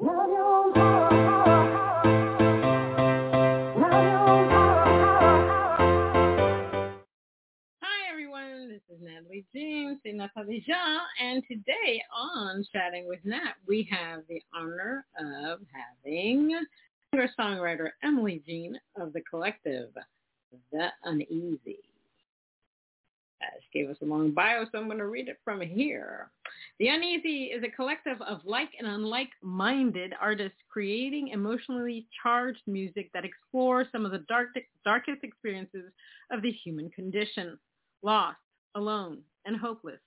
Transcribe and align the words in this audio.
Hi 0.00 0.06
everyone, 8.08 8.68
this 8.68 8.80
is 8.88 9.02
Natalie 9.02 9.44
Jean, 9.52 9.98
and 11.20 11.42
today 11.48 12.00
on 12.16 12.64
Chatting 12.72 13.08
with 13.08 13.18
Nat, 13.24 13.54
we 13.66 13.88
have 13.90 14.22
the 14.28 14.40
honor 14.54 15.04
of 15.18 15.60
having 16.04 16.54
singer-songwriter 17.12 17.88
Emily 18.04 18.40
Jean 18.46 18.78
of 19.00 19.12
the 19.12 19.22
collective 19.22 19.90
The 20.70 20.92
Uneasy. 21.02 21.80
She 23.40 23.78
gave 23.80 23.90
us 23.90 23.96
a 24.02 24.04
long 24.04 24.32
bio, 24.32 24.64
so 24.64 24.78
I'm 24.78 24.86
going 24.86 24.98
to 24.98 25.06
read 25.06 25.28
it 25.28 25.38
from 25.44 25.60
here. 25.60 26.30
The 26.78 26.88
Uneasy 26.88 27.44
is 27.44 27.62
a 27.64 27.70
collective 27.70 28.20
of 28.22 28.40
like 28.44 28.70
and 28.78 28.86
unlike-minded 28.86 30.14
artists 30.20 30.58
creating 30.68 31.28
emotionally 31.28 32.06
charged 32.22 32.62
music 32.66 33.10
that 33.12 33.24
explores 33.24 33.86
some 33.92 34.04
of 34.04 34.12
the 34.12 34.24
dark, 34.28 34.48
darkest 34.84 35.22
experiences 35.22 35.92
of 36.30 36.42
the 36.42 36.50
human 36.50 36.90
condition. 36.90 37.58
Lost, 38.02 38.38
alone, 38.74 39.18
and 39.44 39.56
hopeless. 39.56 40.00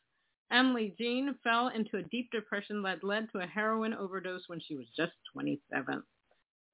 Emily 0.52 0.94
Jean 0.97 1.36
fell 1.44 1.69
into 1.69 1.97
a 1.97 2.03
deep 2.03 2.30
depression 2.31 2.81
that 2.84 3.03
led 3.03 3.31
to 3.31 3.39
a 3.39 3.47
heroin 3.47 3.94
overdose 3.94 4.44
when 4.47 4.59
she 4.59 4.75
was 4.75 4.88
just 4.95 5.13
27. 5.34 6.03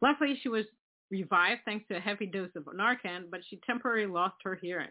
Luckily, 0.02 0.39
she 0.42 0.50
was 0.50 0.66
revived 1.12 1.62
thanks 1.66 1.88
to 1.88 1.98
a 1.98 2.00
heavy 2.00 2.26
dose 2.26 2.50
of 2.56 2.66
Narcan, 2.66 3.30
but 3.30 3.42
she 3.48 3.60
temporarily 3.66 4.12
lost 4.12 4.36
her 4.44 4.56
hearing. 4.56 4.89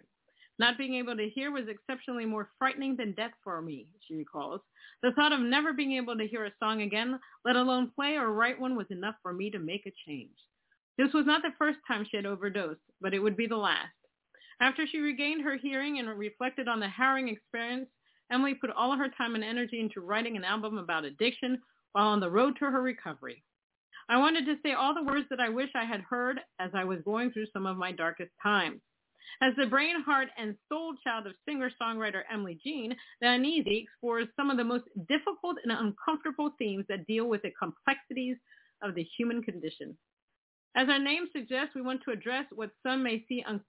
Not 0.59 0.79
being 0.79 0.95
able 0.95 1.17
to 1.17 1.29
hear 1.29 1.51
was 1.51 1.69
exceptionally 1.69 2.25
more 2.25 2.49
frightening 2.59 2.97
than 2.97 3.13
death 3.13 3.33
for 3.45 3.61
me, 3.61 3.89
she 4.07 4.15
recalls. 4.15 4.63
The 5.03 5.13
thought 5.13 5.33
of 5.33 5.41
never 5.41 5.73
being 5.75 5.93
able 5.93 6.17
to 6.17 6.27
hear 6.27 6.47
a 6.47 6.53
song 6.59 6.83
again, 6.83 7.21
let 7.45 7.57
alone 7.57 7.93
play 7.95 8.17
or 8.17 8.33
write 8.33 8.59
one, 8.59 8.75
was 8.75 8.87
enough 8.91 9.17
for 9.23 9.33
me 9.35 9.51
to 9.51 9.59
make 9.59 9.85
a 9.87 9.93
change. 10.07 10.37
This 10.97 11.13
was 11.13 11.27
not 11.27 11.43
the 11.43 11.53
first 11.59 11.79
time 11.87 12.07
she 12.11 12.17
had 12.17 12.25
overdosed, 12.25 12.81
but 13.03 13.13
it 13.13 13.19
would 13.19 13.37
be 13.37 13.47
the 13.47 13.57
last. 13.57 13.93
After 14.61 14.87
she 14.87 15.01
regained 15.01 15.43
her 15.43 15.57
hearing 15.57 15.99
and 15.99 16.09
reflected 16.09 16.69
on 16.69 16.81
the 16.81 16.89
harrowing 16.89 17.29
experience, 17.29 17.89
Emily 18.31 18.55
put 18.55 18.71
all 18.71 18.97
her 18.97 19.11
time 19.11 19.35
and 19.35 19.45
energy 19.45 19.79
into 19.79 20.01
writing 20.01 20.37
an 20.37 20.45
album 20.45 20.79
about 20.79 21.05
addiction 21.05 21.61
while 21.93 22.09
on 22.09 22.21
the 22.21 22.31
road 22.31 22.57
to 22.59 22.71
her 22.71 22.81
recovery. 22.81 23.43
I 24.09 24.19
wanted 24.19 24.47
to 24.47 24.57
say 24.63 24.73
all 24.73 24.95
the 24.95 25.03
words 25.03 25.27
that 25.29 25.41
I 25.41 25.51
wish 25.51 25.71
I 25.75 25.85
had 25.85 26.01
heard 26.01 26.41
as 26.59 26.71
I 26.75 26.85
was 26.85 27.01
going 27.05 27.31
through 27.31 27.47
some 27.53 27.67
of 27.67 27.77
my 27.77 27.93
darkest 27.93 28.31
times. 28.43 28.81
As 29.41 29.55
the 29.57 29.67
brain, 29.67 30.03
heart, 30.03 30.29
and 30.39 30.57
soul 30.69 30.95
child 31.05 31.27
of 31.27 31.35
singer-songwriter 31.47 32.23
Emily 32.33 32.59
Jean, 32.63 32.97
The 33.21 33.29
Uneasy 33.29 33.79
explores 33.79 34.29
some 34.37 34.51
of 34.51 34.57
the 34.57 34.65
most 34.65 34.85
difficult 35.09 35.59
and 35.63 35.73
uncomfortable 35.73 36.53
themes 36.59 36.87
that 36.89 37.07
deal 37.07 37.27
with 37.29 37.43
the 37.43 37.53
complexities 37.59 38.37
of 38.83 38.95
the 38.95 39.07
human 39.17 39.43
condition. 39.43 39.97
As 40.77 40.89
our 40.89 40.99
name 40.99 41.27
suggests, 41.33 41.75
we 41.75 41.83
want 41.83 42.03
to 42.05 42.13
address 42.13 42.45
what 42.55 42.71
some 42.83 43.03
may 43.03 43.25
see 43.29 43.43
un- 43.47 43.65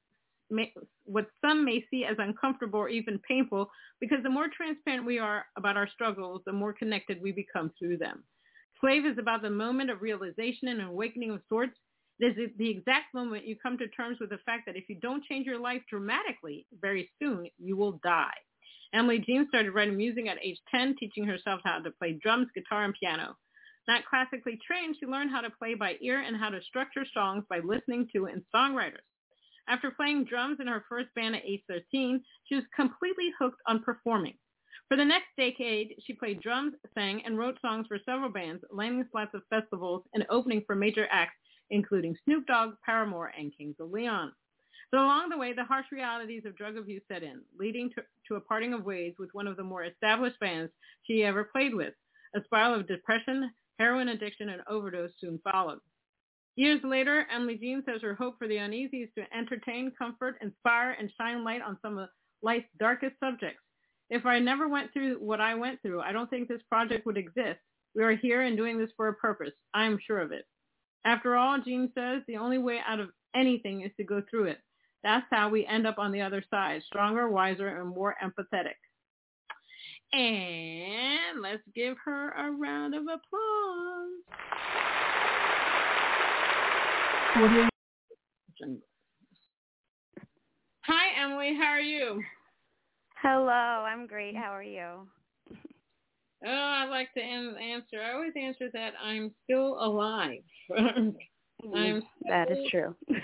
may, 0.49 0.73
what 1.05 1.27
some 1.41 1.63
may 1.63 1.85
see 1.89 2.05
as 2.05 2.17
uncomfortable 2.19 2.79
or 2.79 2.89
even 2.89 3.19
painful 3.19 3.69
because 3.99 4.19
the 4.23 4.29
more 4.29 4.47
transparent 4.55 5.05
we 5.05 5.19
are 5.19 5.45
about 5.57 5.77
our 5.77 5.87
struggles, 5.89 6.41
the 6.45 6.51
more 6.51 6.73
connected 6.73 7.21
we 7.21 7.31
become 7.31 7.71
through 7.79 7.97
them. 7.97 8.23
Slave 8.81 9.05
is 9.05 9.17
about 9.17 9.41
the 9.41 9.49
moment 9.49 9.89
of 9.89 10.01
realization 10.01 10.67
and 10.67 10.81
awakening 10.81 11.31
of 11.31 11.41
sorts 11.49 11.77
this 12.19 12.33
is 12.37 12.49
the 12.57 12.69
exact 12.69 13.13
moment 13.13 13.45
you 13.45 13.55
come 13.55 13.77
to 13.77 13.87
terms 13.89 14.17
with 14.19 14.31
the 14.31 14.39
fact 14.39 14.65
that 14.65 14.75
if 14.75 14.89
you 14.89 14.95
don't 14.99 15.23
change 15.23 15.45
your 15.45 15.59
life 15.59 15.81
dramatically 15.89 16.65
very 16.81 17.11
soon, 17.21 17.47
you 17.57 17.77
will 17.77 17.99
die. 18.03 18.33
Emily 18.93 19.19
Jean 19.19 19.47
started 19.49 19.71
writing 19.71 19.97
music 19.97 20.27
at 20.27 20.43
age 20.43 20.59
10, 20.71 20.95
teaching 20.99 21.25
herself 21.25 21.61
how 21.63 21.79
to 21.79 21.91
play 21.91 22.17
drums, 22.21 22.47
guitar, 22.55 22.85
and 22.85 22.95
piano. 22.99 23.35
Not 23.87 24.05
classically 24.05 24.59
trained, 24.65 24.95
she 24.99 25.05
learned 25.05 25.29
how 25.29 25.41
to 25.41 25.49
play 25.49 25.75
by 25.75 25.95
ear 26.01 26.19
and 26.19 26.35
how 26.35 26.49
to 26.49 26.61
structure 26.63 27.05
songs 27.13 27.43
by 27.49 27.59
listening 27.59 28.07
to 28.13 28.25
and 28.25 28.41
songwriters. 28.53 29.05
After 29.69 29.91
playing 29.91 30.25
drums 30.25 30.57
in 30.59 30.67
her 30.67 30.85
first 30.89 31.13
band 31.13 31.35
at 31.35 31.45
age 31.45 31.61
13, 31.67 32.23
she 32.45 32.55
was 32.55 32.63
completely 32.75 33.31
hooked 33.37 33.61
on 33.67 33.83
performing. 33.83 34.37
For 34.87 34.95
the 34.95 35.05
next 35.05 35.27
decade, 35.37 35.95
she 36.05 36.13
played 36.13 36.41
drums, 36.41 36.73
sang, 36.95 37.21
and 37.25 37.37
wrote 37.37 37.59
songs 37.61 37.85
for 37.87 37.99
several 38.05 38.29
bands, 38.29 38.63
landing 38.71 39.05
slots 39.11 39.33
of 39.33 39.41
festivals 39.49 40.03
and 40.13 40.25
opening 40.29 40.63
for 40.65 40.75
major 40.75 41.07
acts 41.11 41.35
including 41.69 42.15
Snoop 42.23 42.45
Dogg, 42.47 42.73
Paramore, 42.85 43.31
and 43.37 43.55
Kings 43.57 43.75
of 43.79 43.91
Leon. 43.91 44.31
But 44.91 45.01
along 45.01 45.29
the 45.29 45.37
way, 45.37 45.53
the 45.53 45.65
harsh 45.65 45.87
realities 45.91 46.43
of 46.45 46.55
drug 46.55 46.77
abuse 46.77 47.03
set 47.07 47.23
in, 47.23 47.41
leading 47.59 47.89
to, 47.91 48.03
to 48.27 48.35
a 48.35 48.41
parting 48.41 48.73
of 48.73 48.85
ways 48.85 49.13
with 49.19 49.33
one 49.33 49.47
of 49.47 49.57
the 49.57 49.63
more 49.63 49.83
established 49.83 50.39
bands 50.39 50.71
she 51.03 51.23
ever 51.23 51.43
played 51.43 51.75
with. 51.75 51.93
A 52.35 52.43
spiral 52.43 52.79
of 52.79 52.87
depression, 52.87 53.51
heroin 53.79 54.09
addiction, 54.09 54.49
and 54.49 54.61
overdose 54.69 55.11
soon 55.19 55.39
followed. 55.43 55.79
Years 56.55 56.79
later, 56.83 57.27
Emily 57.31 57.55
Jean 57.55 57.83
says 57.85 58.01
her 58.01 58.15
hope 58.15 58.39
for 58.39 58.47
the 58.47 58.57
uneasy 58.57 59.03
is 59.03 59.09
to 59.15 59.37
entertain, 59.37 59.91
comfort, 59.97 60.37
inspire, 60.41 60.95
and 60.99 61.11
shine 61.15 61.43
light 61.43 61.61
on 61.61 61.77
some 61.81 61.97
of 61.97 62.09
life's 62.41 62.69
darkest 62.79 63.13
subjects. 63.19 63.61
If 64.09 64.25
I 64.25 64.39
never 64.39 64.67
went 64.67 64.93
through 64.93 65.15
what 65.19 65.41
I 65.41 65.53
went 65.53 65.81
through, 65.81 66.01
I 66.01 66.13
don't 66.13 66.29
think 66.29 66.47
this 66.47 66.61
project 66.69 67.05
would 67.05 67.17
exist. 67.17 67.59
We 67.93 68.03
are 68.03 68.15
here 68.15 68.41
and 68.41 68.55
doing 68.55 68.77
this 68.77 68.89
for 68.95 69.09
a 69.09 69.13
purpose. 69.13 69.53
I 69.73 69.85
am 69.85 69.99
sure 70.05 70.19
of 70.19 70.31
it. 70.31 70.45
After 71.05 71.35
all, 71.35 71.59
Jean 71.61 71.91
says, 71.95 72.21
the 72.27 72.37
only 72.37 72.57
way 72.57 72.79
out 72.85 72.99
of 72.99 73.09
anything 73.35 73.81
is 73.81 73.91
to 73.97 74.03
go 74.03 74.21
through 74.29 74.45
it. 74.45 74.59
That's 75.03 75.25
how 75.29 75.49
we 75.49 75.65
end 75.65 75.87
up 75.87 75.99
on 75.99 76.11
the 76.11 76.21
other 76.21 76.43
side, 76.49 76.81
stronger, 76.85 77.29
wiser, 77.29 77.79
and 77.79 77.89
more 77.89 78.15
empathetic. 78.23 78.75
And 80.13 81.41
let's 81.41 81.63
give 81.75 81.97
her 82.05 82.31
a 82.31 82.51
round 82.51 82.95
of 82.95 83.03
applause. 83.03 83.17
Hi, 90.81 91.21
Emily. 91.21 91.55
How 91.59 91.67
are 91.67 91.79
you? 91.79 92.23
Hello. 93.21 93.51
I'm 93.51 94.07
great. 94.07 94.35
How 94.35 94.51
are 94.55 94.63
you? 94.63 95.07
Oh, 96.45 96.49
I 96.49 96.85
like 96.85 97.13
to 97.15 97.21
answer. 97.21 98.01
I 98.01 98.13
always 98.13 98.33
answer 98.39 98.69
that 98.73 98.93
I'm 99.03 99.31
still 99.43 99.77
alive. 99.83 100.43
I'm 100.77 102.03
that 102.27 102.51
is 102.51 102.69
true. 102.69 102.95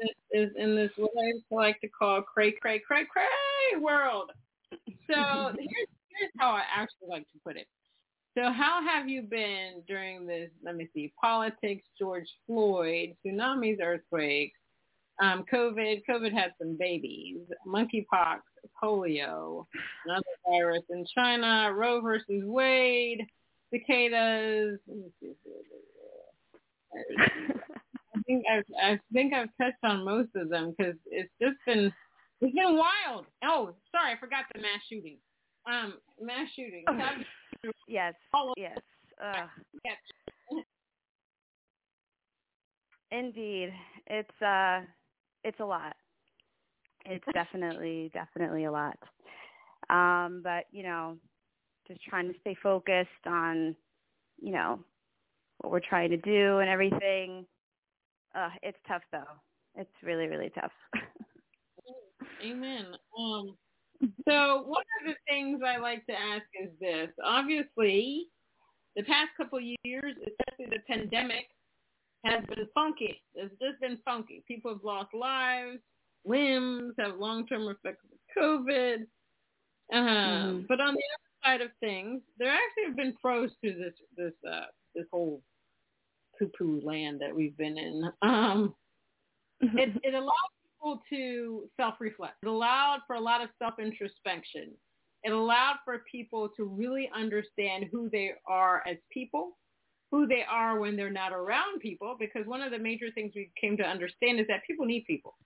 This 0.00 0.48
is 0.48 0.50
in 0.56 0.76
this 0.76 0.90
what 0.96 1.10
I 1.18 1.54
like 1.54 1.80
to 1.82 1.88
call 1.88 2.22
cray 2.22 2.52
cray 2.52 2.78
cray 2.78 3.04
cray 3.04 3.80
world. 3.80 4.30
So 4.72 4.78
here's 5.58 5.88
here's 6.18 6.32
how 6.38 6.52
I 6.52 6.62
actually 6.74 7.08
like 7.08 7.24
to 7.32 7.38
put 7.44 7.56
it. 7.56 7.66
So 8.36 8.44
how 8.44 8.80
have 8.86 9.08
you 9.08 9.22
been 9.22 9.82
during 9.86 10.26
this? 10.26 10.50
Let 10.64 10.76
me 10.76 10.88
see: 10.94 11.12
politics, 11.20 11.84
George 11.98 12.28
Floyd, 12.46 13.14
tsunamis, 13.24 13.80
earthquakes, 13.82 14.59
um, 15.22 15.44
COVID. 15.52 16.02
COVID 16.08 16.32
had 16.32 16.52
some 16.58 16.76
babies, 16.78 17.38
monkeypox, 17.66 18.40
polio, 18.82 19.66
another 20.06 20.22
virus 20.48 20.82
in 20.90 21.04
China, 21.14 21.72
Roe 21.74 22.00
versus 22.00 22.42
Wade, 22.44 23.26
cicadas. 23.72 24.78
I 26.92 28.20
think 28.26 28.44
I've, 28.50 28.64
I 28.82 28.98
think 29.12 29.34
I've 29.34 29.50
touched 29.60 29.82
on 29.84 30.04
most 30.04 30.30
of 30.34 30.48
them 30.48 30.74
because 30.76 30.94
it's 31.06 31.30
just 31.40 31.56
been 31.66 31.92
it's 32.40 32.54
been 32.54 32.76
wild. 32.76 33.26
Oh, 33.44 33.74
sorry, 33.92 34.12
I 34.12 34.18
forgot 34.18 34.44
the 34.54 34.60
mass 34.60 34.80
shooting. 34.88 35.18
Um, 35.70 35.94
mass 36.20 36.48
shooting. 36.56 36.84
Oh, 36.88 36.98
yes. 37.86 38.14
Yes. 38.56 38.78
Uh, 39.22 39.46
yes. 39.84 39.96
Indeed, 43.12 43.72
it's 44.06 44.42
uh, 44.42 44.80
it's 45.44 45.60
a 45.60 45.64
lot. 45.64 45.96
It's 47.06 47.24
definitely 47.32 48.10
definitely 48.12 48.64
a 48.64 48.72
lot. 48.72 48.98
Um, 49.88 50.40
but 50.42 50.64
you 50.70 50.82
know, 50.82 51.16
just 51.88 52.02
trying 52.04 52.32
to 52.32 52.38
stay 52.40 52.56
focused 52.62 53.08
on, 53.26 53.74
you 54.40 54.52
know, 54.52 54.80
what 55.58 55.72
we're 55.72 55.80
trying 55.80 56.10
to 56.10 56.16
do 56.16 56.58
and 56.58 56.68
everything. 56.68 57.46
Uh, 58.34 58.50
it's 58.62 58.78
tough 58.86 59.02
though. 59.12 59.24
It's 59.76 59.90
really 60.02 60.26
really 60.26 60.50
tough. 60.50 60.72
Amen. 62.44 62.86
Um, 63.18 63.56
so 64.28 64.62
one 64.66 64.84
of 65.00 65.06
the 65.06 65.14
things 65.28 65.60
I 65.66 65.78
like 65.78 66.06
to 66.06 66.12
ask 66.12 66.44
is 66.62 66.70
this. 66.80 67.08
Obviously, 67.24 68.26
the 68.96 69.02
past 69.02 69.28
couple 69.36 69.58
of 69.58 69.64
years, 69.84 70.14
especially 70.16 70.76
the 70.76 70.82
pandemic, 70.86 71.46
has 72.24 72.44
been 72.46 72.66
funky. 72.74 73.22
It's 73.34 73.54
just 73.60 73.80
been 73.80 73.98
funky. 74.04 74.42
People 74.46 74.72
have 74.72 74.84
lost 74.84 75.14
lives, 75.14 75.78
limbs, 76.24 76.94
have 76.98 77.18
long-term 77.18 77.68
effects 77.68 78.04
of 78.12 78.42
COVID. 78.42 79.06
Uh, 79.92 79.96
mm-hmm. 79.96 80.60
But 80.68 80.80
on 80.80 80.94
the 80.94 81.02
other 81.14 81.30
side 81.44 81.60
of 81.60 81.70
things, 81.80 82.20
there 82.38 82.50
actually 82.50 82.84
have 82.86 82.96
been 82.96 83.14
pros 83.20 83.50
to 83.64 83.72
this 83.72 83.94
this 84.16 84.32
uh, 84.48 84.66
this 84.94 85.06
whole 85.10 85.40
poo-poo 86.38 86.80
land 86.84 87.20
that 87.20 87.34
we've 87.34 87.56
been 87.56 87.76
in. 87.76 88.10
Um, 88.22 88.74
it, 89.60 89.90
it 90.02 90.14
allowed 90.14 90.32
people 90.62 91.02
to 91.10 91.68
self-reflect. 91.76 92.36
It 92.42 92.48
allowed 92.48 93.00
for 93.06 93.16
a 93.16 93.20
lot 93.20 93.42
of 93.42 93.48
self-introspection. 93.58 94.70
It 95.22 95.32
allowed 95.32 95.76
for 95.84 96.02
people 96.10 96.48
to 96.56 96.64
really 96.64 97.10
understand 97.14 97.86
who 97.92 98.08
they 98.08 98.32
are 98.46 98.82
as 98.86 98.96
people, 99.12 99.58
who 100.10 100.26
they 100.26 100.42
are 100.48 100.78
when 100.78 100.96
they're 100.96 101.10
not 101.10 101.32
around 101.32 101.80
people, 101.80 102.16
because 102.18 102.46
one 102.46 102.62
of 102.62 102.72
the 102.72 102.78
major 102.78 103.06
things 103.14 103.32
we 103.34 103.50
came 103.60 103.76
to 103.76 103.84
understand 103.84 104.40
is 104.40 104.46
that 104.48 104.64
people 104.66 104.86
need 104.86 105.04
people. 105.06 105.36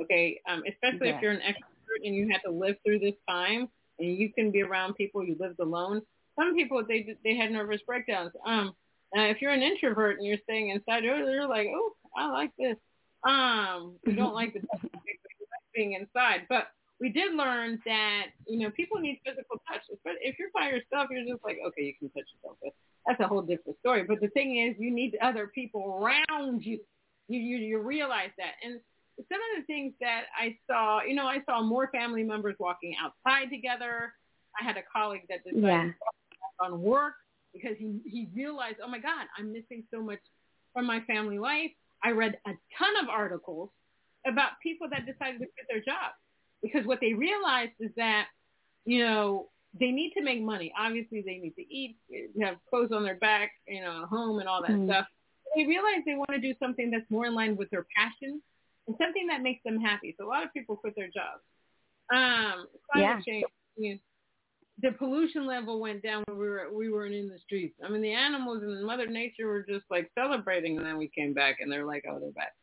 Okay, 0.00 0.40
um, 0.48 0.62
especially 0.68 1.08
yeah. 1.08 1.16
if 1.16 1.22
you're 1.22 1.32
an 1.32 1.40
extrovert 1.40 2.04
and 2.04 2.14
you 2.14 2.28
had 2.30 2.40
to 2.44 2.50
live 2.50 2.76
through 2.84 2.98
this 2.98 3.14
time, 3.28 3.68
and 3.98 4.16
you 4.16 4.32
can 4.32 4.50
be 4.50 4.62
around 4.62 4.94
people 4.94 5.24
you 5.24 5.36
lived 5.38 5.60
alone. 5.60 6.02
Some 6.36 6.54
people 6.54 6.82
they 6.86 7.16
they 7.24 7.36
had 7.36 7.52
nervous 7.52 7.80
breakdowns. 7.86 8.32
Um, 8.44 8.74
uh, 9.16 9.22
if 9.22 9.40
you're 9.40 9.52
an 9.52 9.62
introvert 9.62 10.18
and 10.18 10.26
you're 10.26 10.38
staying 10.42 10.70
inside, 10.70 11.04
you're 11.04 11.48
like, 11.48 11.68
oh, 11.72 11.92
I 12.16 12.30
like 12.30 12.50
this. 12.58 12.76
Um, 13.22 13.96
you 14.04 14.14
don't 14.14 14.34
like 14.34 14.54
the 14.54 14.60
being 15.74 15.92
inside, 15.94 16.42
but 16.48 16.68
we 17.00 17.10
did 17.10 17.34
learn 17.34 17.80
that 17.84 18.26
you 18.46 18.60
know 18.60 18.70
people 18.70 19.00
need 19.00 19.20
physical 19.24 19.60
touch. 19.68 19.82
But 20.04 20.14
if 20.20 20.38
you're 20.38 20.50
by 20.54 20.68
yourself, 20.68 21.08
you're 21.10 21.24
just 21.24 21.44
like, 21.44 21.58
okay, 21.66 21.82
you 21.82 21.94
can 21.98 22.08
touch 22.10 22.28
yourself, 22.34 22.58
that's 23.06 23.20
a 23.20 23.26
whole 23.26 23.42
different 23.42 23.78
story. 23.80 24.04
But 24.04 24.20
the 24.20 24.28
thing 24.28 24.56
is, 24.58 24.76
you 24.78 24.90
need 24.90 25.16
other 25.22 25.46
people 25.46 26.00
around 26.00 26.64
you. 26.64 26.80
You 27.28 27.40
you, 27.40 27.56
you 27.58 27.78
realize 27.78 28.30
that, 28.38 28.52
and 28.62 28.80
some 29.16 29.38
of 29.38 29.60
the 29.60 29.66
things 29.66 29.92
that 30.00 30.24
I 30.38 30.56
saw, 30.66 31.02
you 31.02 31.14
know, 31.14 31.26
I 31.26 31.38
saw 31.46 31.62
more 31.62 31.88
family 31.88 32.22
members 32.22 32.56
walking 32.58 32.94
outside 33.02 33.50
together. 33.50 34.12
I 34.60 34.64
had 34.64 34.76
a 34.76 34.82
colleague 34.92 35.22
that 35.28 35.44
decided 35.44 35.62
yeah. 35.62 35.90
on 36.60 36.80
work 36.80 37.14
because 37.52 37.76
he, 37.78 38.00
he 38.04 38.28
realized, 38.34 38.76
oh 38.84 38.88
my 38.88 38.98
God, 38.98 39.26
I'm 39.38 39.52
missing 39.52 39.84
so 39.92 40.02
much 40.02 40.18
from 40.72 40.86
my 40.86 41.00
family 41.02 41.38
life. 41.38 41.70
I 42.02 42.10
read 42.10 42.36
a 42.46 42.50
ton 42.50 42.96
of 43.02 43.08
articles 43.08 43.70
about 44.26 44.52
people 44.62 44.88
that 44.90 45.06
decided 45.06 45.38
to 45.38 45.46
quit 45.46 45.66
their 45.68 45.80
jobs 45.80 46.18
because 46.62 46.86
what 46.86 46.98
they 47.00 47.14
realized 47.14 47.72
is 47.80 47.90
that, 47.96 48.26
you 48.84 49.04
know, 49.04 49.48
they 49.78 49.90
need 49.90 50.12
to 50.16 50.22
make 50.22 50.40
money. 50.40 50.72
Obviously, 50.78 51.22
they 51.22 51.38
need 51.38 51.54
to 51.56 51.62
eat, 51.62 51.96
have 52.40 52.56
clothes 52.70 52.90
on 52.92 53.02
their 53.02 53.16
back, 53.16 53.52
you 53.66 53.80
know, 53.80 54.02
a 54.04 54.06
home 54.06 54.38
and 54.38 54.48
all 54.48 54.62
that 54.62 54.70
mm. 54.70 54.86
stuff. 54.86 55.06
They 55.56 55.66
realize 55.66 56.02
they 56.06 56.14
want 56.14 56.30
to 56.30 56.40
do 56.40 56.54
something 56.60 56.90
that's 56.90 57.08
more 57.10 57.26
in 57.26 57.34
line 57.34 57.56
with 57.56 57.70
their 57.70 57.86
passion 57.96 58.40
and 58.86 58.96
something 59.00 59.26
that 59.28 59.42
makes 59.42 59.62
them 59.64 59.80
happy. 59.80 60.14
So 60.18 60.26
a 60.26 60.28
lot 60.28 60.44
of 60.44 60.52
people 60.52 60.76
quit 60.76 60.94
their 60.96 61.06
jobs. 61.06 61.42
Um, 62.12 62.66
climate 62.92 63.22
yeah. 63.26 63.32
change, 63.32 63.44
you 63.76 63.92
know, 63.94 63.98
the 64.82 64.92
pollution 64.92 65.46
level 65.46 65.80
went 65.80 66.02
down 66.02 66.24
when 66.26 66.38
we 66.38 66.48
were 66.48 66.68
we 66.72 66.90
weren't 66.90 67.14
in 67.14 67.28
the 67.28 67.38
streets. 67.38 67.76
I 67.84 67.88
mean, 67.88 68.02
the 68.02 68.12
animals 68.12 68.62
and 68.62 68.84
Mother 68.84 69.06
Nature 69.06 69.46
were 69.46 69.62
just 69.62 69.84
like 69.90 70.10
celebrating, 70.18 70.76
and 70.76 70.86
then 70.86 70.98
we 70.98 71.08
came 71.08 71.32
back, 71.32 71.58
and 71.60 71.70
they're 71.70 71.86
like, 71.86 72.04
oh, 72.08 72.18
they're 72.18 72.32
back. 72.32 72.54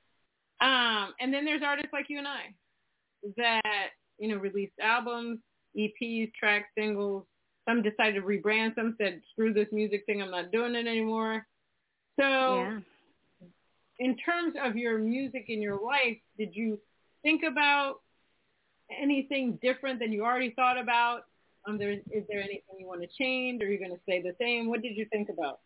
Um, 0.62 1.13
and 1.19 1.34
then 1.34 1.46
there's 1.46 1.63
artists 1.63 1.94
like 1.94 2.06
you 2.10 2.18
and 2.18 2.28
I 2.28 2.54
that 3.38 3.90
you 4.19 4.28
know 4.28 4.38
released 4.38 4.78
albums, 4.81 5.40
EPs, 5.78 6.34
tracks, 6.34 6.70
singles. 6.78 7.26
Some 7.68 7.82
decided 7.82 8.16
to 8.16 8.22
rebrand. 8.22 8.76
Some 8.76 8.96
said, 8.98 9.22
screw 9.32 9.54
this 9.54 9.68
music 9.72 10.04
thing, 10.06 10.22
I'm 10.22 10.32
not 10.32 10.52
doing 10.52 10.76
it 10.76 10.88
anymore. 10.88 11.46
So, 12.20 12.26
yeah. 12.26 12.80
in 14.00 14.18
terms 14.18 14.56
of 14.62 14.76
your 14.76 14.98
music 14.98 15.46
in 15.48 15.62
your 15.62 15.80
life, 15.82 16.18
did 16.38 16.56
you 16.56 16.80
think 17.24 17.44
about 17.44 18.02
anything 18.92 19.60
different 19.62 20.00
than 20.00 20.12
you 20.12 20.24
already 20.24 20.52
thought 20.52 20.78
about 20.78 21.24
um, 21.68 21.78
there, 21.78 21.92
is 21.92 22.24
there 22.28 22.40
anything 22.40 22.80
you 22.80 22.88
want 22.88 23.02
to 23.02 23.08
change, 23.08 23.62
or 23.62 23.68
are 23.68 23.70
you 23.70 23.78
going 23.78 23.92
to 23.92 24.02
stay 24.04 24.22
the 24.22 24.36
same? 24.40 24.68
What 24.68 24.82
did 24.82 24.98
you 24.98 25.06
think 25.12 25.30
about? 25.30 25.60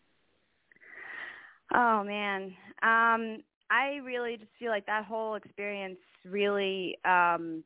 Oh 1.74 2.04
man, 2.04 2.54
um, 2.82 3.42
I 3.70 4.00
really 4.04 4.36
just 4.36 4.50
feel 4.58 4.70
like 4.70 4.86
that 4.86 5.04
whole 5.04 5.34
experience 5.34 5.98
really 6.24 6.98
um, 7.04 7.64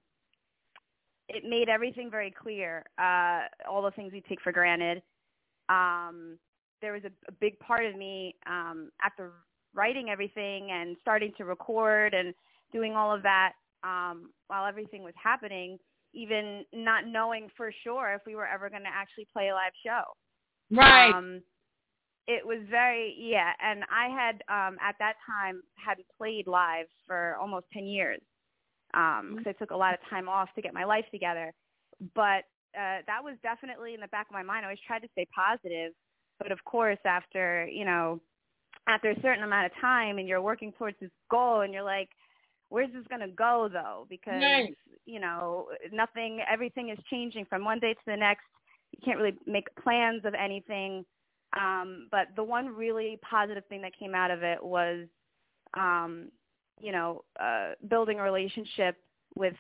it 1.35 1.45
made 1.49 1.69
everything 1.69 2.11
very 2.11 2.31
clear. 2.31 2.85
Uh, 2.99 3.43
all 3.69 3.83
the 3.83 3.91
things 3.93 4.13
we 4.13 4.23
take 4.29 4.41
for 4.41 4.53
granted. 4.53 5.03
Um, 5.69 6.39
there 6.83 6.93
was 6.93 7.03
a, 7.05 7.13
a 7.29 7.33
big 7.41 7.59
part 7.61 7.85
of 7.87 7.97
me 7.97 8.35
um, 8.47 8.91
after 9.05 9.33
writing 9.75 10.09
everything 10.11 10.71
and 10.73 10.97
starting 11.01 11.33
to 11.39 11.45
record 11.45 12.15
and 12.15 12.35
doing 12.73 12.95
all 12.95 13.15
of 13.15 13.23
that 13.23 13.53
um, 13.85 14.31
while 14.49 14.67
everything 14.67 15.03
was 15.03 15.15
happening 15.23 15.79
even 16.13 16.65
not 16.73 17.07
knowing 17.07 17.49
for 17.57 17.73
sure 17.85 18.15
if 18.15 18.23
we 18.27 18.35
were 18.35 18.47
ever 18.47 18.69
going 18.69 18.83
to 18.83 18.89
actually 18.89 19.27
play 19.33 19.49
a 19.49 19.55
live 19.55 19.73
show. 19.85 20.03
Right. 20.71 21.13
Um, 21.13 21.43
it 22.27 22.47
was 22.47 22.59
very 22.71 23.17
yeah, 23.19 23.53
and 23.63 23.83
I 23.91 24.09
had 24.09 24.35
um, 24.49 24.77
at 24.81 24.95
that 25.01 25.15
time 25.27 25.63
hadn't 25.75 26.07
played 26.17 26.47
live 26.47 26.87
for 27.07 27.37
almost 27.41 27.67
ten 27.73 27.87
years 27.87 28.21
because 28.93 29.47
um, 29.47 29.47
I 29.47 29.53
took 29.53 29.71
a 29.71 29.77
lot 29.77 29.95
of 29.95 30.01
time 30.09 30.29
off 30.29 30.49
to 30.55 30.63
get 30.63 30.75
my 30.75 30.85
life 30.85 31.05
together. 31.11 31.53
But 32.15 32.45
uh, 32.77 33.03
that 33.07 33.23
was 33.23 33.37
definitely 33.43 33.95
in 33.95 34.01
the 34.01 34.09
back 34.09 34.27
of 34.29 34.33
my 34.33 34.43
mind. 34.43 34.65
I 34.65 34.69
always 34.69 34.79
tried 34.87 35.01
to 35.01 35.09
stay 35.13 35.27
positive, 35.35 35.93
but 36.39 36.53
of 36.53 36.59
course, 36.65 36.99
after 37.05 37.67
you 37.67 37.85
know, 37.85 38.21
after 38.89 39.11
a 39.11 39.21
certain 39.21 39.45
amount 39.45 39.67
of 39.67 39.73
time, 39.81 40.19
and 40.19 40.29
you're 40.29 40.43
working 40.43 40.73
towards 40.73 40.97
this 41.01 41.11
goal, 41.31 41.63
and 41.63 41.73
you're 41.73 41.83
like, 41.83 42.09
where's 42.69 42.93
this 42.93 43.05
going 43.09 43.21
to 43.21 43.35
go 43.35 43.69
though? 43.71 44.07
Because 44.09 44.41
nice. 44.41 44.73
you 45.05 45.21
know 45.21 45.67
nothing, 45.93 46.41
everything 46.51 46.91
is 46.91 46.99
changing 47.11 47.45
from 47.47 47.65
one 47.65 47.81
day 47.81 47.93
to 47.93 48.01
the 48.07 48.17
next. 48.17 48.45
You 48.93 49.01
can't 49.05 49.19
really 49.19 49.37
make 49.47 49.67
plans 49.83 50.25
of 50.25 50.35
anything. 50.35 51.05
Um, 51.59 52.09
but 52.11 52.29
the 52.37 52.45
one 52.45 52.69
really 52.69 53.19
positive 53.29 53.65
thing 53.69 53.83
that 53.83 53.93
came 53.99 54.15
out 54.15 54.31
of 54.31 54.43
it 54.43 54.63
was, 54.63 55.07
um, 55.77 56.31
you 56.81 56.93
know, 56.93 57.25
uh, 57.41 57.73
building 57.89 58.19
a 58.19 58.23
relationship 58.23 58.97
with, 59.35 59.55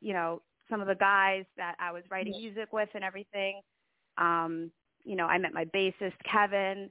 you 0.00 0.12
know, 0.12 0.42
some 0.68 0.80
of 0.80 0.88
the 0.88 0.94
guys 0.94 1.44
that 1.56 1.74
I 1.78 1.92
was 1.92 2.02
writing 2.10 2.32
music 2.32 2.72
with 2.72 2.88
and 2.94 3.04
everything. 3.04 3.60
Um, 4.18 4.70
you 5.04 5.16
know, 5.16 5.26
I 5.26 5.38
met 5.38 5.52
my 5.54 5.64
bassist 5.66 6.14
Kevin, 6.30 6.90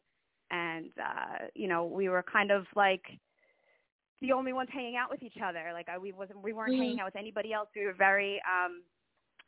and 0.51 0.91
uh, 0.99 1.45
you 1.53 1.67
know, 1.67 1.85
we 1.85 2.07
were 2.07 2.23
kind 2.23 2.51
of 2.51 2.65
like 2.75 3.03
the 4.21 4.31
only 4.31 4.53
ones 4.53 4.69
hanging 4.71 4.95
out 4.95 5.09
with 5.09 5.21
each 5.21 5.37
other. 5.43 5.71
Like 5.73 5.89
I, 5.89 5.97
we 5.97 6.13
wasn't 6.13 6.41
we 6.41 6.53
weren't 6.53 6.71
mm-hmm. 6.71 6.81
hanging 6.81 6.99
out 6.99 7.07
with 7.07 7.17
anybody 7.17 7.51
else. 7.51 7.67
We 7.75 7.85
were 7.85 7.93
very 7.93 8.41
um 8.49 8.81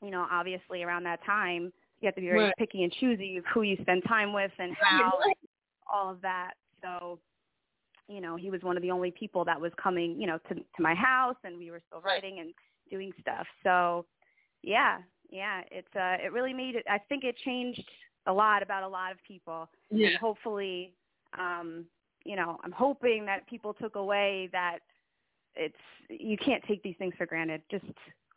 you 0.02 0.12
know, 0.12 0.28
obviously 0.30 0.84
around 0.84 1.04
that 1.04 1.24
time 1.26 1.72
you 2.02 2.06
have 2.06 2.16
to 2.16 2.22
be 2.22 2.28
very 2.28 2.44
right. 2.46 2.54
picky 2.58 2.84
and 2.84 2.94
choosy 2.94 3.38
of 3.38 3.46
who 3.54 3.64
you 3.64 3.78
spend 3.82 4.04
time 4.08 4.34
with 4.34 4.52
and 4.60 4.76
how 4.80 5.12
and 5.24 5.34
all 5.92 6.12
of 6.12 6.22
that. 6.22 6.52
So, 6.82 7.20
you 8.08 8.22
know, 8.22 8.36
he 8.36 8.50
was 8.50 8.62
one 8.62 8.78
of 8.78 8.84
the 8.84 8.92
only 8.92 9.12
people 9.12 9.44
that 9.46 9.60
was 9.60 9.72
coming, 9.82 10.20
you 10.20 10.28
know, 10.28 10.38
to 10.50 10.56
to 10.56 10.82
my 10.82 10.96
house 10.96 11.36
and 11.44 11.58
we 11.58 11.72
were 11.72 11.82
still 11.88 12.02
writing 12.02 12.40
and 12.40 12.54
doing 12.90 13.12
stuff. 13.20 13.46
So, 13.64 14.06
yeah, 14.64 15.00
yeah, 15.30 15.62
it's 15.72 15.94
uh 15.96 16.24
it 16.24 16.32
really 16.32 16.54
made 16.54 16.76
it 16.76 16.86
I 16.90 17.00
think 17.10 17.24
it 17.24 17.36
changed 17.44 17.84
a 18.26 18.34
lot 18.34 18.64
about 18.64 18.84
a 18.84 18.88
lot 18.88 19.12
of 19.12 19.18
people. 19.28 19.70
Yeah. 19.92 20.10
And 20.10 20.18
hopefully 20.18 20.94
um 21.38 21.86
you 22.24 22.36
know, 22.36 22.58
I'm 22.64 22.72
hoping 22.72 23.26
that 23.26 23.48
people 23.48 23.74
took 23.74 23.96
away 23.96 24.50
that 24.52 24.80
it's 25.56 25.76
you 26.10 26.38
can't 26.38 26.64
take 26.68 26.84
these 26.84 26.96
things 26.98 27.14
for 27.18 27.26
granted. 27.26 27.62
Just 27.70 27.86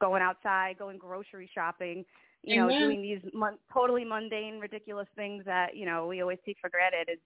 going 0.01 0.23
outside, 0.23 0.79
going 0.79 0.99
grocery 0.99 1.49
shopping, 1.53 2.05
you 2.43 2.57
know, 2.57 2.67
Amen. 2.67 2.81
doing 2.81 3.03
these 3.03 3.21
mon- 3.33 3.59
totally 3.73 4.05
mundane, 4.05 4.59
ridiculous 4.59 5.09
things 5.15 5.45
that 5.45 5.77
you 5.77 5.87
know 5.87 6.07
we 6.07 6.23
always 6.23 6.39
take 6.45 6.57
for 6.61 6.71
granted 6.71 7.13
is, 7.13 7.19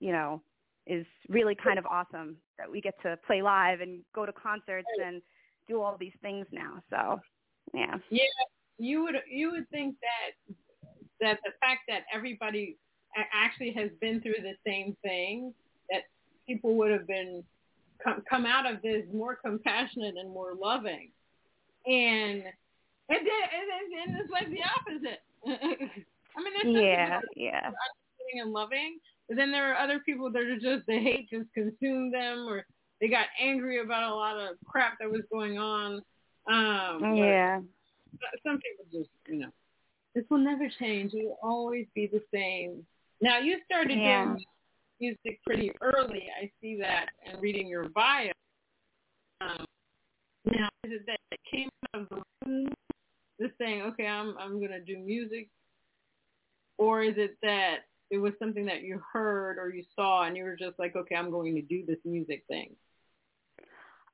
you 0.00 0.12
know, 0.12 0.40
is 0.86 1.06
really 1.28 1.54
kind 1.54 1.78
of 1.78 1.86
awesome 1.86 2.36
that 2.58 2.70
we 2.70 2.80
get 2.80 2.94
to 3.02 3.18
play 3.26 3.42
live 3.42 3.80
and 3.80 4.00
go 4.14 4.26
to 4.26 4.32
concerts 4.32 4.86
and 5.04 5.22
do 5.66 5.80
all 5.80 5.96
these 5.98 6.12
things 6.22 6.46
now. 6.52 6.82
So, 6.90 7.20
yeah. 7.72 7.96
Yeah, 8.10 8.24
you 8.78 9.02
would 9.04 9.16
you 9.30 9.50
would 9.52 9.68
think 9.70 9.96
that 10.00 10.54
that 11.20 11.38
the 11.44 11.52
fact 11.60 11.80
that 11.88 12.02
everybody 12.12 12.76
actually 13.32 13.72
has 13.72 13.90
been 14.00 14.20
through 14.20 14.42
the 14.42 14.54
same 14.66 14.96
thing 15.02 15.54
that 15.90 16.02
people 16.46 16.74
would 16.76 16.90
have 16.90 17.06
been 17.06 17.42
come, 18.02 18.22
come 18.28 18.46
out 18.46 18.70
of 18.70 18.82
this 18.82 19.04
more 19.12 19.36
compassionate 19.36 20.16
and 20.16 20.30
more 20.30 20.54
loving. 20.60 21.10
And 21.86 22.42
it 23.08 23.20
did, 23.22 23.44
and, 23.54 24.10
and 24.10 24.20
it's 24.20 24.30
like 24.30 24.48
the 24.50 24.60
opposite. 24.78 25.20
I 26.36 26.42
mean, 26.42 26.74
there's 26.74 26.84
yeah, 26.84 27.20
yeah, 27.36 27.70
and 28.40 28.52
loving, 28.52 28.98
but 29.28 29.36
then 29.36 29.50
there 29.50 29.72
are 29.72 29.76
other 29.76 30.00
people 30.00 30.30
that 30.30 30.42
are 30.42 30.58
just 30.58 30.86
the 30.86 30.98
hate 30.98 31.30
just 31.30 31.52
consumed 31.54 32.12
them, 32.12 32.46
or 32.48 32.64
they 33.00 33.08
got 33.08 33.26
angry 33.40 33.80
about 33.80 34.10
a 34.10 34.14
lot 34.14 34.36
of 34.36 34.56
crap 34.66 34.98
that 35.00 35.10
was 35.10 35.22
going 35.32 35.58
on. 35.58 36.02
Um, 36.46 37.14
yeah, 37.16 37.60
some 38.46 38.58
people 38.58 38.84
just, 38.92 39.10
you 39.26 39.36
know, 39.36 39.50
this 40.14 40.24
will 40.30 40.38
never 40.38 40.68
change. 40.78 41.12
It 41.14 41.24
will 41.24 41.38
always 41.42 41.86
be 41.94 42.06
the 42.06 42.22
same 42.32 42.84
Now 43.20 43.38
you 43.38 43.58
started 43.64 43.98
Yeah. 43.98 44.24
doing 44.24 44.44
music 45.00 45.40
pretty 45.44 45.72
early. 45.80 46.30
I 46.40 46.50
see 46.60 46.76
that 46.80 47.08
and 47.26 47.40
reading 47.40 47.66
your 47.66 47.88
bio. 47.88 48.30
Um, 49.40 49.64
now 50.44 50.68
is 50.84 50.92
it 50.92 51.06
that 51.06 51.18
it 51.32 51.40
came 51.50 51.68
out 51.94 52.02
of 52.02 52.08
the 52.10 52.22
womb, 52.46 52.72
just 53.40 53.56
saying, 53.58 53.82
okay, 53.82 54.06
I'm 54.06 54.36
I'm 54.38 54.60
gonna 54.60 54.80
do 54.80 54.98
music, 54.98 55.48
or 56.78 57.02
is 57.02 57.14
it 57.16 57.36
that 57.42 57.86
it 58.10 58.18
was 58.18 58.32
something 58.38 58.66
that 58.66 58.82
you 58.82 59.00
heard 59.12 59.58
or 59.58 59.70
you 59.70 59.84
saw 59.94 60.24
and 60.24 60.36
you 60.36 60.44
were 60.44 60.56
just 60.56 60.78
like, 60.78 60.94
okay, 60.96 61.14
I'm 61.16 61.30
going 61.30 61.54
to 61.56 61.62
do 61.62 61.84
this 61.86 61.98
music 62.04 62.44
thing? 62.48 62.76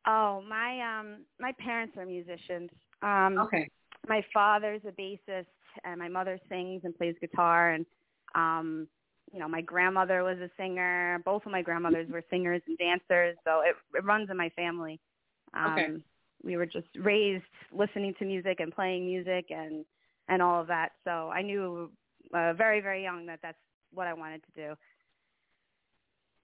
Oh, 0.06 0.42
my 0.48 0.80
um 1.00 1.24
my 1.38 1.52
parents 1.58 1.96
are 1.96 2.06
musicians. 2.06 2.70
Um 3.02 3.48
Okay. 3.48 3.68
my 4.08 4.24
father's 4.32 4.82
a 4.86 4.92
bassist 4.92 5.46
and 5.84 5.98
my 5.98 6.08
mother 6.08 6.38
sings 6.48 6.82
and 6.84 6.96
plays 6.96 7.14
guitar 7.20 7.72
and 7.72 7.86
um 8.34 8.88
you 9.32 9.38
know, 9.38 9.48
my 9.48 9.60
grandmother 9.60 10.22
was 10.22 10.38
a 10.38 10.50
singer. 10.56 11.20
Both 11.24 11.46
of 11.46 11.52
my 11.52 11.62
grandmothers 11.62 12.08
were 12.10 12.22
singers 12.30 12.62
and 12.66 12.76
dancers, 12.78 13.36
so 13.44 13.60
it, 13.60 13.76
it 13.96 14.04
runs 14.04 14.30
in 14.30 14.36
my 14.36 14.50
family. 14.50 15.00
Um 15.54 16.02
Okay. 16.02 16.02
we 16.42 16.56
were 16.56 16.66
just 16.66 16.88
raised 16.98 17.44
listening 17.72 18.14
to 18.18 18.24
music 18.24 18.60
and 18.60 18.72
playing 18.74 19.04
music 19.06 19.46
and 19.50 19.84
and 20.28 20.42
all 20.42 20.60
of 20.60 20.66
that. 20.68 20.90
So 21.04 21.30
I 21.30 21.42
knew 21.42 21.90
uh, 22.34 22.52
very 22.54 22.80
very 22.80 23.02
young 23.02 23.26
that 23.26 23.40
that's 23.42 23.58
what 23.92 24.06
I 24.06 24.14
wanted 24.14 24.42
to 24.44 24.68
do. 24.68 24.74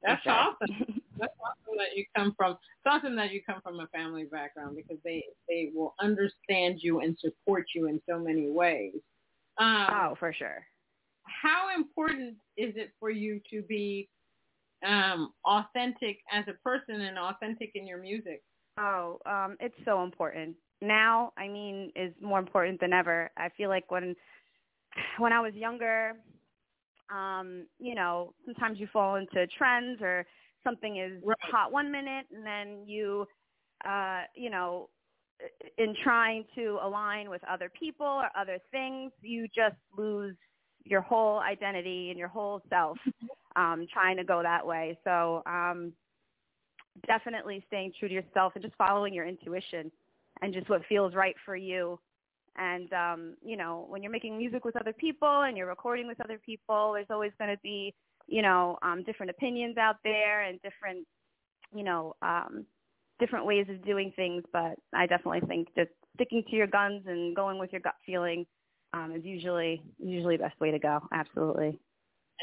That's 0.03 0.23
For 0.23 0.31
sure. 0.31 0.39
awesome. 0.39 1.03
That's 1.19 1.33
awesome 1.41 1.79
that 1.79 1.97
you 1.97 2.05
come 2.15 2.35
from. 2.37 2.53
It's 2.53 2.87
awesome 2.87 3.17
that 3.17 3.33
you 3.33 3.41
come 3.43 3.61
from 3.63 3.81
a 3.81 3.87
family 3.89 4.25
background 4.25 4.77
because 4.77 4.99
they 5.05 5.25
they 5.49 5.71
will 5.75 5.95
understand 6.01 6.81
you 6.83 7.01
and 7.01 7.17
support 7.19 7.67
you 7.75 7.89
in 7.89 8.01
so 8.09 8.19
many 8.19 8.51
ways. 8.51 8.95
Um, 9.59 9.87
oh, 9.91 10.17
for 10.19 10.33
sure. 10.33 10.67
How 11.23 11.75
important 11.75 12.37
is 12.57 12.75
it 12.77 12.93
for 13.01 13.11
you 13.11 13.41
to 13.51 13.63
be 13.63 14.09
um, 14.87 15.33
authentic 15.45 16.19
as 16.31 16.45
a 16.49 16.53
person 16.63 17.01
and 17.01 17.19
authentic 17.19 17.73
in 17.75 17.87
your 17.87 17.99
music? 17.99 18.43
Oh, 18.79 19.19
um, 19.25 19.57
it's 19.59 19.75
so 19.85 20.05
important. 20.05 20.55
Now, 20.83 21.33
I 21.39 21.49
mean, 21.49 21.91
is 21.97 22.13
more 22.21 22.39
important 22.39 22.81
than 22.81 22.93
ever. 22.93 23.31
I 23.39 23.49
feel 23.57 23.71
like 23.71 23.91
when 23.91 24.15
when 25.19 25.33
I 25.33 25.41
was 25.41 25.55
younger, 25.55 26.13
um, 27.11 27.67
you 27.79 27.95
know, 27.95 28.35
sometimes 28.45 28.79
you 28.79 28.89
fall 28.93 29.17
into 29.17 29.47
trends 29.59 30.01
or 30.03 30.27
something 30.65 30.97
is 30.97 31.23
Right. 31.25 31.37
hot 31.41 31.73
one 31.73 31.91
minute 31.91 32.27
and 32.33 32.45
then 32.45 32.85
you 32.87 33.27
uh, 33.85 34.23
you 34.35 34.51
know, 34.51 34.89
in 35.79 35.95
trying 36.03 36.45
to 36.55 36.79
align 36.83 37.29
with 37.29 37.43
other 37.45 37.71
people 37.79 38.07
or 38.07 38.31
other 38.37 38.59
things, 38.71 39.13
you 39.21 39.47
just 39.55 39.77
lose 39.97 40.35
your 40.85 41.03
whole 41.03 41.41
identity 41.41 42.11
and 42.11 42.19
your 42.19 42.29
whole 42.29 42.63
self 42.71 42.97
um, 43.57 43.87
trying 43.93 44.17
to 44.17 44.25
go 44.25 44.43
that 44.43 44.67
way. 44.67 44.99
So 45.05 45.43
um, 45.47 45.93
definitely 47.07 47.63
staying 47.67 47.93
true 47.99 48.09
to 48.09 48.15
yourself 48.15 48.53
and 48.55 48.65
just 48.65 48.77
following 48.77 49.13
your 49.13 49.27
intuition 49.27 49.91
and 50.43 50.55
just 50.55 50.69
what 50.69 50.83
feels 50.89 51.15
right 51.15 51.35
for 51.45 51.57
you. 51.57 51.99
And 52.59 52.93
um, 52.93 53.35
you 53.45 53.57
know, 53.57 53.87
when 53.89 54.03
you're 54.03 54.13
making 54.13 54.39
music 54.39 54.65
with 54.65 54.77
other 54.77 54.93
people 54.93 55.43
and 55.43 55.57
you're 55.57 55.67
recording 55.67 56.07
with 56.07 56.21
other 56.21 56.39
people, 56.45 56.93
there's 56.95 57.07
always 57.11 57.33
going 57.39 57.51
to 57.51 57.61
be, 57.63 57.95
you 58.27 58.43
know, 58.43 58.79
um, 58.83 59.03
different 59.05 59.31
opinions 59.31 59.77
out 59.77 59.97
there 60.05 60.43
and 60.43 60.61
different, 60.63 61.07
you 61.75 61.85
know, 61.85 62.15
um, 62.23 62.65
different 63.19 63.47
ways 63.47 63.67
of 63.69 63.85
doing 63.85 64.13
things. 64.17 64.43
But 64.53 64.77
I 64.95 65.07
definitely 65.07 65.47
think 65.49 65.69
just 65.77 65.91
sticking 66.15 66.43
to 66.51 66.57
your 66.57 66.67
guns 66.67 67.03
and 67.07 67.37
going 67.37 67.59
with 67.59 67.73
your 67.73 67.81
gut 67.81 67.97
feeling 68.05 68.47
um, 68.93 69.13
is 69.15 69.25
usually 69.25 69.83
usually 69.99 70.37
the 70.37 70.45
best 70.45 70.61
way 70.61 70.71
to 70.71 70.79
go. 70.79 71.01
Absolutely. 71.13 71.79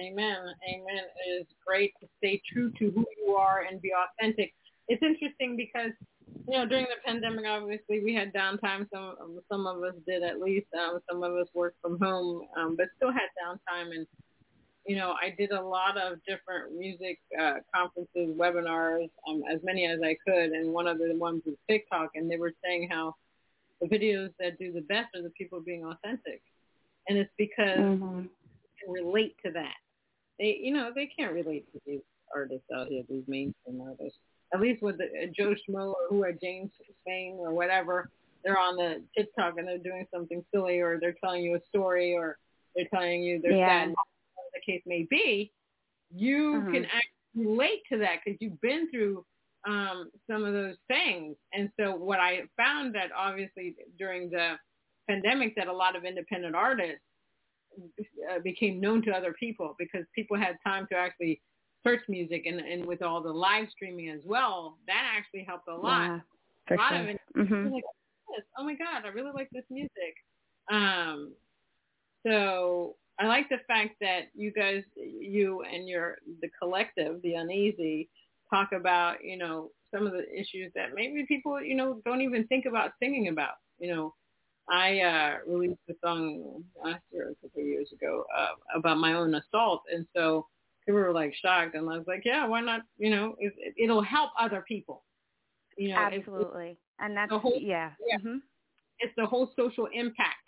Amen. 0.02 0.38
Amen. 0.68 1.04
It 1.28 1.30
is 1.42 1.48
great 1.66 1.94
to 2.02 2.08
stay 2.18 2.42
true 2.52 2.72
to 2.80 2.92
who 2.92 3.06
you 3.24 3.34
are 3.34 3.66
and 3.70 3.82
be 3.82 3.92
authentic. 3.94 4.54
It's 4.88 5.02
interesting 5.04 5.56
because 5.56 5.92
you 6.48 6.58
know 6.58 6.66
during 6.66 6.86
the 6.86 7.02
pandemic, 7.06 7.46
obviously 7.48 8.04
we 8.04 8.14
had 8.14 8.34
downtime. 8.34 8.88
Some 8.94 9.40
some 9.52 9.68
of 9.68 9.82
us 9.84 9.96
did 10.08 10.24
at 10.24 10.40
least. 10.40 10.68
Um, 10.78 11.00
some 11.10 11.24
of 11.24 11.34
us 11.34 11.48
worked 11.54 11.82
from 11.82 12.00
home, 12.00 12.48
um, 12.58 12.76
but 12.76 12.88
still 12.98 13.12
had 13.12 13.30
downtime. 13.44 13.96
And 13.96 14.08
you 14.86 14.98
know, 14.98 15.16
I 15.22 15.34
did 15.38 15.52
a 15.52 15.62
lot 15.62 15.98
of 15.98 16.20
different 16.28 16.78
music 16.78 17.20
uh, 17.40 17.56
conferences, 17.74 18.36
webinars, 18.38 19.10
um, 19.28 19.44
as 19.52 19.60
many 19.64 19.86
as 19.86 20.00
I 20.04 20.18
could. 20.26 20.52
And 20.52 20.74
one 20.74 20.88
of 20.88 20.98
the 20.98 21.14
ones 21.16 21.44
was 21.46 21.56
TikTok, 21.70 22.12
and 22.16 22.30
they 22.30 22.38
were 22.38 22.54
saying 22.64 22.90
how 22.92 23.16
the 23.80 23.88
videos 23.88 24.30
that 24.40 24.60
do 24.60 24.72
the 24.74 24.82
best 24.82 25.16
are 25.16 25.22
the 25.22 25.32
people 25.38 25.62
being 25.62 25.86
authentic, 25.86 26.42
and 27.08 27.18
it's 27.18 27.32
because 27.38 27.80
Mm-hmm. 27.80 28.22
can 28.84 28.94
relate 28.94 29.36
to 29.46 29.52
that. 29.52 29.76
They, 30.40 30.60
you 30.62 30.74
know, 30.74 30.92
they 30.94 31.08
can't 31.18 31.34
relate 31.34 31.72
to 31.74 31.80
these 31.86 32.02
artists 32.36 32.66
out 32.76 32.88
here, 32.88 33.04
these 33.10 33.24
mainstream 33.28 33.82
artists. 33.82 34.18
At 34.54 34.62
least 34.62 34.82
with 34.84 34.98
the, 34.98 35.06
uh, 35.06 35.28
Joe 35.36 35.56
Schmo 35.68 35.94
or 35.94 36.08
who 36.10 36.24
are 36.24 36.32
James 36.32 36.72
Spain 37.02 37.38
or 37.40 37.54
whatever, 37.54 38.10
they're 38.44 38.60
on 38.60 38.76
the 38.76 39.04
TikTok 39.18 39.58
and 39.58 39.68
they're 39.68 39.78
doing 39.78 40.06
something 40.14 40.44
silly 40.54 40.80
or 40.80 41.00
they're 41.00 41.16
telling 41.24 41.44
you 41.44 41.56
a 41.56 41.60
story 41.70 42.14
or 42.14 42.38
they're 42.76 42.88
telling 42.94 43.24
you 43.24 43.40
they're 43.42 43.54
Yeah. 43.54 43.86
sad. 43.86 43.90
Whatever 43.90 44.50
the 44.54 44.62
case 44.72 44.84
may 44.86 45.04
be, 45.04 45.52
you 46.12 46.62
Mhm. 46.62 46.72
can 46.72 46.86
actually 46.86 47.46
relate 47.46 47.84
to 47.90 47.98
that 48.00 48.20
because 48.24 48.40
you've 48.42 48.62
been 48.62 48.90
through 48.92 49.26
um, 49.66 50.12
some 50.30 50.44
of 50.44 50.54
those 50.54 50.78
things. 50.90 51.38
And 51.54 51.72
so 51.80 51.96
what 51.96 52.20
I 52.20 52.44
found 52.58 52.94
that 52.96 53.14
obviously 53.14 53.78
during 53.98 54.30
the 54.30 54.60
pandemic 55.08 55.56
that 55.56 55.68
a 55.68 55.74
lot 55.74 55.96
of 55.96 56.04
independent 56.04 56.54
artists 56.54 57.02
uh, 58.30 58.40
became 58.40 58.82
known 58.82 59.02
to 59.04 59.12
other 59.12 59.34
people 59.40 59.74
because 59.80 60.06
people 60.14 60.38
had 60.38 60.58
time 60.66 60.86
to 60.92 60.98
actually 60.98 61.42
search 61.84 62.02
music 62.08 62.46
and, 62.46 62.60
and 62.60 62.86
with 62.86 63.02
all 63.02 63.22
the 63.22 63.32
live 63.32 63.68
streaming 63.72 64.10
as 64.10 64.22
well, 64.26 64.78
that 64.88 65.04
actually 65.18 65.44
helped 65.44 65.68
a 65.68 65.76
lot. 65.76 66.02
Yeah, 66.02 66.20
for 66.68 66.74
a 66.76 66.78
lot 66.78 66.92
sure. 66.92 67.00
of 67.02 67.08
it, 67.10 67.22
hmm 67.36 67.68
like, 67.74 67.84
"Yes, 68.32 68.46
oh 68.58 68.64
my 68.64 68.76
God, 68.76 69.06
I 69.06 69.10
really 69.10 69.32
like 69.34 69.50
this 69.52 69.66
music. 69.70 70.16
Um, 70.72 71.34
so 72.26 72.96
I 73.20 73.28
like 73.28 73.50
the 73.50 73.60
fact 73.68 73.96
that 74.02 74.30
you 74.34 74.52
guys, 74.52 74.84
you 74.96 75.64
and 75.64 75.88
your, 75.88 76.18
the 76.42 76.50
collective, 76.60 77.22
the 77.22 77.36
uneasy, 77.36 78.10
talk 78.50 78.72
about, 78.72 79.24
you 79.24 79.38
know, 79.38 79.72
some 79.94 80.08
of 80.08 80.14
the 80.14 80.26
issues 80.34 80.72
that 80.76 80.96
maybe 80.96 81.26
people, 81.28 81.62
you 81.62 81.76
know, 81.76 82.02
don't 82.06 82.22
even 82.22 82.48
think 82.48 82.66
about 82.66 82.92
singing 83.00 83.28
about, 83.28 83.56
you 83.80 83.94
know, 83.94 84.14
I 84.70 85.00
uh, 85.02 85.36
released 85.46 85.80
a 85.90 85.94
song 86.04 86.64
last 86.84 87.04
year, 87.12 87.32
a 87.32 87.36
couple 87.48 87.62
of 87.62 87.68
years 87.68 87.90
ago, 87.92 88.26
uh, 88.36 88.80
about 88.80 88.98
my 88.98 89.14
own 89.14 89.36
assault, 89.36 89.84
and 89.94 90.06
so 90.16 90.48
people 90.86 91.00
were 91.02 91.12
like 91.12 91.34
shocked, 91.42 91.76
and 91.76 91.90
I 91.90 91.98
was 91.98 92.08
like, 92.08 92.24
yeah, 92.26 92.46
why 92.48 92.62
not? 92.62 92.82
You 92.98 93.10
know, 93.12 93.36
it, 93.40 93.54
it, 93.58 93.74
it'll 93.78 94.02
help 94.04 94.32
other 94.40 94.64
people. 94.68 95.04
You 95.78 95.90
know, 95.90 96.08
it's- 96.08 96.20
Absolutely. 96.20 96.78
And 97.00 97.18
that's 97.18 97.30
the 97.32 97.40
whole- 97.40 97.60
yeah. 97.60 97.92
yeah. 98.08 98.18
hmm 98.20 98.38
it's 99.00 99.14
the 99.18 99.26
whole 99.26 99.52
social 99.58 99.88
impact. 99.94 100.48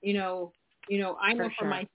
You 0.00 0.14
know, 0.14 0.52
you 0.88 0.98
know, 0.98 1.16
I 1.20 1.32
know 1.32 1.44
For 1.44 1.50
for, 1.50 1.54
sure. 1.64 1.68
myself, 1.68 1.88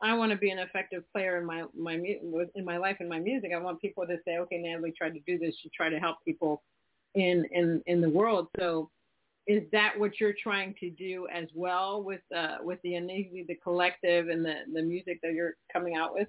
I 0.00 0.14
want 0.14 0.30
to 0.30 0.38
be 0.38 0.50
an 0.50 0.58
effective 0.58 1.02
player 1.12 1.38
in 1.38 1.44
my 1.46 1.64
my 1.76 1.94
in 1.94 2.64
my 2.64 2.76
life 2.76 2.96
and 3.00 3.08
my 3.08 3.18
music. 3.18 3.50
I 3.54 3.58
want 3.58 3.80
people 3.80 4.06
to 4.06 4.16
say, 4.24 4.36
okay, 4.38 4.58
Natalie 4.58 4.92
tried 4.96 5.14
to 5.14 5.20
do 5.26 5.38
this. 5.38 5.54
She 5.62 5.70
tried 5.76 5.90
to 5.90 5.98
help 5.98 6.18
people 6.24 6.62
in 7.14 7.44
in 7.50 7.82
in 7.86 8.00
the 8.00 8.08
world. 8.10 8.48
So, 8.60 8.90
is 9.46 9.62
that 9.72 9.98
what 9.98 10.20
you're 10.20 10.34
trying 10.40 10.74
to 10.80 10.90
do 10.90 11.26
as 11.32 11.46
well 11.54 12.02
with 12.02 12.20
uh 12.36 12.58
with 12.62 12.78
the 12.82 12.94
uneasy, 12.94 13.44
the 13.48 13.56
collective, 13.56 14.28
and 14.28 14.44
the 14.44 14.56
the 14.72 14.82
music 14.82 15.18
that 15.22 15.32
you're 15.32 15.54
coming 15.72 15.96
out 15.96 16.14
with? 16.14 16.28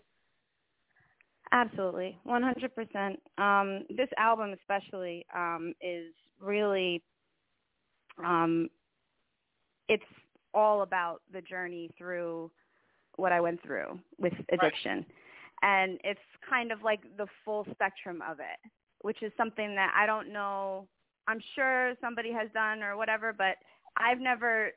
Absolutely, 1.51 2.17
100%. 2.27 3.17
Um, 3.37 3.83
this 3.89 4.09
album 4.17 4.53
especially 4.53 5.25
um, 5.35 5.73
is 5.81 6.13
really, 6.39 7.01
um, 8.23 8.69
it's 9.87 10.03
all 10.53 10.83
about 10.83 11.21
the 11.33 11.41
journey 11.41 11.89
through 11.97 12.51
what 13.15 13.31
I 13.31 13.41
went 13.41 13.61
through 13.63 13.99
with 14.19 14.33
addiction. 14.51 15.05
And 15.61 15.99
it's 16.03 16.19
kind 16.47 16.71
of 16.71 16.83
like 16.83 17.01
the 17.17 17.27
full 17.43 17.65
spectrum 17.71 18.21
of 18.29 18.39
it, 18.39 18.71
which 19.01 19.21
is 19.23 19.31
something 19.35 19.75
that 19.75 19.91
I 19.95 20.05
don't 20.05 20.31
know, 20.31 20.87
I'm 21.27 21.41
sure 21.55 21.93
somebody 21.99 22.31
has 22.31 22.49
done 22.53 22.81
or 22.83 22.95
whatever, 22.95 23.33
but 23.33 23.55
I've 23.97 24.19
never, 24.19 24.71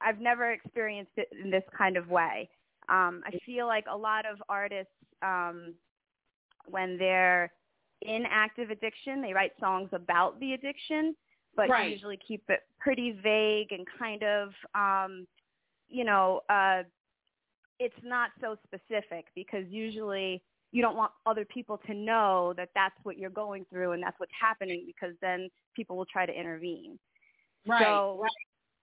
I've 0.00 0.20
never 0.20 0.52
experienced 0.52 1.12
it 1.16 1.28
in 1.42 1.50
this 1.50 1.64
kind 1.76 1.96
of 1.96 2.08
way. 2.08 2.48
Um, 2.88 3.22
I 3.26 3.38
feel 3.44 3.66
like 3.66 3.84
a 3.90 3.96
lot 3.96 4.24
of 4.24 4.42
artists, 4.48 4.92
um, 5.22 5.74
when 6.66 6.98
they're 6.98 7.52
in 8.02 8.24
active 8.28 8.70
addiction, 8.70 9.22
they 9.22 9.32
write 9.32 9.52
songs 9.60 9.88
about 9.92 10.38
the 10.40 10.52
addiction, 10.54 11.14
but 11.56 11.68
Right. 11.70 11.92
usually 11.92 12.18
keep 12.26 12.42
it 12.48 12.60
pretty 12.80 13.12
vague 13.12 13.72
and 13.72 13.86
kind 13.98 14.22
of, 14.22 14.50
um, 14.74 15.26
you 15.88 16.04
know, 16.04 16.40
uh, 16.48 16.82
it's 17.78 17.94
not 18.02 18.30
so 18.40 18.56
specific 18.64 19.26
because 19.34 19.64
usually 19.68 20.42
you 20.72 20.82
don't 20.82 20.96
want 20.96 21.12
other 21.26 21.44
people 21.44 21.78
to 21.86 21.94
know 21.94 22.54
that 22.56 22.70
that's 22.74 22.94
what 23.02 23.18
you're 23.18 23.30
going 23.30 23.66
through 23.70 23.92
and 23.92 24.02
that's 24.02 24.18
what's 24.18 24.32
happening 24.40 24.84
because 24.86 25.14
then 25.20 25.48
people 25.74 25.96
will 25.96 26.06
try 26.06 26.24
to 26.26 26.32
intervene. 26.32 26.98
Right. 27.66 27.82
So 27.82 28.18
right. 28.20 28.30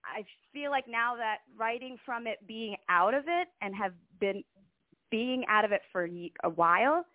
I 0.05 0.25
feel 0.53 0.71
like 0.71 0.87
now 0.87 1.15
that 1.15 1.39
writing 1.57 1.97
from 2.05 2.27
it, 2.27 2.45
being 2.47 2.75
out 2.89 3.13
of 3.13 3.25
it, 3.27 3.47
and 3.61 3.75
have 3.75 3.93
been 4.19 4.43
being 5.11 5.45
out 5.47 5.65
of 5.65 5.71
it 5.71 5.81
for 5.91 6.07
a 6.43 6.49
while 6.49 7.05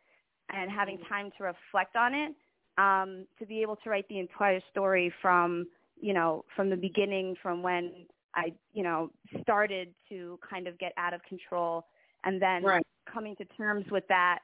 and 0.52 0.70
having 0.70 0.98
Mm-hmm. 0.98 1.04
time 1.08 1.30
to 1.38 1.44
reflect 1.44 1.96
on 1.96 2.14
it, 2.14 2.34
um, 2.78 3.26
to 3.38 3.46
be 3.46 3.62
able 3.62 3.76
to 3.76 3.90
write 3.90 4.08
the 4.08 4.18
entire 4.18 4.60
story 4.70 5.12
from, 5.22 5.66
you 6.00 6.12
know, 6.12 6.44
from 6.56 6.70
the 6.70 6.76
beginning, 6.76 7.34
from 7.42 7.62
when 7.62 8.06
I, 8.34 8.52
you 8.72 8.82
know, 8.82 9.10
started 9.42 9.94
to 10.08 10.38
kind 10.48 10.66
of 10.66 10.78
get 10.78 10.92
out 10.96 11.14
of 11.14 11.22
control 11.24 11.86
and 12.24 12.40
then 12.40 12.72
Right. 12.72 12.86
coming 13.12 13.36
to 13.36 13.44
terms 13.56 13.84
with 13.90 14.04
that, 14.08 14.40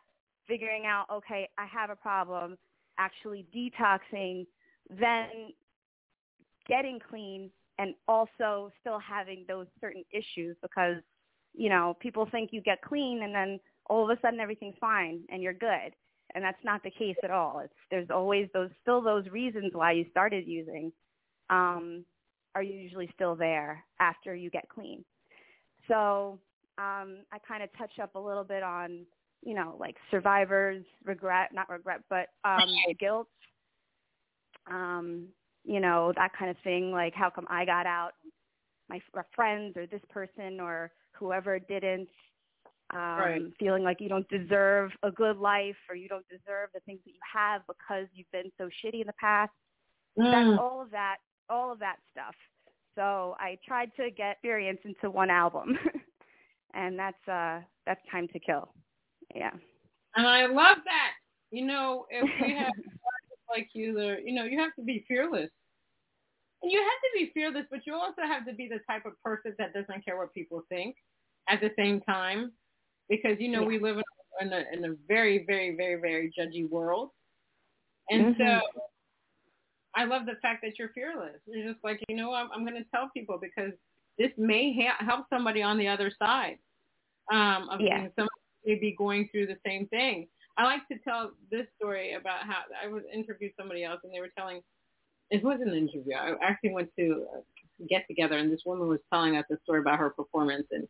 figuring 0.46 0.86
out, 0.86 1.06
okay, 1.12 1.48
I 1.58 1.66
have 1.66 1.90
a 1.90 1.96
problem, 1.96 2.56
actually 2.98 3.46
detoxing, 3.54 4.46
then 4.90 5.52
getting 6.68 6.98
clean 7.08 7.50
and 7.78 7.94
also 8.08 8.70
still 8.80 8.98
having 8.98 9.44
those 9.48 9.66
certain 9.80 10.04
issues 10.12 10.56
because, 10.62 10.96
you 11.54 11.68
know, 11.68 11.96
people 12.00 12.28
think 12.30 12.50
you 12.52 12.60
get 12.60 12.82
clean 12.82 13.22
and 13.22 13.34
then 13.34 13.58
all 13.90 14.08
of 14.08 14.16
a 14.16 14.20
sudden 14.22 14.38
everything's 14.38 14.76
fine 14.80 15.20
and 15.30 15.42
you're 15.42 15.52
good. 15.52 15.92
And 16.34 16.44
that's 16.44 16.64
not 16.64 16.82
the 16.84 16.92
case 16.92 17.16
at 17.24 17.32
all. 17.32 17.60
It's 17.64 17.74
there's 17.90 18.08
always 18.08 18.48
those 18.54 18.70
still 18.80 19.02
those 19.02 19.26
reasons 19.26 19.72
why 19.74 19.92
you 19.92 20.06
started 20.10 20.46
using 20.46 20.92
um 21.50 22.04
are 22.54 22.62
usually 22.62 23.10
still 23.14 23.34
there 23.34 23.84
after 23.98 24.34
you 24.34 24.48
get 24.48 24.68
clean. 24.68 25.04
So 25.88 26.38
um 26.78 27.24
I 27.32 27.38
kind 27.46 27.64
of 27.64 27.68
touch 27.76 27.98
up 28.00 28.14
a 28.14 28.18
little 28.18 28.44
bit 28.44 28.62
on, 28.62 29.04
you 29.42 29.54
know, 29.54 29.74
like 29.80 29.96
survivors, 30.12 30.84
regret, 31.04 31.50
not 31.52 31.68
regret, 31.68 32.02
but 32.08 32.28
um 32.44 32.68
guilt. 33.00 33.26
Um, 34.70 35.26
you 35.64 35.80
know, 35.80 36.12
that 36.16 36.30
kind 36.38 36.50
of 36.50 36.56
thing, 36.62 36.92
like 36.92 37.14
how 37.14 37.28
come 37.28 37.46
I 37.50 37.64
got 37.64 37.86
out, 37.86 38.12
my 38.88 39.00
friends 39.34 39.76
or 39.76 39.86
this 39.86 40.02
person 40.10 40.60
or 40.60 40.92
whoever 41.12 41.58
didn't 41.58 42.08
um, 42.92 43.18
Right. 43.18 43.42
feeling 43.58 43.82
like 43.82 44.00
you 44.00 44.08
don't 44.08 44.28
deserve 44.28 44.90
a 45.02 45.10
good 45.10 45.36
life 45.36 45.76
or 45.88 45.94
you 45.94 46.08
don't 46.08 46.26
deserve 46.28 46.70
the 46.74 46.80
things 46.80 47.00
that 47.04 47.12
you 47.12 47.20
have 47.32 47.62
because 47.66 48.06
you've 48.12 48.30
been 48.32 48.50
so 48.58 48.68
shitty 48.82 49.00
in 49.00 49.06
the 49.06 49.12
past. 49.20 49.52
Mm. 50.18 50.30
That's 50.32 50.60
all 50.60 50.82
of 50.82 50.90
that, 50.90 51.18
all 51.48 51.72
of 51.72 51.78
that 51.78 51.96
stuff. 52.10 52.34
So 52.96 53.36
I 53.38 53.58
tried 53.66 53.90
to 53.96 54.10
get 54.10 54.32
experience 54.32 54.80
into 54.84 55.10
one 55.10 55.30
album, 55.30 55.78
and 56.74 56.98
that's 56.98 57.28
uh, 57.28 57.60
that's 57.86 58.00
Time 58.10 58.26
to 58.32 58.40
Kill. 58.40 58.72
Yeah. 59.34 59.52
And 60.16 60.26
I 60.26 60.46
love 60.46 60.78
that. 60.84 61.12
You 61.50 61.66
know, 61.66 62.06
if 62.10 62.28
we 62.42 62.54
have 62.58 62.72
like 63.48 63.68
you, 63.72 63.94
there, 63.94 64.20
you 64.20 64.34
know, 64.34 64.44
you 64.44 64.58
have 64.58 64.74
to 64.76 64.82
be 64.82 65.04
fearless. 65.06 65.50
And 66.62 66.70
you 66.70 66.78
have 66.78 66.86
to 66.86 67.10
be 67.14 67.30
fearless, 67.32 67.64
but 67.70 67.80
you 67.86 67.94
also 67.94 68.22
have 68.22 68.44
to 68.46 68.52
be 68.52 68.68
the 68.68 68.80
type 68.88 69.06
of 69.06 69.12
person 69.24 69.54
that 69.58 69.72
doesn't 69.72 70.04
care 70.04 70.18
what 70.18 70.34
people 70.34 70.62
think 70.68 70.94
at 71.48 71.60
the 71.60 71.70
same 71.76 72.00
time. 72.02 72.52
Because, 73.10 73.36
you 73.38 73.48
know, 73.48 73.62
Yeah. 73.62 73.66
we 73.66 73.78
live 73.78 73.98
in 74.40 74.52
a, 74.52 74.64
in 74.72 74.84
a 74.86 74.94
very, 75.06 75.44
very, 75.44 75.76
very, 75.76 76.00
very 76.00 76.32
judgy 76.32 76.66
world. 76.68 77.10
And 78.08 78.34
Mhm. 78.34 78.38
so 78.38 78.82
I 79.94 80.04
love 80.04 80.24
the 80.24 80.36
fact 80.36 80.62
that 80.62 80.78
you're 80.78 80.90
fearless. 80.90 81.40
You're 81.46 81.72
just 81.72 81.84
like, 81.84 82.02
you 82.08 82.16
know, 82.16 82.32
I'm, 82.32 82.50
I'm 82.52 82.64
going 82.64 82.82
to 82.82 82.88
tell 82.90 83.10
people 83.10 83.38
because 83.38 83.72
this 84.16 84.30
may 84.38 84.72
ha- 84.72 85.04
help 85.04 85.26
somebody 85.28 85.62
on 85.62 85.76
the 85.76 85.88
other 85.88 86.10
side 86.18 86.58
um, 87.30 87.68
of 87.68 87.80
Yeah. 87.80 88.06
somebody 88.16 88.28
may 88.64 88.74
be 88.76 88.92
going 88.92 89.28
through 89.28 89.46
the 89.48 89.58
same 89.66 89.86
thing. 89.88 90.28
I 90.56 90.64
like 90.64 90.86
to 90.88 90.98
tell 90.98 91.32
this 91.50 91.66
story 91.76 92.14
about 92.14 92.46
how 92.46 92.62
I 92.80 92.86
was 92.86 93.02
interviewed 93.12 93.52
somebody 93.56 93.82
else 93.82 94.00
and 94.04 94.12
they 94.14 94.20
were 94.20 94.32
telling, 94.36 94.62
it 95.30 95.42
was 95.42 95.60
an 95.60 95.74
interview. 95.74 96.14
I 96.14 96.34
actually 96.42 96.70
went 96.72 96.90
to 96.96 97.26
get 97.88 98.06
together 98.06 98.36
and 98.36 98.52
this 98.52 98.64
woman 98.64 98.88
was 98.88 99.00
telling 99.12 99.36
us 99.36 99.44
a 99.50 99.58
story 99.64 99.80
about 99.80 99.98
her 99.98 100.10
performance 100.10 100.66
and 100.70 100.86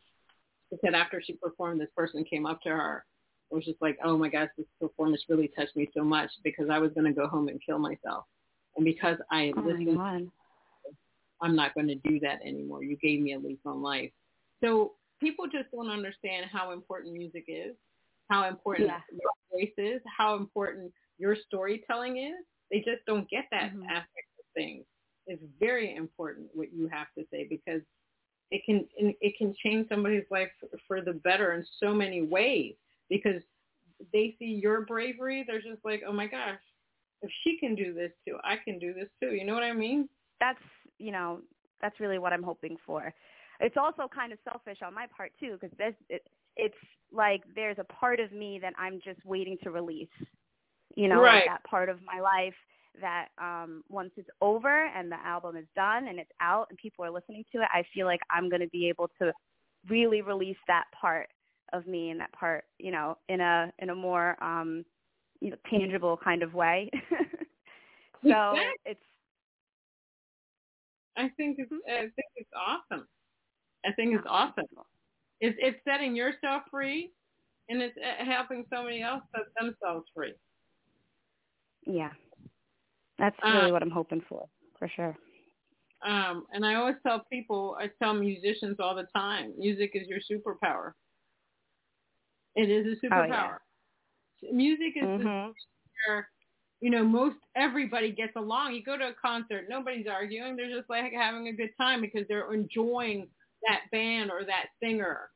she 0.71 0.77
said 0.83 0.93
after 0.93 1.21
she 1.21 1.33
performed, 1.33 1.81
this 1.81 1.89
person 1.95 2.23
came 2.23 2.45
up 2.45 2.61
to 2.61 2.69
her 2.69 3.05
and 3.49 3.57
was 3.57 3.65
just 3.65 3.81
like, 3.81 3.97
oh 4.03 4.17
my 4.17 4.29
gosh, 4.29 4.49
this 4.57 4.65
performance 4.79 5.23
really 5.29 5.49
touched 5.49 5.75
me 5.75 5.89
so 5.95 6.03
much 6.03 6.29
because 6.43 6.69
I 6.71 6.79
was 6.79 6.91
going 6.93 7.05
to 7.05 7.13
go 7.13 7.27
home 7.27 7.49
and 7.49 7.61
kill 7.63 7.77
myself. 7.79 8.25
And 8.75 8.85
because 8.85 9.17
I 9.31 9.51
Oh 9.57 9.61
listened. 9.61 9.99
I'm 11.41 11.55
not 11.55 11.73
going 11.73 11.87
to 11.87 11.95
do 11.95 12.19
that 12.19 12.39
anymore. 12.45 12.83
You 12.83 12.95
gave 12.97 13.19
me 13.19 13.33
a 13.33 13.39
lease 13.39 13.57
on 13.65 13.81
life. 13.81 14.11
So 14.63 14.93
people 15.19 15.45
just 15.47 15.71
don't 15.71 15.89
understand 15.89 16.45
how 16.51 16.71
important 16.71 17.13
music 17.13 17.45
is, 17.47 17.75
how 18.29 18.47
important 18.47 18.87
Yeah. 18.87 19.01
your 19.11 19.31
voice 19.51 19.73
is, 19.77 20.01
how 20.05 20.35
important 20.35 20.93
your 21.17 21.35
storytelling 21.47 22.17
is. 22.17 22.45
They 22.69 22.77
just 22.79 23.03
don't 23.07 23.27
get 23.27 23.45
that 23.51 23.73
Mhm. 23.73 23.85
aspect 23.89 24.27
of 24.39 24.45
things. 24.53 24.85
It's 25.25 25.43
very 25.59 25.95
important 25.95 26.55
what 26.55 26.71
you 26.71 26.87
have 26.87 27.11
to 27.17 27.25
say 27.31 27.45
because 27.45 27.81
it 28.51 28.61
can 28.65 28.85
it 28.97 29.37
can 29.37 29.53
change 29.63 29.87
somebody's 29.89 30.25
life 30.29 30.49
for 30.87 31.01
the 31.01 31.13
better 31.13 31.53
in 31.53 31.65
so 31.79 31.93
many 31.93 32.21
ways 32.21 32.75
because 33.09 33.41
they 34.13 34.35
see 34.39 34.45
your 34.45 34.81
bravery. 34.85 35.43
They're 35.47 35.61
just 35.61 35.83
like, 35.85 36.03
oh 36.07 36.11
my 36.13 36.27
gosh, 36.27 36.59
if 37.21 37.31
she 37.43 37.57
can 37.57 37.75
do 37.75 37.93
this 37.93 38.11
too, 38.27 38.37
I 38.43 38.57
can 38.63 38.79
do 38.79 38.93
this 38.93 39.07
too. 39.21 39.35
You 39.35 39.45
know 39.45 39.53
what 39.53 39.63
I 39.63 39.73
mean? 39.73 40.09
that's 40.41 40.59
you 40.97 41.11
know 41.11 41.39
that's 41.81 41.99
really 41.99 42.19
what 42.19 42.33
I'm 42.33 42.43
hoping 42.43 42.75
for. 42.85 43.13
It's 43.59 43.77
also 43.77 44.09
kind 44.13 44.33
of 44.33 44.39
selfish 44.43 44.79
on 44.85 44.93
my 44.93 45.05
part 45.15 45.31
too 45.39 45.57
because 45.59 45.75
there's 45.77 45.93
it, 46.09 46.23
it's 46.57 46.75
like 47.13 47.43
there's 47.55 47.77
a 47.79 47.83
part 47.85 48.19
of 48.19 48.31
me 48.33 48.59
that 48.61 48.73
I'm 48.77 48.99
just 49.03 49.23
waiting 49.25 49.57
to 49.63 49.71
release. 49.71 50.09
You 50.95 51.07
know, 51.07 51.21
Right. 51.21 51.35
like 51.35 51.45
that 51.45 51.63
part 51.63 51.87
of 51.87 51.99
my 52.03 52.19
life 52.19 52.55
that 52.99 53.27
um 53.41 53.83
once 53.89 54.11
it's 54.17 54.29
over 54.41 54.85
and 54.87 55.11
the 55.11 55.17
album 55.25 55.55
is 55.55 55.65
done 55.75 56.07
and 56.07 56.19
it's 56.19 56.31
out 56.41 56.67
and 56.69 56.77
people 56.77 57.03
are 57.05 57.11
listening 57.11 57.43
to 57.51 57.61
it, 57.61 57.67
I 57.73 57.83
feel 57.93 58.05
like 58.05 58.19
I'm 58.29 58.49
going 58.49 58.61
to 58.61 58.67
be 58.69 58.87
able 58.89 59.09
to 59.21 59.31
really 59.87 60.21
release 60.21 60.57
that 60.67 60.85
part 60.99 61.27
of 61.73 61.85
me 61.87 62.09
and 62.09 62.19
that 62.19 62.31
part, 62.33 62.65
you 62.79 62.91
know, 62.91 63.17
in 63.29 63.39
a 63.39 63.71
in 63.79 63.89
a 63.89 63.95
more 63.95 64.41
um 64.43 64.83
you 65.39 65.49
know 65.51 65.57
tangible 65.69 66.17
kind 66.23 66.43
of 66.43 66.53
way. 66.53 66.89
so 68.27 68.53
Exactly. 68.53 68.73
it's 68.85 68.99
I 71.17 71.29
think 71.37 71.57
it's 71.59 71.71
Mm-hmm. 71.71 71.77
I 71.87 72.01
think 72.01 72.29
it's 72.35 72.49
awesome. 72.55 73.07
I 73.85 73.91
think 73.93 74.13
it's 74.15 74.25
awesome. 74.27 74.65
It's 75.39 75.57
it's 75.61 75.79
setting 75.83 76.15
yourself 76.15 76.63
free, 76.71 77.11
and 77.69 77.81
it's 77.81 77.97
uh, 77.97 78.23
helping 78.25 78.65
somebody 78.69 79.01
else 79.01 79.23
set 79.35 79.45
themselves 79.59 80.07
free. 80.15 80.33
Yeah. 81.85 82.11
That's 83.21 83.37
Uh, 83.43 83.53
really 83.53 83.71
what 83.71 83.83
I'm 83.83 83.91
hoping 83.91 84.21
for, 84.27 84.49
for 84.79 84.89
sure. 84.89 85.15
Um, 86.03 86.47
and 86.51 86.65
I 86.65 86.75
always 86.75 86.95
tell 87.05 87.25
people, 87.31 87.77
I 87.79 87.89
tell 88.01 88.13
musicians 88.15 88.77
all 88.79 88.95
the 88.95 89.07
time, 89.15 89.53
music 89.57 89.91
is 89.93 90.07
your 90.07 90.19
superpower. 90.19 90.93
It 92.55 92.69
is 92.69 92.87
a 92.87 93.05
Oh, 93.05 93.07
superpower. 93.07 93.59
Music 94.51 94.93
is 94.97 95.03
the 95.17 95.29
Mhm. 95.29 95.55
where 96.07 96.29
you 96.81 96.89
know 96.89 97.03
most 97.05 97.37
everybody 97.55 98.11
gets 98.11 98.35
along. 98.35 98.73
You 98.73 98.83
go 98.83 98.97
to 98.97 99.09
a 99.09 99.13
concert, 99.13 99.67
nobody's 99.69 100.07
arguing. 100.07 100.55
They're 100.57 100.75
just 100.75 100.89
like 100.89 101.13
having 101.13 101.47
a 101.47 101.53
good 101.53 101.71
time 101.79 102.01
because 102.01 102.27
they're 102.27 102.51
enjoying 102.53 103.29
that 103.67 103.81
band 103.91 104.31
or 104.31 104.43
that 104.45 104.67
singer. 104.81 105.29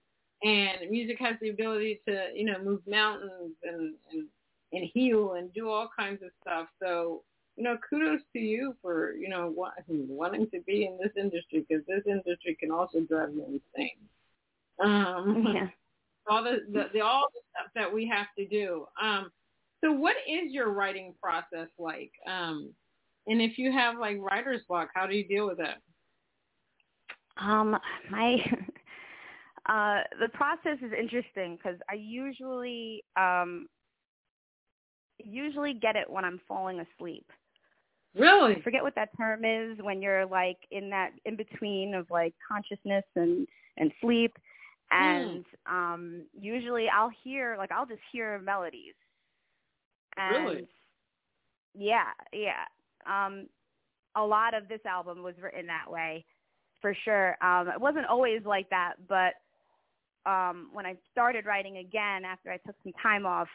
And 0.43 0.89
music 0.89 1.17
has 1.19 1.35
the 1.41 1.49
ability 1.49 2.01
to 2.07 2.31
you 2.35 2.45
know 2.45 2.59
move 2.63 2.81
mountains 2.87 3.55
and 3.63 3.95
and 4.11 4.27
and 4.73 4.85
heal 4.93 5.33
and 5.33 5.53
do 5.53 5.69
all 5.69 5.89
kinds 5.97 6.23
of 6.23 6.31
stuff. 6.41 6.67
So 6.81 7.23
you 7.55 7.63
know, 7.63 7.77
kudos 7.89 8.21
to 8.33 8.39
you 8.39 8.75
for 8.81 9.13
you 9.13 9.29
know 9.29 9.53
wa- 9.55 9.71
wanting 9.87 10.49
to 10.51 10.61
be 10.61 10.85
in 10.85 10.97
this 11.01 11.11
industry 11.17 11.65
because 11.67 11.85
this 11.87 12.03
industry 12.05 12.57
can 12.59 12.71
also 12.71 13.01
drive 13.01 13.33
you 13.33 13.43
insane. 13.45 13.97
Um, 14.79 15.53
Yeah. 15.53 15.67
all 16.27 16.43
the, 16.43 16.57
the, 16.71 16.85
the 16.93 17.01
all 17.01 17.27
the 17.33 17.41
stuff 17.51 17.71
that 17.75 17.93
we 17.93 18.07
have 18.07 18.27
to 18.37 18.47
do. 18.47 18.85
Um, 19.01 19.31
so 19.83 19.91
what 19.91 20.15
is 20.27 20.51
your 20.51 20.71
writing 20.71 21.13
process 21.21 21.67
like? 21.77 22.11
Um, 22.27 22.73
and 23.27 23.41
if 23.41 23.57
you 23.57 23.71
have 23.71 23.99
like 23.99 24.17
writer's 24.19 24.61
block, 24.67 24.89
how 24.93 25.05
do 25.05 25.15
you 25.15 25.27
deal 25.27 25.47
with 25.47 25.59
it? 25.59 25.75
Um 27.37 27.77
my 28.09 28.37
uh 29.67 30.03
the 30.21 30.29
process 30.33 30.77
is 30.81 30.91
interesting 30.97 31.57
cuz 31.61 31.77
I 31.89 31.95
usually 31.95 33.03
um 33.17 33.67
usually 35.17 35.73
get 35.73 35.95
it 35.95 36.09
when 36.09 36.25
I'm 36.25 36.39
falling 36.47 36.79
asleep. 36.79 37.29
I 38.15 38.19
Really? 38.21 38.61
forget 38.61 38.83
what 38.83 38.95
that 38.95 39.09
term 39.17 39.43
is 39.43 39.77
when 39.81 40.01
you're 40.01 40.25
like 40.25 40.57
in 40.71 40.89
that 40.91 41.11
in 41.25 41.35
between 41.35 41.93
of 41.93 42.09
like 42.09 42.33
consciousness 42.47 43.03
and 43.15 43.47
and 43.77 43.91
sleep. 44.01 44.37
And 44.91 45.45
um 45.69 46.25
usually 46.39 46.87
I'll 46.89 47.11
hear 47.23 47.55
like 47.57 47.71
I'll 47.71 47.85
just 47.85 48.01
hear 48.11 48.39
melodies. 48.39 48.93
And 50.17 50.47
Really? 50.47 50.67
yeah 51.73 52.11
yeah. 52.31 52.65
Um 53.05 53.47
a 54.15 54.23
lot 54.23 54.53
of 54.53 54.67
this 54.69 54.79
album 54.85 55.21
was 55.23 55.35
written 55.41 55.67
that 55.67 55.91
way 55.91 56.23
for 56.81 56.95
sure. 57.03 57.35
Um 57.43 57.67
it 57.69 57.79
wasn't 57.81 58.05
always 58.05 58.41
like 58.45 58.69
that 58.69 58.93
but 59.09 59.33
um 60.29 60.69
when 60.73 60.85
I 60.85 60.95
started 61.11 61.45
writing 61.45 61.77
again 61.77 62.23
after 62.23 62.51
I 62.51 62.57
took 62.57 62.75
some 62.83 62.93
time 63.01 63.25
off 63.25 63.49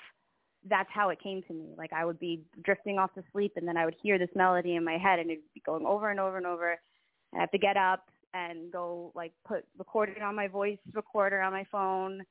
that's 0.69 0.89
how 0.93 1.09
it 1.09 1.23
came 1.23 1.43
to 1.49 1.55
me. 1.55 1.75
Like 1.77 1.93
I 1.93 2.05
would 2.05 2.19
be 2.19 2.43
drifting 2.63 2.99
off 2.99 3.15
to 3.15 3.23
sleep 3.33 3.53
and 3.57 3.67
then 3.67 3.77
I 3.77 3.85
would 3.85 3.97
hear 4.03 4.19
this 4.19 4.29
melody 4.35 4.77
in 4.77 4.85
my 4.85 4.99
head 4.99 5.19
and 5.19 5.31
it'd 5.31 5.43
be 5.55 5.63
going 5.65 5.87
over 5.87 6.11
and 6.11 6.21
over 6.21 6.37
and 6.37 6.47
over. 6.47 6.71
And 6.71 7.39
I 7.39 7.41
have 7.41 7.51
to 7.53 7.59
get 7.59 7.77
up 7.77 8.09
and 8.35 8.71
go 8.71 9.13
like 9.15 9.33
put 9.47 9.65
record 9.79 10.11
it 10.17 10.23
on 10.23 10.35
my 10.35 10.49
voice 10.49 10.79
recorder 10.95 11.41
on 11.41 11.53
my 11.53 11.65
phone 11.73 12.23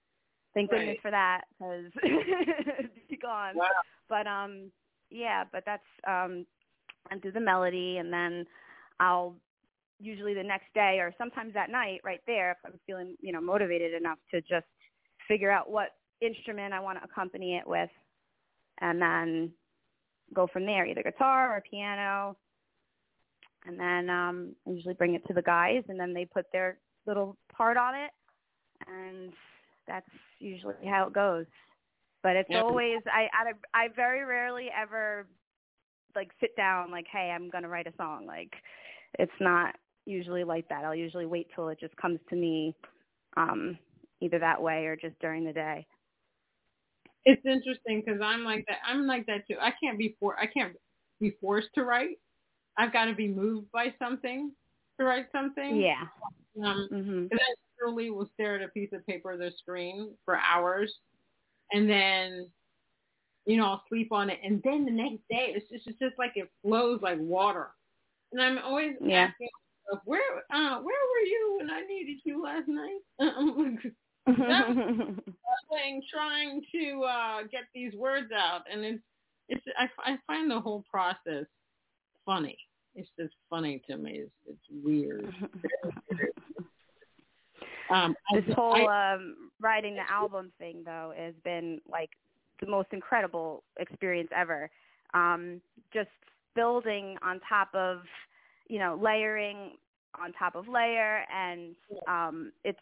Thank 0.54 0.72
Right. 0.72 0.80
goodness 0.80 0.98
for 1.02 1.12
that 1.12 1.42
because 1.52 1.92
it'd 2.04 3.08
be 3.10 3.18
gone. 3.18 3.56
Wow. 3.56 3.68
But 4.08 4.28
um, 4.28 4.72
yeah, 5.10 5.44
but 5.52 5.63
that's 5.65 5.84
um, 6.08 6.46
I 7.12 7.18
do 7.18 7.32
the 7.32 7.39
melody 7.39 7.98
and 7.98 8.12
then 8.12 8.46
I'll 9.00 9.36
usually 10.00 10.34
the 10.34 10.44
next 10.44 10.74
day 10.74 10.98
or 11.00 11.13
sometimes 11.18 11.54
that 11.54 11.70
night 11.70 12.00
right 12.04 12.22
there 12.26 12.52
if 12.52 12.58
I'm 12.65 12.80
feeling 12.88 13.15
you 13.22 13.32
know 13.32 13.42
motivated 13.42 13.94
enough 13.94 14.18
to 14.32 14.42
just 14.42 14.65
figure 15.28 15.52
out 15.52 15.70
what 15.70 15.89
instrument 16.22 16.74
I 16.74 16.80
want 16.80 16.98
to 17.00 17.04
accompany 17.04 17.56
it 17.56 17.68
with, 17.68 17.89
and 18.82 19.02
then 19.02 19.52
go 20.34 20.48
from 20.48 20.65
there, 20.65 20.86
either 20.86 21.04
guitar 21.04 21.56
or 21.56 21.62
piano. 21.62 22.38
And 23.65 23.80
then 23.80 24.10
um, 24.10 24.56
I 24.68 24.72
usually 24.72 24.94
bring 24.94 25.15
it 25.15 25.26
to 25.28 25.34
the 25.34 25.42
guys, 25.42 25.84
and 25.89 26.00
then 26.00 26.13
they 26.13 26.26
put 26.26 26.46
their 26.52 26.78
little 27.06 27.36
part 27.52 27.78
on 27.78 27.94
it, 27.96 28.12
and 28.88 29.34
that's 29.88 30.10
usually 30.39 30.76
how 30.86 31.08
it 31.08 31.13
goes. 31.13 31.46
But 32.24 32.36
it's 32.36 32.50
Yeah. 32.50 32.62
always 32.62 33.02
I 33.08 33.28
I 33.74 33.88
very 33.96 34.24
rarely 34.24 34.68
ever 34.76 35.28
like 36.15 36.32
sit 36.39 36.56
down 36.56 36.92
like, 36.92 37.06
hey, 37.12 37.32
I'm 37.34 37.50
gonna 37.50 37.70
write 37.70 37.88
a 37.88 37.94
song. 37.98 38.26
Like, 38.26 38.54
it's 39.18 39.32
not 39.39 39.76
usually 40.06 40.44
like 40.44 40.68
that. 40.70 40.84
I'll 40.86 40.96
usually 40.96 41.26
wait 41.26 41.48
till 41.54 41.70
it 41.70 41.80
just 41.80 41.96
comes 41.98 42.20
to 42.30 42.36
me, 42.36 42.76
um, 43.38 43.78
either 44.22 44.39
that 44.39 44.62
way 44.62 44.86
or 44.86 44.96
just 44.96 45.20
during 45.20 45.44
the 45.44 45.54
day. 45.54 45.86
It's 47.26 47.46
interesting 47.46 48.02
because 48.06 48.22
I'm 48.22 48.44
like 48.44 48.66
that. 48.68 48.80
I'm 48.86 49.06
like 49.06 49.26
that 49.28 49.48
too. 49.48 49.58
I 49.60 49.72
can't 49.82 49.98
be 49.98 50.16
for. 50.20 50.40
I 50.40 50.48
can't 50.48 50.76
be 51.20 51.32
forced 51.42 51.70
to 51.76 51.84
write. 51.84 52.18
I've 52.78 52.94
got 52.94 53.06
to 53.06 53.16
be 53.16 53.28
moved 53.30 53.72
by 53.72 53.94
something 54.00 54.54
to 55.00 55.06
write 55.06 55.28
something. 55.32 55.88
Yeah. 55.88 56.08
Um, 56.64 56.90
Mhm. 56.92 57.32
'cause 57.32 57.40
I 57.42 57.56
literally 57.80 58.12
will 58.12 58.30
stare 58.34 58.56
at 58.58 58.64
a 58.64 58.70
piece 58.70 58.94
of 58.94 59.06
paper 59.08 59.32
or 59.34 59.38
the 59.38 59.52
screen 59.54 60.18
for 60.26 60.38
hours, 60.38 60.94
and 61.72 61.90
then, 61.90 62.52
you 63.46 63.58
know, 63.58 63.66
I'll 63.68 63.86
sleep 63.90 64.12
on 64.14 64.30
it, 64.32 64.40
and 64.44 64.62
then 64.64 64.86
the 64.86 64.92
next 64.92 65.28
day 65.30 65.54
it's 65.56 65.70
just 65.70 65.88
it's 65.88 66.00
just 66.00 66.18
like 66.20 66.38
it 66.38 66.52
flows 66.64 67.02
like 67.02 67.20
water, 67.20 67.76
and 68.34 68.42
I'm 68.42 68.60
always 68.60 68.98
Yeah. 69.00 69.32
asking 69.32 69.50
myself, 69.88 70.04
where 70.06 70.46
uh 70.52 70.82
where 70.82 71.08
were 71.12 71.26
you 71.28 71.58
when 71.60 71.72
I 71.72 71.82
needed 71.84 72.22
you 72.26 72.42
last 72.44 72.68
night? 72.70 73.02
trying 76.12 76.62
to 76.72 77.04
uh 77.04 77.42
get 77.44 77.64
these 77.74 77.94
words 77.94 78.32
out, 78.32 78.62
and 78.72 78.84
it's 78.84 79.04
it's 79.48 79.62
I, 79.78 80.12
I 80.14 80.18
find 80.28 80.50
the 80.50 80.60
whole 80.60 80.84
process 80.90 81.46
funny. 82.26 82.58
It's 82.96 83.10
just 83.18 83.34
funny 83.50 83.82
to 83.90 83.98
me. 83.98 84.20
It's 84.26 84.32
it's 84.48 84.84
weird. 84.84 85.34
Um, 87.92 88.16
I- 88.32 88.40
this 88.40 88.56
whole 88.56 88.88
I- 88.88 89.14
um 89.16 89.50
writing 89.60 89.96
the 89.96 90.10
album 90.12 90.52
thing 90.60 90.84
though 90.86 91.12
has 91.18 91.34
been 91.44 91.82
like 91.90 92.12
the 92.62 92.68
most 92.68 92.90
incredible 92.92 93.64
experience 93.80 94.30
ever 94.36 94.70
um 95.14 95.60
just 95.94 96.10
building 96.56 97.18
on 97.24 97.40
top 97.50 97.70
of 97.74 98.02
you 98.68 98.78
know 98.80 99.00
layering 99.02 99.72
on 100.22 100.34
top 100.34 100.56
of 100.56 100.68
layer 100.68 101.24
and 101.34 101.76
um 102.08 102.52
it's 102.64 102.80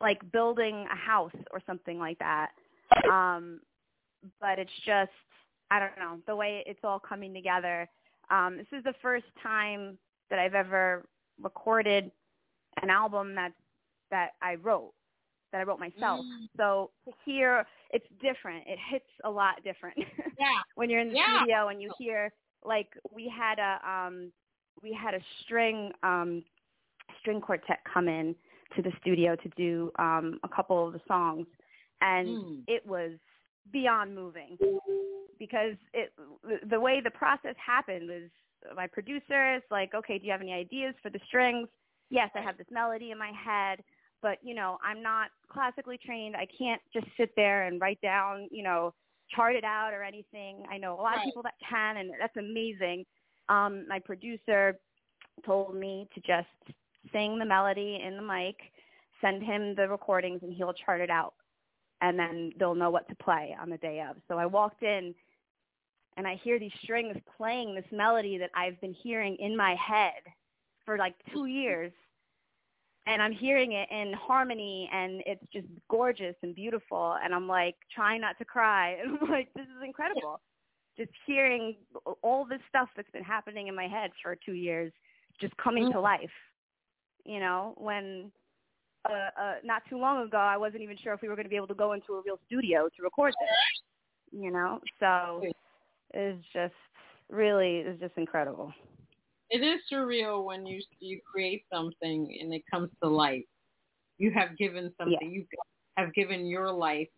like 0.00 0.20
building 0.32 0.86
a 0.92 0.96
house 0.96 1.32
or 1.52 1.60
something 1.66 1.98
like 1.98 2.18
that 2.18 2.50
um 3.10 3.60
but 4.40 4.58
it's 4.58 4.70
just 4.86 5.10
i 5.70 5.78
don't 5.78 5.98
know 5.98 6.18
the 6.26 6.34
way 6.36 6.62
it's 6.66 6.80
all 6.84 7.00
coming 7.00 7.32
together 7.34 7.88
um 8.30 8.56
this 8.56 8.66
is 8.72 8.84
the 8.84 8.94
first 9.02 9.26
time 9.42 9.98
that 10.30 10.38
i've 10.38 10.54
ever 10.54 11.06
recorded 11.42 12.10
an 12.82 12.90
album 12.90 13.34
that 13.34 13.52
that 14.10 14.30
I 14.42 14.56
wrote, 14.56 14.92
that 15.52 15.58
I 15.60 15.64
wrote 15.64 15.80
myself. 15.80 16.26
Mm. 16.26 16.48
So 16.56 16.90
to 17.06 17.12
hear, 17.24 17.66
it's 17.92 18.06
different. 18.20 18.64
It 18.66 18.78
hits 18.90 19.06
a 19.24 19.30
lot 19.30 19.62
different 19.64 19.96
yeah, 20.38 20.60
when 20.74 20.90
you're 20.90 21.00
in 21.00 21.10
the 21.10 21.14
Yeah. 21.16 21.38
studio 21.38 21.68
and 21.68 21.80
you 21.80 21.90
hear 21.98 22.32
like 22.64 22.88
we 23.12 23.28
had 23.28 23.58
a 23.58 23.80
um 23.88 24.32
we 24.82 24.92
had 24.92 25.14
a 25.14 25.20
string 25.42 25.92
um 26.02 26.44
string 27.20 27.40
quartet 27.40 27.80
come 27.92 28.08
in 28.08 28.34
to 28.76 28.82
the 28.82 28.92
studio 29.00 29.36
to 29.36 29.48
do 29.56 29.90
um 29.98 30.38
a 30.44 30.48
couple 30.48 30.86
of 30.86 30.92
the 30.92 31.00
songs. 31.08 31.46
And 32.00 32.38
Mm. 32.38 32.62
it 32.66 32.86
was 32.86 33.12
beyond 33.72 34.14
moving 34.14 34.58
because 35.38 35.74
it 35.92 36.12
the 36.70 36.80
way 36.80 37.00
the 37.00 37.10
process 37.10 37.54
happened 37.64 38.08
was 38.08 38.30
my 38.76 38.86
producer 38.86 39.54
is 39.56 39.62
like 39.70 39.94
okay 39.94 40.18
do 40.18 40.26
you 40.26 40.32
have 40.32 40.40
any 40.40 40.52
ideas 40.52 40.94
for 41.02 41.10
the 41.10 41.20
strings? 41.26 41.68
Yes 42.10 42.30
i 42.34 42.40
have 42.40 42.56
this 42.58 42.66
melody 42.70 43.10
in 43.10 43.18
my 43.18 43.32
head 43.32 43.82
but 44.22 44.38
you 44.42 44.54
know 44.54 44.78
i'm 44.84 45.02
not 45.02 45.28
classically 45.52 45.98
trained. 46.04 46.36
I 46.36 46.46
can't 46.58 46.80
just 46.92 47.06
sit 47.16 47.30
there 47.36 47.66
and 47.66 47.80
write 47.80 48.00
down 48.00 48.48
you 48.50 48.62
know 48.62 48.94
chart 49.34 49.54
it 49.54 49.62
out 49.64 49.92
or 49.92 50.02
anything. 50.02 50.64
I 50.70 50.76
know 50.76 50.94
a 50.94 51.00
lot 51.00 51.12
Right. 51.16 51.18
of 51.18 51.24
people 51.24 51.42
that 51.42 51.54
can 51.68 51.98
and 51.98 52.10
that's 52.20 52.36
amazing. 52.36 53.04
Um 53.48 53.86
my 53.88 53.98
producer 54.00 54.76
told 55.46 55.74
me 55.74 56.08
to 56.14 56.20
just 56.20 56.76
sing 57.12 57.38
the 57.38 57.44
melody 57.44 58.00
in 58.04 58.16
the 58.16 58.22
mic 58.22 58.56
send 59.20 59.42
him 59.42 59.74
the 59.74 59.88
recordings 59.88 60.40
and 60.42 60.52
he'll 60.52 60.72
chart 60.72 61.00
it 61.00 61.10
out. 61.10 61.34
And 62.00 62.18
then 62.18 62.52
they'll 62.58 62.74
know 62.74 62.90
what 62.90 63.08
to 63.08 63.14
play 63.16 63.54
on 63.60 63.68
the 63.68 63.76
day 63.78 64.02
of. 64.08 64.16
So 64.28 64.38
i 64.38 64.46
walked 64.46 64.82
in 64.82 65.14
and 66.16 66.26
i 66.26 66.34
hear 66.42 66.58
these 66.58 66.72
strings 66.82 67.16
playing 67.36 67.74
this 67.74 67.84
melody 67.92 68.38
that 68.38 68.50
i've 68.54 68.80
been 68.80 68.94
hearing 68.94 69.36
in 69.38 69.56
my 69.56 69.74
head 69.74 70.22
for 70.84 70.96
like 70.96 71.14
two 71.32 71.46
years. 71.46 71.92
And 73.06 73.20
I'm 73.22 73.32
hearing 73.32 73.72
it 73.72 73.88
in 73.90 74.12
harmony 74.12 74.88
and 74.92 75.22
it's 75.26 75.44
just 75.52 75.66
gorgeous 75.88 76.36
and 76.42 76.54
beautiful. 76.54 77.16
And 77.22 77.34
I'm 77.34 77.48
like 77.48 77.76
trying 77.94 78.20
not 78.20 78.38
to 78.38 78.44
cry. 78.44 78.98
And 79.02 79.18
I'm 79.20 79.30
like 79.30 79.48
this 79.54 79.64
is 79.64 79.84
incredible. 79.84 80.40
Just 80.96 81.10
hearing 81.26 81.76
all 82.22 82.44
this 82.44 82.60
stuff 82.68 82.88
that's 82.94 83.10
been 83.10 83.24
happening 83.24 83.68
in 83.68 83.74
my 83.74 83.88
head 83.88 84.10
for 84.22 84.36
2 84.44 84.52
years 84.52 84.92
just 85.40 85.56
coming 85.56 85.84
to 85.86 85.96
mm-hmm. 85.96 86.02
life. 86.02 86.30
You 87.24 87.40
know, 87.40 87.74
when 87.76 88.30
uh, 89.08 89.12
uh 89.40 89.54
not 89.64 89.82
too 89.88 89.98
long 89.98 90.26
ago 90.26 90.38
I 90.38 90.56
wasn't 90.56 90.82
even 90.82 90.96
sure 91.02 91.12
if 91.14 91.22
we 91.22 91.28
were 91.28 91.36
going 91.36 91.46
to 91.46 91.50
be 91.50 91.56
able 91.56 91.68
to 91.68 91.74
go 91.74 91.92
into 91.92 92.14
a 92.14 92.22
real 92.24 92.38
studio 92.46 92.88
to 92.96 93.02
record 93.02 93.34
this. 93.40 94.40
You 94.40 94.50
know, 94.50 94.80
so 94.98 95.42
it's 96.12 96.44
just 96.52 96.74
really 97.28 97.78
it's 97.78 98.00
just 98.00 98.16
incredible. 98.16 98.72
it 99.50 99.62
is 99.62 99.80
surreal 99.92 100.44
when 100.44 100.66
you 100.66 100.80
you 101.00 101.20
create 101.30 101.64
something 101.72 102.38
and 102.40 102.52
it 102.52 102.62
comes 102.70 102.90
to 103.02 103.08
life. 103.08 103.44
You 104.18 104.30
have 104.32 104.56
given 104.56 104.92
something. 104.98 105.30
You 105.30 105.44
have 105.96 106.12
given 106.14 106.46
your 106.46 106.70
life 106.70 107.08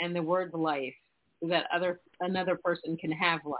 and 0.00 0.14
the 0.14 0.22
word 0.22 0.52
life 0.54 0.94
so 1.40 1.48
that 1.48 1.66
other 1.74 2.00
another 2.20 2.58
person 2.62 2.96
can 2.96 3.10
have 3.10 3.40
life, 3.44 3.58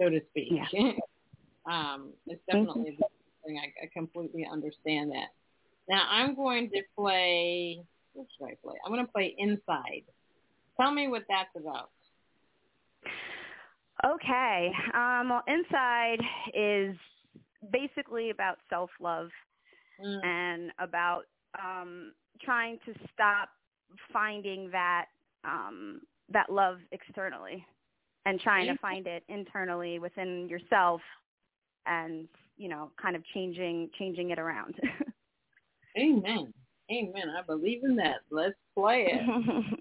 so 0.00 0.08
to 0.08 0.20
speak. 0.30 0.52
Yeah. 0.72 0.92
um, 1.70 2.12
it's 2.26 2.42
definitely 2.46 2.84
good 2.90 2.96
thing. 2.98 3.19
I, 3.44 3.84
I 3.84 3.88
completely 3.92 4.46
understand 4.50 5.10
that. 5.12 5.28
Now 5.88 6.06
I'm 6.10 6.34
going 6.34 6.70
to 6.70 6.82
play. 6.96 7.80
What 8.12 8.26
should 8.36 8.46
I 8.46 8.56
play? 8.62 8.74
I'm 8.84 8.92
going 8.92 9.04
to 9.04 9.12
play 9.12 9.34
Inside. 9.38 10.04
Tell 10.80 10.92
me 10.92 11.08
what 11.08 11.22
that's 11.28 11.50
about. 11.56 11.90
Okay. 14.04 14.72
Um, 14.94 15.28
well, 15.28 15.42
Inside 15.46 16.20
is 16.54 16.96
basically 17.72 18.30
about 18.30 18.58
self-love 18.68 19.28
Mm. 20.02 20.24
and 20.24 20.72
about 20.78 21.24
um, 21.62 22.12
trying 22.40 22.78
to 22.86 22.94
stop 23.12 23.50
finding 24.12 24.70
that 24.70 25.06
um, 25.44 26.00
that 26.30 26.50
love 26.50 26.78
externally 26.92 27.66
and 28.24 28.40
trying 28.40 28.66
to 28.66 28.78
find 28.78 29.06
it 29.06 29.24
internally 29.28 29.98
within 29.98 30.48
yourself 30.48 31.02
and 31.86 32.28
you 32.60 32.68
know 32.68 32.90
kind 33.00 33.16
of 33.16 33.22
changing 33.34 33.88
changing 33.98 34.30
it 34.30 34.38
around 34.38 34.74
Amen. 35.98 36.52
Amen. 36.90 37.30
I 37.36 37.42
believe 37.46 37.82
in 37.84 37.96
that. 37.96 38.20
Let's 38.30 38.54
play 38.76 39.08
it. 39.12 39.20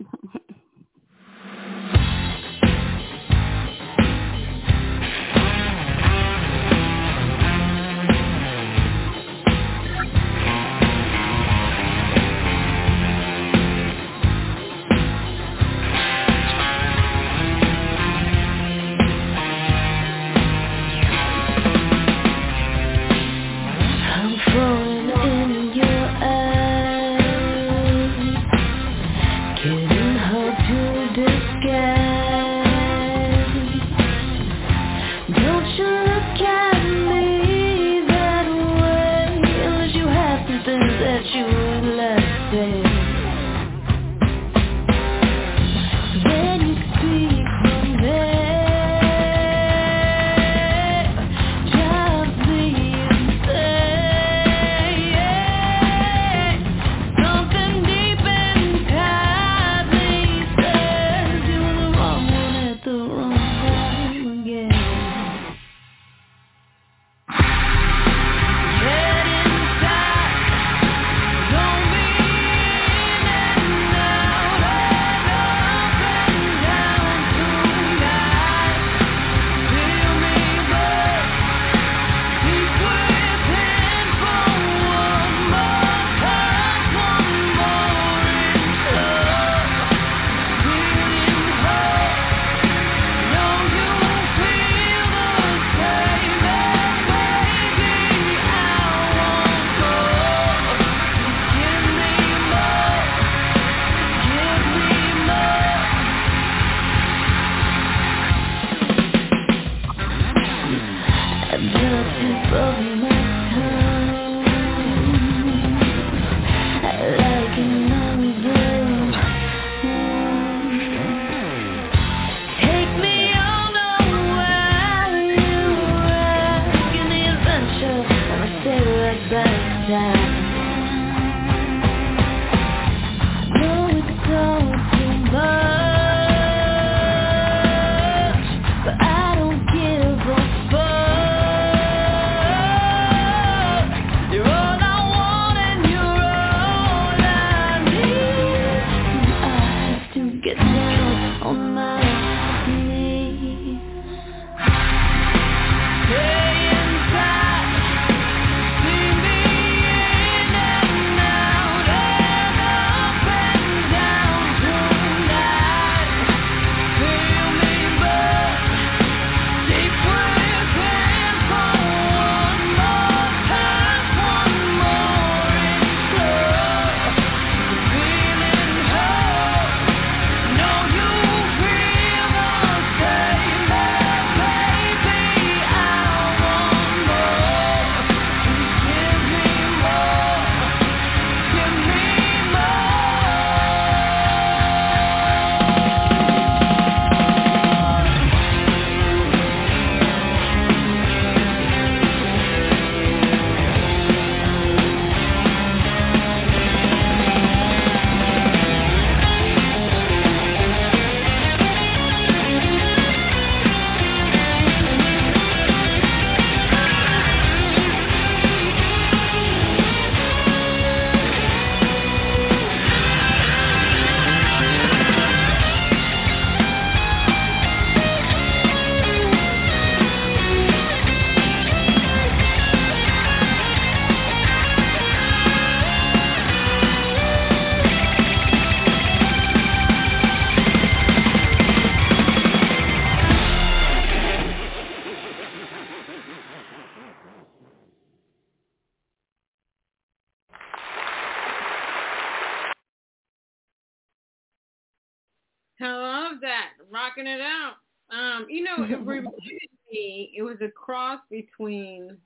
rocking 256.91 257.27
it 257.27 257.41
out. 257.41 257.75
Um, 258.11 258.47
you 258.49 258.63
know, 258.63 258.83
it 258.83 258.99
reminded 259.05 259.69
me. 259.91 260.31
It 260.35 260.41
was 260.41 260.57
a 260.61 260.69
cross 260.69 261.19
between. 261.29 262.17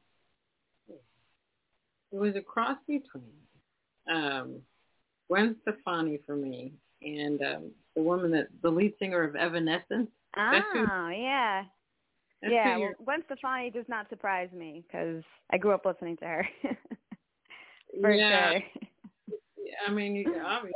It 0.88 2.20
was 2.20 2.36
a 2.36 2.42
cross 2.42 2.78
between 2.88 3.32
um, 4.12 4.62
Gwen 5.28 5.56
Stefani 5.64 6.20
for 6.26 6.36
me 6.36 6.74
and 7.02 7.42
um, 7.42 7.72
the 7.96 8.02
woman 8.02 8.32
that 8.32 8.48
the 8.62 8.70
lead 8.70 8.94
singer 9.00 9.24
of 9.24 9.36
Evanescence. 9.36 10.10
Oh, 10.38 11.10
yeah. 11.12 11.64
yeah, 12.42 12.78
well, 12.78 12.92
Gwen 13.04 13.24
Stefani 13.26 13.70
does 13.72 13.86
not 13.88 14.10
surprise 14.10 14.50
me 14.52 14.84
because 14.88 15.24
I 15.52 15.58
grew 15.58 15.72
up 15.72 15.86
listening 15.86 16.18
to 16.18 16.26
her. 16.26 16.48
For 18.02 18.12
yeah. 18.12 18.54
sure. 18.54 19.40
I 19.88 19.92
mean, 19.92 20.16
you 20.16 20.26
obviously, 20.46 20.74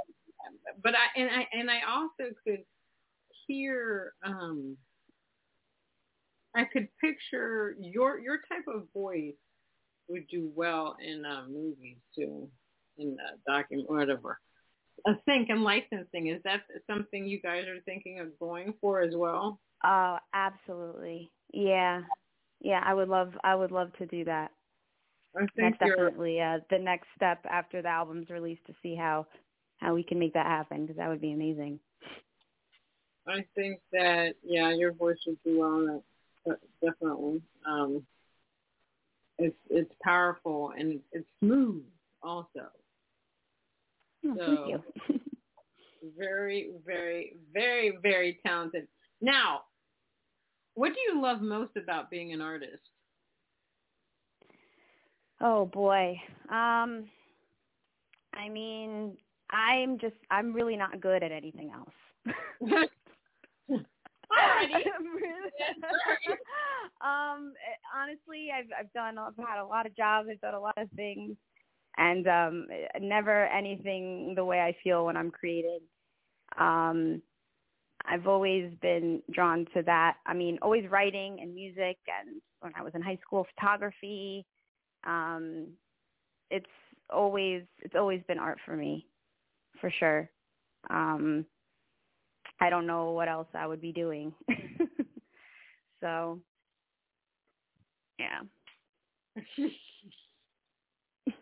but 0.83 0.93
I 0.93 1.19
and 1.19 1.29
I 1.29 1.47
and 1.51 1.69
I 1.69 1.79
also 1.89 2.33
could 2.43 2.63
hear. 3.47 4.13
um 4.25 4.77
I 6.55 6.63
could 6.65 6.87
picture 6.99 7.75
your 7.79 8.19
your 8.19 8.37
type 8.49 8.67
of 8.67 8.87
voice 8.93 9.35
would 10.07 10.27
do 10.27 10.51
well 10.55 10.95
in 11.03 11.25
uh, 11.25 11.43
movies 11.47 11.97
too, 12.15 12.49
in 12.97 13.17
uh, 13.19 13.37
document 13.45 13.89
whatever. 13.89 14.39
A 15.05 15.11
sync 15.25 15.49
and 15.49 15.63
licensing 15.63 16.27
is 16.27 16.41
that 16.43 16.61
something 16.89 17.25
you 17.27 17.39
guys 17.39 17.65
are 17.67 17.79
thinking 17.85 18.19
of 18.19 18.37
going 18.39 18.73
for 18.81 19.01
as 19.01 19.13
well? 19.15 19.59
Oh, 19.83 20.17
absolutely. 20.33 21.29
Yeah, 21.53 22.01
yeah. 22.59 22.81
I 22.83 22.93
would 22.93 23.09
love 23.09 23.33
I 23.43 23.53
would 23.55 23.71
love 23.71 23.91
to 23.99 24.05
do 24.07 24.25
that. 24.25 24.51
I 25.35 25.45
think 25.55 25.77
That's 25.79 25.91
definitely 25.91 26.41
uh, 26.41 26.59
the 26.69 26.79
next 26.79 27.07
step 27.15 27.45
after 27.49 27.81
the 27.81 27.89
album's 27.89 28.29
released 28.29 28.65
to 28.65 28.73
see 28.81 28.95
how 28.95 29.27
how 29.77 29.93
we 29.93 30.03
can 30.03 30.17
make 30.17 30.33
that 30.33 30.47
happen 30.47 30.81
because 30.81 30.97
that 30.97 31.09
would 31.09 31.21
be 31.21 31.33
amazing. 31.33 31.79
I 33.27 33.45
think 33.55 33.79
that 33.91 34.35
yeah, 34.43 34.71
your 34.71 34.93
voice 34.93 35.17
would 35.27 35.37
do 35.43 35.59
well 35.59 35.69
on 35.69 35.85
that 35.85 36.03
definitely. 36.81 37.41
Um, 37.67 38.05
it's 39.37 39.57
it's 39.69 39.93
powerful 40.01 40.73
and 40.77 40.99
it's 41.11 41.27
smooth 41.39 41.83
also. 42.23 42.69
Oh, 44.25 44.35
so, 44.37 44.45
thank 44.45 44.67
you. 44.67 45.19
very, 46.17 46.71
very, 46.85 47.35
very, 47.53 47.97
very 48.01 48.39
talented. 48.45 48.87
Now, 49.21 49.61
what 50.75 50.93
do 50.93 50.99
you 51.01 51.21
love 51.21 51.41
most 51.41 51.75
about 51.75 52.09
being 52.09 52.33
an 52.33 52.41
artist? 52.41 52.81
Oh 55.41 55.65
boy. 55.65 56.19
Um 56.49 57.09
I 58.33 58.49
mean, 58.49 59.17
I'm 59.49 59.97
just 59.97 60.15
I'm 60.29 60.53
really 60.53 60.75
not 60.77 61.01
good 61.01 61.23
at 61.23 61.31
anything 61.31 61.71
else. 61.73 62.85
um 67.01 67.53
honestly, 67.95 68.49
I've 68.55 68.67
I've 68.77 68.93
done 68.93 69.17
I've 69.17 69.37
had 69.37 69.61
a 69.61 69.65
lot 69.65 69.85
of 69.85 69.95
jobs, 69.95 70.27
I've 70.31 70.41
done 70.41 70.53
a 70.55 70.59
lot 70.59 70.77
of 70.77 70.89
things 70.95 71.35
and 71.97 72.27
um 72.27 72.67
never 73.01 73.45
anything 73.47 74.33
the 74.35 74.45
way 74.45 74.59
I 74.59 74.75
feel 74.83 75.05
when 75.05 75.17
I'm 75.17 75.31
creating. 75.31 75.79
Um 76.57 77.21
I've 78.05 78.27
always 78.27 78.71
been 78.81 79.21
drawn 79.31 79.65
to 79.73 79.81
that. 79.83 80.17
I 80.25 80.33
mean, 80.33 80.59
always 80.61 80.89
writing 80.89 81.39
and 81.41 81.53
music 81.53 81.97
and 82.07 82.41
when 82.61 82.71
I 82.77 82.83
was 82.83 82.93
in 82.95 83.01
high 83.01 83.19
school 83.25 83.45
photography. 83.55 84.45
Um 85.05 85.67
it's 86.49 86.65
always 87.09 87.63
it's 87.81 87.95
always 87.95 88.21
been 88.27 88.39
art 88.39 88.59
for 88.65 88.75
me, 88.75 89.07
for 89.81 89.91
sure. 89.99 90.29
Um 90.89 91.45
I 92.59 92.69
don't 92.69 92.87
know 92.87 93.11
what 93.11 93.27
else 93.27 93.47
I 93.53 93.67
would 93.67 93.81
be 93.81 93.91
doing. 93.91 94.33
so 96.01 96.39
yeah. 98.19 98.39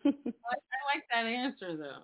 I, 0.05 0.09
I 0.09 0.79
like 0.93 1.03
that 1.11 1.25
answer 1.25 1.77
though. 1.77 2.03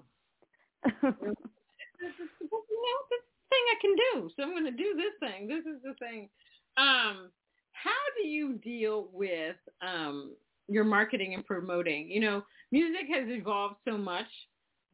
this 0.84 0.92
is, 1.04 2.30
you 2.42 2.82
know, 2.82 3.00
this 3.10 3.26
thing 3.50 3.64
I 3.70 3.78
can 3.82 3.96
do. 3.96 4.30
So 4.36 4.44
I'm 4.44 4.52
going 4.52 4.66
to 4.66 4.72
do 4.72 4.96
this 4.96 5.14
thing. 5.20 5.48
This 5.48 5.66
is 5.66 5.82
the 5.84 5.94
thing. 6.00 6.30
Um, 6.78 7.30
how 7.74 7.92
do 8.22 8.28
you 8.28 8.60
deal 8.64 9.10
with 9.12 9.56
um, 9.82 10.36
your 10.68 10.84
marketing 10.84 11.34
and 11.34 11.46
promoting? 11.46 12.10
You 12.10 12.22
know, 12.22 12.44
music 12.72 13.08
has 13.14 13.28
evolved 13.28 13.76
so 13.88 13.98
much 13.98 14.28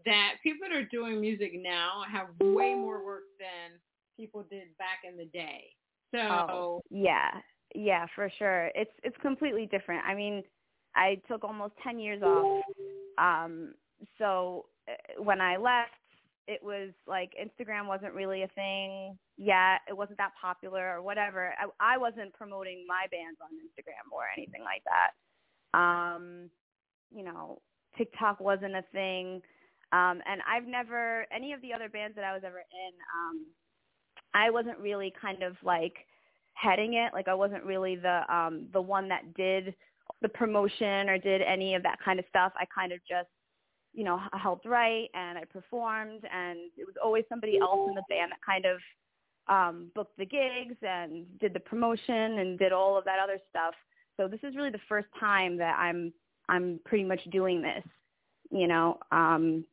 that 0.05 0.35
people 0.41 0.67
that 0.67 0.75
are 0.75 0.85
doing 0.85 1.19
music 1.19 1.51
now 1.55 2.01
have 2.11 2.27
way 2.39 2.73
more 2.73 3.05
work 3.05 3.23
than 3.39 3.77
people 4.17 4.45
did 4.49 4.75
back 4.77 4.99
in 5.09 5.17
the 5.17 5.25
day. 5.25 5.65
So 6.13 6.19
oh, 6.19 6.81
yeah, 6.89 7.29
yeah, 7.75 8.05
for 8.15 8.29
sure. 8.37 8.71
It's 8.75 8.91
it's 9.03 9.17
completely 9.21 9.67
different. 9.67 10.03
I 10.05 10.15
mean, 10.15 10.43
I 10.95 11.21
took 11.27 11.43
almost 11.43 11.73
ten 11.83 11.99
years 11.99 12.21
off. 12.23 12.63
Um, 13.17 13.73
so 14.17 14.65
uh, 14.89 15.21
when 15.21 15.41
I 15.41 15.57
left, 15.57 15.91
it 16.47 16.63
was 16.63 16.91
like 17.07 17.31
Instagram 17.35 17.87
wasn't 17.87 18.13
really 18.13 18.43
a 18.43 18.47
thing 18.49 19.17
yet. 19.37 19.81
It 19.87 19.95
wasn't 19.95 20.17
that 20.17 20.31
popular 20.41 20.95
or 20.95 21.01
whatever. 21.01 21.53
I, 21.59 21.95
I 21.95 21.97
wasn't 21.97 22.33
promoting 22.33 22.85
my 22.87 23.05
bands 23.11 23.39
on 23.41 23.49
Instagram 23.57 24.11
or 24.11 24.23
anything 24.35 24.61
like 24.63 24.83
that. 24.85 25.77
Um, 25.77 26.49
you 27.13 27.23
know, 27.23 27.59
TikTok 27.97 28.39
wasn't 28.39 28.75
a 28.75 28.83
thing. 28.93 29.41
Um, 29.91 30.21
and 30.27 30.41
I've 30.47 30.67
never 30.67 31.25
any 31.33 31.53
of 31.53 31.61
the 31.61 31.73
other 31.73 31.89
bands 31.89 32.15
that 32.15 32.23
I 32.23 32.33
was 32.33 32.43
ever 32.45 32.59
in. 32.59 32.93
Um, 33.15 33.45
I 34.37 34.51
wasn't 34.51 34.77
really 34.77 35.11
kind 35.19 35.41
of 35.41 35.55
like 35.63 35.95
heading 36.53 36.93
it. 36.93 37.11
Like 37.11 37.27
I 37.27 37.33
wasn't 37.33 37.63
really 37.63 37.95
the 37.95 38.21
um 38.33 38.67
the 38.71 38.81
one 38.81 39.09
that 39.09 39.33
did 39.33 39.73
the 40.21 40.29
promotion 40.29 41.09
or 41.09 41.17
did 41.17 41.41
any 41.41 41.73
of 41.75 41.83
that 41.83 41.97
kind 42.03 42.19
of 42.19 42.25
stuff. 42.29 42.53
I 42.55 42.65
kind 42.73 42.91
of 42.91 42.99
just, 43.07 43.29
you 43.93 44.03
know, 44.03 44.19
helped 44.33 44.65
write 44.65 45.09
and 45.15 45.37
I 45.37 45.43
performed 45.45 46.21
and 46.31 46.59
it 46.77 46.85
was 46.85 46.95
always 47.03 47.23
somebody 47.29 47.59
else 47.59 47.89
in 47.89 47.95
the 47.95 48.03
band 48.09 48.31
that 48.31 48.41
kind 48.45 48.65
of 48.65 48.77
um 49.47 49.91
booked 49.95 50.17
the 50.17 50.25
gigs 50.25 50.77
and 50.81 51.25
did 51.39 51.53
the 51.53 51.59
promotion 51.59 52.39
and 52.39 52.59
did 52.59 52.71
all 52.71 52.95
of 52.95 53.05
that 53.05 53.19
other 53.19 53.39
stuff. 53.49 53.73
So 54.17 54.27
this 54.27 54.39
is 54.43 54.55
really 54.55 54.71
the 54.71 54.87
first 54.87 55.07
time 55.19 55.57
that 55.57 55.77
I'm 55.79 56.13
I'm 56.47 56.79
pretty 56.85 57.05
much 57.05 57.23
doing 57.31 57.59
this, 57.61 57.83
you 58.51 58.67
know. 58.67 58.99
Um 59.11 59.65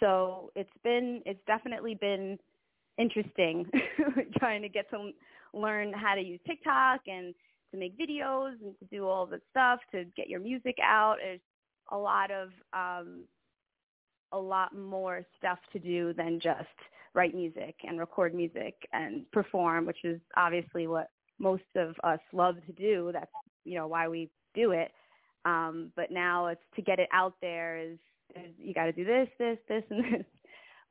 so 0.00 0.50
it's 0.56 0.78
been 0.82 1.22
it's 1.24 1.44
definitely 1.46 1.94
been 1.94 2.38
interesting 3.00 3.66
trying 4.38 4.62
to 4.62 4.68
get 4.68 4.90
to 4.90 5.10
learn 5.54 5.92
how 5.92 6.14
to 6.14 6.20
use 6.20 6.40
TikTok 6.46 7.00
and 7.06 7.34
to 7.72 7.78
make 7.78 7.98
videos 7.98 8.54
and 8.62 8.78
to 8.78 8.84
do 8.90 9.06
all 9.06 9.26
the 9.26 9.40
stuff 9.50 9.80
to 9.92 10.04
get 10.16 10.28
your 10.28 10.40
music 10.40 10.76
out. 10.82 11.16
There's 11.22 11.40
a 11.90 11.96
lot 11.96 12.30
of 12.30 12.50
um, 12.72 13.24
a 14.32 14.38
lot 14.38 14.76
more 14.76 15.24
stuff 15.38 15.58
to 15.72 15.78
do 15.78 16.12
than 16.12 16.40
just 16.40 16.68
write 17.14 17.34
music 17.34 17.74
and 17.82 17.98
record 17.98 18.34
music 18.34 18.74
and 18.92 19.28
perform, 19.32 19.86
which 19.86 20.04
is 20.04 20.20
obviously 20.36 20.86
what 20.86 21.10
most 21.38 21.64
of 21.76 21.94
us 22.04 22.20
love 22.32 22.56
to 22.66 22.72
do. 22.72 23.10
That's 23.12 23.30
you 23.64 23.76
know 23.76 23.86
why 23.86 24.08
we 24.08 24.30
do 24.54 24.72
it. 24.72 24.92
Um, 25.44 25.90
but 25.96 26.10
now 26.10 26.48
it's 26.48 26.60
to 26.76 26.82
get 26.82 26.98
it 26.98 27.08
out 27.12 27.34
there 27.40 27.78
is, 27.78 27.98
is 28.36 28.52
you 28.58 28.74
got 28.74 28.84
to 28.84 28.92
do 28.92 29.04
this, 29.04 29.28
this, 29.38 29.58
this, 29.68 29.82
and 29.90 30.04
this 30.04 30.26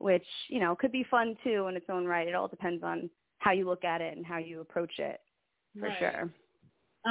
which 0.00 0.26
you 0.48 0.60
know 0.60 0.74
could 0.74 0.92
be 0.92 1.04
fun 1.10 1.36
too 1.44 1.66
in 1.68 1.76
its 1.76 1.86
own 1.90 2.06
right. 2.06 2.28
It 2.28 2.34
all 2.34 2.48
depends 2.48 2.82
on 2.82 3.08
how 3.38 3.52
you 3.52 3.66
look 3.66 3.84
at 3.84 4.00
it 4.00 4.16
and 4.16 4.26
how 4.26 4.38
you 4.38 4.60
approach 4.60 4.98
it, 4.98 5.20
for 5.78 5.88
right. 5.88 5.98
sure. 5.98 6.30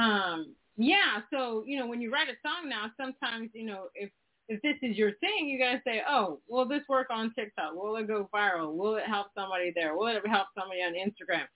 Um, 0.02 0.54
yeah. 0.76 1.20
So 1.32 1.64
you 1.66 1.78
know, 1.78 1.86
when 1.86 2.00
you 2.00 2.12
write 2.12 2.28
a 2.28 2.36
song 2.46 2.68
now, 2.68 2.90
sometimes 2.96 3.50
you 3.54 3.66
know 3.66 3.84
if 3.94 4.10
if 4.48 4.60
this 4.62 4.76
is 4.82 4.96
your 4.96 5.12
thing, 5.20 5.48
you 5.48 5.58
gotta 5.58 5.80
say, 5.86 6.02
oh, 6.08 6.40
will 6.48 6.66
this 6.66 6.82
work 6.88 7.06
on 7.10 7.32
TikTok? 7.34 7.74
Will 7.74 7.96
it 7.96 8.08
go 8.08 8.28
viral? 8.34 8.74
Will 8.74 8.96
it 8.96 9.06
help 9.06 9.28
somebody 9.36 9.72
there? 9.74 9.96
Will 9.96 10.08
it 10.08 10.26
help 10.26 10.48
somebody 10.58 10.80
on 10.80 10.94
Instagram? 10.94 11.46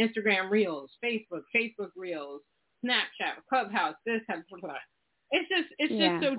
Instagram 0.00 0.48
Reels, 0.48 0.92
Facebook, 1.04 1.42
Facebook 1.54 1.90
Reels, 1.96 2.40
Snapchat, 2.84 3.42
Clubhouse, 3.48 3.96
this, 4.06 4.20
has 4.28 4.42
it's 5.30 5.48
just 5.48 5.68
it's 5.78 5.92
yeah. 5.92 6.12
just 6.12 6.22
so 6.22 6.30
different 6.30 6.38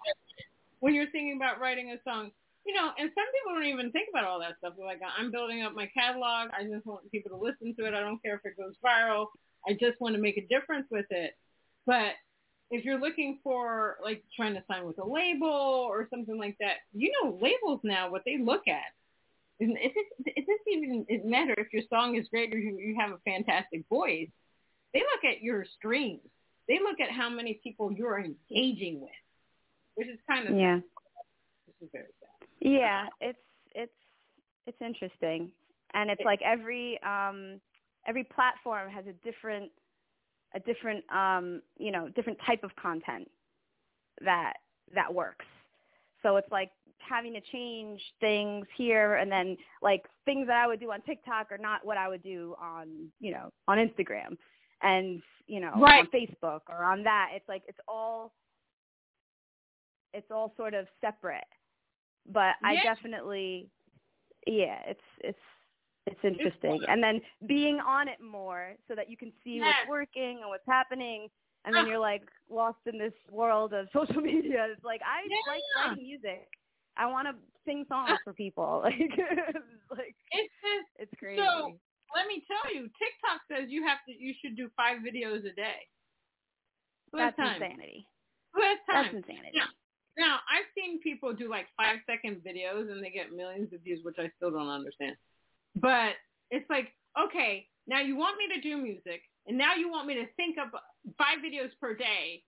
when 0.80 0.94
you're 0.94 1.12
thinking 1.12 1.36
about 1.36 1.60
writing 1.60 1.92
a 1.92 1.98
song 2.10 2.32
you 2.66 2.74
know, 2.74 2.92
and 2.98 3.10
some 3.16 3.26
people 3.34 3.56
don't 3.56 3.66
even 3.66 3.92
think 3.92 4.10
about 4.12 4.26
all 4.26 4.40
that 4.40 4.58
stuff. 4.60 4.74
They're 4.78 4.86
like, 4.86 5.02
I'm 5.18 5.32
building 5.32 5.64
up 5.64 5.74
my 5.74 5.88
catalog. 5.88 6.50
I 6.58 6.64
just 6.64 6.86
want 6.86 7.10
people 7.12 7.32
to 7.32 7.44
listen 7.44 7.76
to 7.76 7.86
it. 7.86 7.94
I 7.94 8.02
don't 8.02 8.22
care 8.22 8.36
if 8.36 8.46
it 8.46 8.58
goes 8.58 8.76
viral. 8.84 9.28
I 9.68 9.74
just 9.74 10.00
want 10.00 10.16
to 10.16 10.22
make 10.22 10.38
a 10.38 10.46
difference 10.48 10.88
with 10.92 11.08
it. 11.10 11.36
But 11.86 12.14
if 12.72 12.86
you're 12.86 13.00
looking 13.00 13.40
for 13.44 13.98
like 14.04 14.24
trying 14.36 14.54
to 14.54 14.64
sign 14.68 14.86
with 14.86 15.00
a 15.00 15.08
label 15.08 15.48
or 15.48 16.08
something 16.10 16.38
like 16.38 16.58
that, 16.60 16.78
you 16.94 17.12
know, 17.22 17.38
labels 17.42 17.82
now 17.84 18.12
what 18.12 18.24
they 18.26 18.38
look 18.38 18.68
at. 18.68 18.94
It, 19.60 19.70
it, 19.72 19.94
it 20.26 20.46
doesn't 20.46 20.84
even 20.84 21.06
it 21.10 21.26
matter 21.26 21.54
if 21.58 21.74
your 21.74 21.84
song 21.90 22.16
is 22.16 22.28
great 22.30 22.54
or 22.54 22.58
you, 22.58 22.78
you 22.78 22.96
have 23.00 23.12
a 23.12 23.18
fantastic 23.26 23.84
voice. 23.90 24.30
They 24.94 25.00
look 25.00 25.26
at 25.30 25.42
your 25.42 25.66
streams. 25.78 26.22
They 26.68 26.80
look 26.80 27.00
at 27.02 27.12
how 27.12 27.30
many 27.30 27.60
people 27.64 27.92
you're 27.92 28.20
engaging 28.20 29.02
with, 29.02 29.10
which 29.96 30.08
is 30.08 30.20
kind 30.30 30.48
of 30.48 30.56
yeah. 30.56 30.80
This 31.68 31.76
is 31.82 31.90
very 31.92 32.06
yeah, 32.60 33.08
it's 33.22 33.40
it's 33.74 33.92
it's 34.68 34.82
interesting, 34.82 35.52
and 35.94 36.10
it's 36.10 36.22
like 36.24 36.42
every 36.44 37.00
um 37.04 37.60
every 38.08 38.24
platform 38.24 38.90
has 38.90 39.06
a 39.08 39.14
different 39.24 39.72
a 40.56 40.60
different 40.60 41.04
um, 41.12 41.62
you 41.78 41.92
know 41.92 42.10
different 42.10 42.40
type 42.46 42.64
of 42.64 42.76
content 42.76 43.30
that 44.22 44.54
that 44.94 45.14
works. 45.14 45.46
So 46.22 46.36
it's 46.38 46.52
like 46.52 46.72
having 46.98 47.34
to 47.34 47.42
change 47.52 48.02
things 48.20 48.66
here 48.76 49.16
and 49.16 49.32
then 49.32 49.58
like 49.82 50.04
things 50.26 50.48
that 50.48 50.58
I 50.58 50.68
would 50.68 50.80
do 50.80 50.92
on 50.92 51.02
TikTok 51.02 51.52
are 51.52 51.58
not 51.58 51.86
what 51.86 51.98
I 51.98 52.08
would 52.08 52.24
do 52.24 52.56
on, 52.62 53.10
you 53.20 53.32
know, 53.32 53.52
on 53.68 53.78
Instagram 53.78 54.38
and, 54.82 55.22
you 55.48 55.60
know, 55.60 55.72
right. 55.80 56.02
on 56.02 56.08
Facebook 56.08 56.62
or 56.68 56.84
on 56.84 57.04
that. 57.04 57.30
It's 57.34 57.48
like 57.48 57.64
it's 57.68 57.80
all 57.88 58.34
it's 60.14 60.30
all 60.32 60.54
sort 60.58 60.74
of 60.74 60.88
separate. 61.02 61.44
But. 62.28 62.56
I 62.64 62.76
definitely 62.84 63.70
yeah, 64.48 64.80
it's 64.88 65.08
it's 65.20 65.40
it's 66.08 66.20
interesting. 66.24 66.82
and 66.88 67.04
then 67.04 67.22
being 67.46 67.80
on 67.80 68.08
it 68.08 68.18
more 68.22 68.74
so 68.88 68.96
that 68.96 69.10
you 69.10 69.18
can 69.18 69.32
see 69.44 69.58
yes. 69.58 69.66
what's 69.66 69.90
working 69.90 70.40
and 70.42 70.50
what's 70.50 70.66
happening 70.68 71.30
and 71.66 71.76
then 71.76 71.86
ah. 71.86 71.88
you're 71.88 72.00
like 72.00 72.24
lost 72.50 72.80
in 72.86 72.98
this 72.98 73.14
world 73.32 73.74
of 73.74 73.88
social 73.94 74.22
media. 74.22 74.68
It's 74.72 74.84
like 74.84 75.02
I 75.04 75.28
yeah. 75.28 75.54
like 75.54 75.62
writing 75.78 76.04
music. 76.04 76.48
I 76.98 77.06
want 77.06 77.28
to 77.28 77.36
sing 77.66 77.86
songs 77.88 78.10
ah. 78.14 78.18
for 78.24 78.34
people. 78.34 78.84
Like, 78.90 78.96
it's 78.98 79.92
like 79.92 80.16
it's 80.32 80.54
just, 80.62 80.90
it's 80.98 81.16
crazy. 81.20 81.42
So 81.42 81.78
let 82.16 82.26
me 82.28 82.42
tell 82.48 82.74
you, 82.74 82.90
TikTok 82.98 83.42
says 83.52 83.70
you 83.70 83.86
have 83.86 84.00
to 84.08 84.14
you 84.14 84.34
should 84.42 84.56
do 84.56 84.70
five 84.78 85.00
videos 85.06 85.40
a 85.46 85.54
day. 85.54 85.86
Who 87.12 87.18
That's 87.18 87.36
time? 87.38 87.62
insanity. 87.62 88.06
Who 88.54 88.62
has 88.62 88.78
time? 88.86 89.04
That's 89.04 89.16
insanity. 89.28 89.58
Now, 89.58 89.70
now 90.20 90.40
I've 90.52 90.68
seen 90.76 91.00
people 91.00 91.34
do 91.34 91.50
like 91.50 91.68
five 91.78 91.98
second 92.06 92.42
videos 92.46 92.92
and 92.92 93.04
they 93.04 93.10
get 93.10 93.32
millions 93.36 93.74
of 93.74 93.82
views, 93.82 94.02
which 94.04 94.18
I 94.20 94.30
still 94.36 94.52
don't 94.52 94.70
understand. 94.70 95.16
But 95.76 96.20
it's 96.52 96.70
like, 96.70 96.90
okay, 97.18 97.66
now 97.88 98.02
you 98.02 98.16
want 98.16 98.38
me 98.38 98.54
to 98.54 98.62
do 98.62 98.78
music, 98.78 99.22
and 99.48 99.58
now 99.58 99.76
you 99.76 99.90
want 99.90 100.08
me 100.08 100.16
to 100.16 100.26
think 100.36 100.58
of 100.58 100.70
five 101.18 101.40
videos 101.40 101.72
per 101.82 101.96
day 101.96 102.44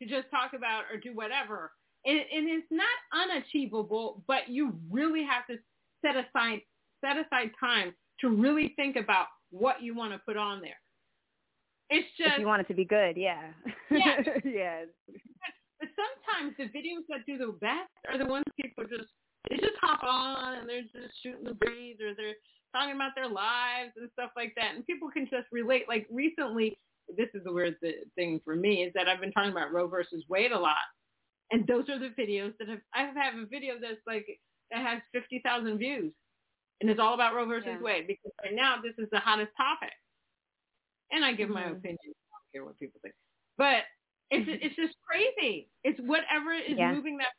to 0.00 0.08
just 0.08 0.30
talk 0.30 0.52
about 0.54 0.84
or 0.90 0.98
do 0.98 1.14
whatever. 1.14 1.72
And, 2.06 2.16
and 2.16 2.48
it's 2.48 2.66
not 2.70 2.86
unachievable, 3.12 4.22
but 4.26 4.48
you 4.48 4.74
really 4.90 5.24
have 5.24 5.46
to 5.48 5.60
set 6.00 6.16
aside 6.16 6.60
set 7.04 7.16
aside 7.16 7.50
time 7.58 7.94
to 8.20 8.28
really 8.28 8.72
think 8.76 8.96
about 8.96 9.26
what 9.50 9.82
you 9.82 9.94
want 9.94 10.12
to 10.12 10.18
put 10.18 10.36
on 10.36 10.60
there. 10.60 10.78
It's 11.88 12.06
just 12.16 12.34
if 12.34 12.40
you 12.40 12.46
want 12.46 12.60
it 12.60 12.68
to 12.68 12.74
be 12.74 12.84
good, 12.84 13.16
yeah. 13.16 13.50
Yeah. 13.90 14.16
yeah. 14.44 14.84
But 15.80 15.88
sometimes 15.96 16.56
the 16.58 16.64
videos 16.76 17.06
that 17.08 17.24
do 17.26 17.38
the 17.38 17.52
best 17.60 17.88
are 18.08 18.18
the 18.18 18.26
ones 18.26 18.44
people 18.60 18.84
just 18.84 19.08
they 19.48 19.56
just 19.56 19.76
hop 19.80 20.02
on 20.04 20.58
and 20.58 20.68
they're 20.68 20.82
just 20.82 21.14
shooting 21.22 21.44
the 21.44 21.54
breeze 21.54 21.96
or 22.00 22.14
they're 22.14 22.36
talking 22.74 22.94
about 22.94 23.12
their 23.16 23.26
lives 23.28 23.92
and 23.96 24.08
stuff 24.12 24.30
like 24.36 24.52
that. 24.56 24.74
And 24.76 24.86
people 24.86 25.08
can 25.10 25.24
just 25.24 25.48
relate. 25.50 25.88
Like 25.88 26.06
recently, 26.10 26.78
this 27.16 27.28
is 27.34 27.42
the 27.44 27.52
weird 27.52 27.76
thing 28.14 28.40
for 28.44 28.54
me 28.54 28.84
is 28.84 28.92
that 28.94 29.08
I've 29.08 29.20
been 29.20 29.32
talking 29.32 29.50
about 29.50 29.72
Roe 29.72 29.88
versus 29.88 30.22
Wade 30.28 30.52
a 30.52 30.58
lot. 30.58 30.76
And 31.50 31.66
those 31.66 31.88
are 31.88 31.98
the 31.98 32.10
videos 32.10 32.52
that 32.58 32.68
have, 32.68 32.78
I 32.94 33.10
have 33.16 33.34
a 33.34 33.46
video 33.46 33.74
that's 33.80 34.00
like, 34.06 34.26
that 34.70 34.86
has 34.86 35.00
50,000 35.12 35.78
views. 35.78 36.12
And 36.80 36.88
it's 36.90 37.00
all 37.00 37.14
about 37.14 37.34
Roe 37.34 37.46
versus 37.46 37.66
Yeah. 37.66 37.80
Wade 37.82 38.06
because 38.06 38.32
right 38.44 38.54
now 38.54 38.76
this 38.80 38.94
is 38.98 39.08
the 39.10 39.18
hottest 39.18 39.50
topic. 39.56 39.92
And 41.10 41.24
I 41.24 41.32
give 41.32 41.48
my 41.48 41.64
Mhm. 41.64 41.78
opinion. 41.78 41.98
I 42.04 42.36
don't 42.36 42.52
care 42.52 42.64
what 42.64 42.78
people 42.78 43.00
think. 43.00 43.14
But 43.56 43.84
it's 44.30 44.48
it's 44.62 44.76
just 44.76 44.94
crazy. 45.06 45.68
It's 45.84 45.98
whatever 46.00 46.52
is 46.52 46.76
Yeah. 46.76 46.92
moving 46.92 47.16
that. 47.18 47.32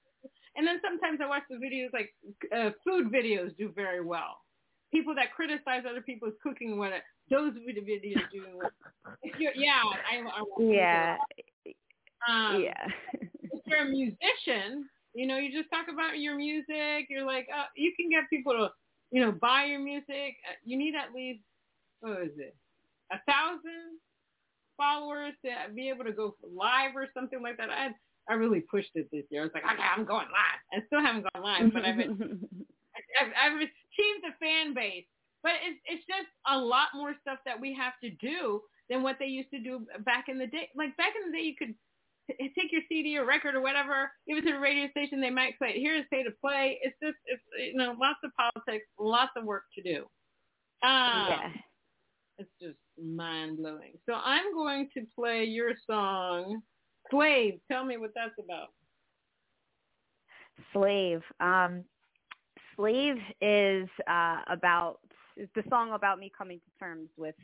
And 0.55 0.67
then 0.67 0.79
sometimes 0.83 1.19
I 1.23 1.27
watch 1.27 1.43
the 1.49 1.55
videos 1.55 1.93
like 1.93 2.13
uh, 2.55 2.71
food 2.83 3.11
videos 3.11 3.55
do 3.57 3.71
very 3.73 4.01
well. 4.03 4.41
People 4.91 5.15
that 5.15 5.33
criticize 5.33 5.83
other 5.89 6.01
people's 6.01 6.33
cooking, 6.43 6.77
what 6.77 6.91
those 7.29 7.53
vid- 7.65 7.85
videos 7.87 8.29
do. 8.31 8.45
Yeah, 9.39 9.81
I, 10.11 10.19
I 10.27 10.43
Yeah. 10.59 11.17
Um, 12.27 12.61
yeah. 12.61 12.87
If 13.13 13.61
you're 13.65 13.81
a 13.83 13.85
musician, 13.85 14.89
you 15.13 15.25
know, 15.27 15.37
you 15.37 15.51
just 15.51 15.69
talk 15.71 15.87
about 15.91 16.19
your 16.19 16.35
music. 16.35 17.07
You're 17.09 17.25
like, 17.25 17.47
uh, 17.55 17.65
you 17.75 17.93
can 17.97 18.09
get 18.09 18.29
people 18.29 18.51
to, 18.53 18.69
you 19.11 19.21
know, 19.21 19.31
buy 19.31 19.65
your 19.65 19.79
music. 19.79 20.35
Uh, 20.47 20.55
You 20.65 20.77
need 20.77 20.93
at 20.95 21.13
least 21.15 21.39
what 22.01 22.21
is 22.23 22.37
it, 22.37 22.55
a 23.11 23.19
thousand 23.31 23.97
followers 24.81 25.33
to 25.45 25.73
be 25.75 25.89
able 25.89 26.05
to 26.05 26.11
go 26.11 26.35
live 26.41 26.95
or 26.95 27.05
something 27.13 27.41
like 27.41 27.57
that. 27.57 27.69
I 27.69 27.93
I 28.29 28.33
really 28.33 28.61
pushed 28.61 28.91
it 28.95 29.09
this 29.11 29.25
year. 29.29 29.41
I 29.41 29.45
was 29.45 29.53
like, 29.53 29.65
okay, 29.65 29.81
I'm 29.81 30.05
going 30.05 30.29
live. 30.33 30.61
I 30.73 30.85
still 30.87 31.01
haven't 31.01 31.25
gone 31.33 31.43
live, 31.43 31.73
but 31.73 31.85
I've 31.85 31.97
been, 31.97 32.17
I've, 33.21 33.33
I've 33.33 33.57
achieved 33.57 34.23
a 34.25 34.33
fan 34.39 34.73
base. 34.73 35.05
But 35.43 35.53
it's 35.65 35.79
it's 35.85 36.05
just 36.05 36.29
a 36.49 36.57
lot 36.57 36.93
more 36.93 37.13
stuff 37.21 37.39
that 37.45 37.59
we 37.59 37.73
have 37.73 37.93
to 38.03 38.09
do 38.21 38.61
than 38.89 39.01
what 39.01 39.17
they 39.19 39.25
used 39.25 39.49
to 39.51 39.59
do 39.59 39.85
back 40.05 40.25
in 40.29 40.37
the 40.37 40.45
day. 40.45 40.69
Like 40.75 40.95
back 40.97 41.13
in 41.17 41.31
the 41.31 41.37
day, 41.37 41.43
you 41.43 41.55
could 41.57 41.73
t- 42.29 42.53
take 42.53 42.71
your 42.71 42.81
CD 42.87 43.17
or 43.17 43.25
record 43.25 43.55
or 43.55 43.61
whatever, 43.61 44.11
give 44.27 44.37
it 44.37 44.45
to 44.45 44.53
the 44.53 44.59
radio 44.59 44.87
station. 44.91 45.19
They 45.19 45.31
might 45.31 45.57
play 45.57 45.69
it. 45.69 45.81
Here's 45.81 46.05
pay 46.11 46.21
to 46.21 46.31
play. 46.41 46.77
It's 46.83 46.95
just 47.01 47.17
it's 47.25 47.41
you 47.57 47.75
know 47.75 47.95
lots 47.99 48.19
of 48.23 48.29
politics, 48.37 48.85
lots 48.99 49.31
of 49.35 49.45
work 49.45 49.63
to 49.75 49.81
do. 49.81 50.05
Um, 50.83 51.25
yeah. 51.29 51.49
It's 52.41 52.49
just 52.61 52.77
mind 53.01 53.57
blowing. 53.57 53.93
So 54.05 54.13
I'm 54.13 54.53
going 54.53 54.89
to 54.95 55.01
play 55.15 55.43
your 55.43 55.71
song, 55.87 56.61
Slave. 57.09 57.59
Tell 57.71 57.85
me 57.85 57.97
what 57.97 58.11
that's 58.15 58.33
about. 58.43 58.69
Slave. 60.73 61.21
Um, 61.39 61.83
Slave 62.75 63.17
is 63.41 63.87
uh, 64.09 64.39
about 64.49 64.99
is 65.37 65.47
the 65.55 65.63
song 65.69 65.93
about 65.93 66.19
me 66.19 66.31
coming 66.35 66.59
to 66.59 66.79
terms 66.79 67.09
with 67.17 67.35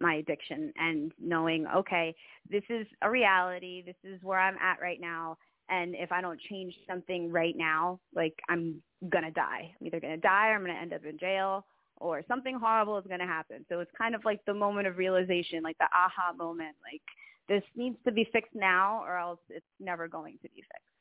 my 0.00 0.14
addiction 0.14 0.72
and 0.76 1.12
knowing, 1.20 1.66
okay, 1.74 2.14
this 2.50 2.64
is 2.68 2.86
a 3.02 3.10
reality. 3.10 3.82
This 3.86 3.96
is 4.04 4.22
where 4.22 4.38
I'm 4.38 4.56
at 4.58 4.80
right 4.80 5.00
now. 5.00 5.38
And 5.68 5.94
if 5.94 6.12
I 6.12 6.20
don't 6.20 6.40
change 6.50 6.74
something 6.88 7.30
right 7.30 7.54
now, 7.56 8.00
like 8.14 8.34
I'm 8.48 8.82
gonna 9.08 9.30
die. 9.30 9.74
I'm 9.80 9.86
either 9.86 10.00
gonna 10.00 10.16
die 10.16 10.48
or 10.48 10.54
I'm 10.54 10.62
gonna 10.62 10.74
end 10.74 10.92
up 10.92 11.04
in 11.04 11.18
jail 11.18 11.64
or 11.98 12.22
something 12.28 12.58
horrible 12.58 12.98
is 12.98 13.06
gonna 13.08 13.26
happen. 13.26 13.64
So 13.68 13.80
it's 13.80 13.90
kind 13.96 14.14
of 14.14 14.24
like 14.24 14.40
the 14.46 14.54
moment 14.54 14.86
of 14.86 14.98
realization, 14.98 15.62
like 15.62 15.78
the 15.78 15.88
aha 15.92 16.32
moment, 16.36 16.76
like 16.82 17.02
this 17.48 17.62
needs 17.74 17.96
to 18.04 18.12
be 18.12 18.28
fixed 18.32 18.54
now 18.54 19.02
or 19.04 19.18
else 19.18 19.40
it's 19.48 19.64
never 19.80 20.08
going 20.08 20.38
to 20.42 20.48
be 20.50 20.62
fixed. 20.62 20.96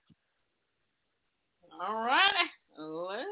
All 1.82 2.06
right, 2.06 2.32
let. 2.78 3.26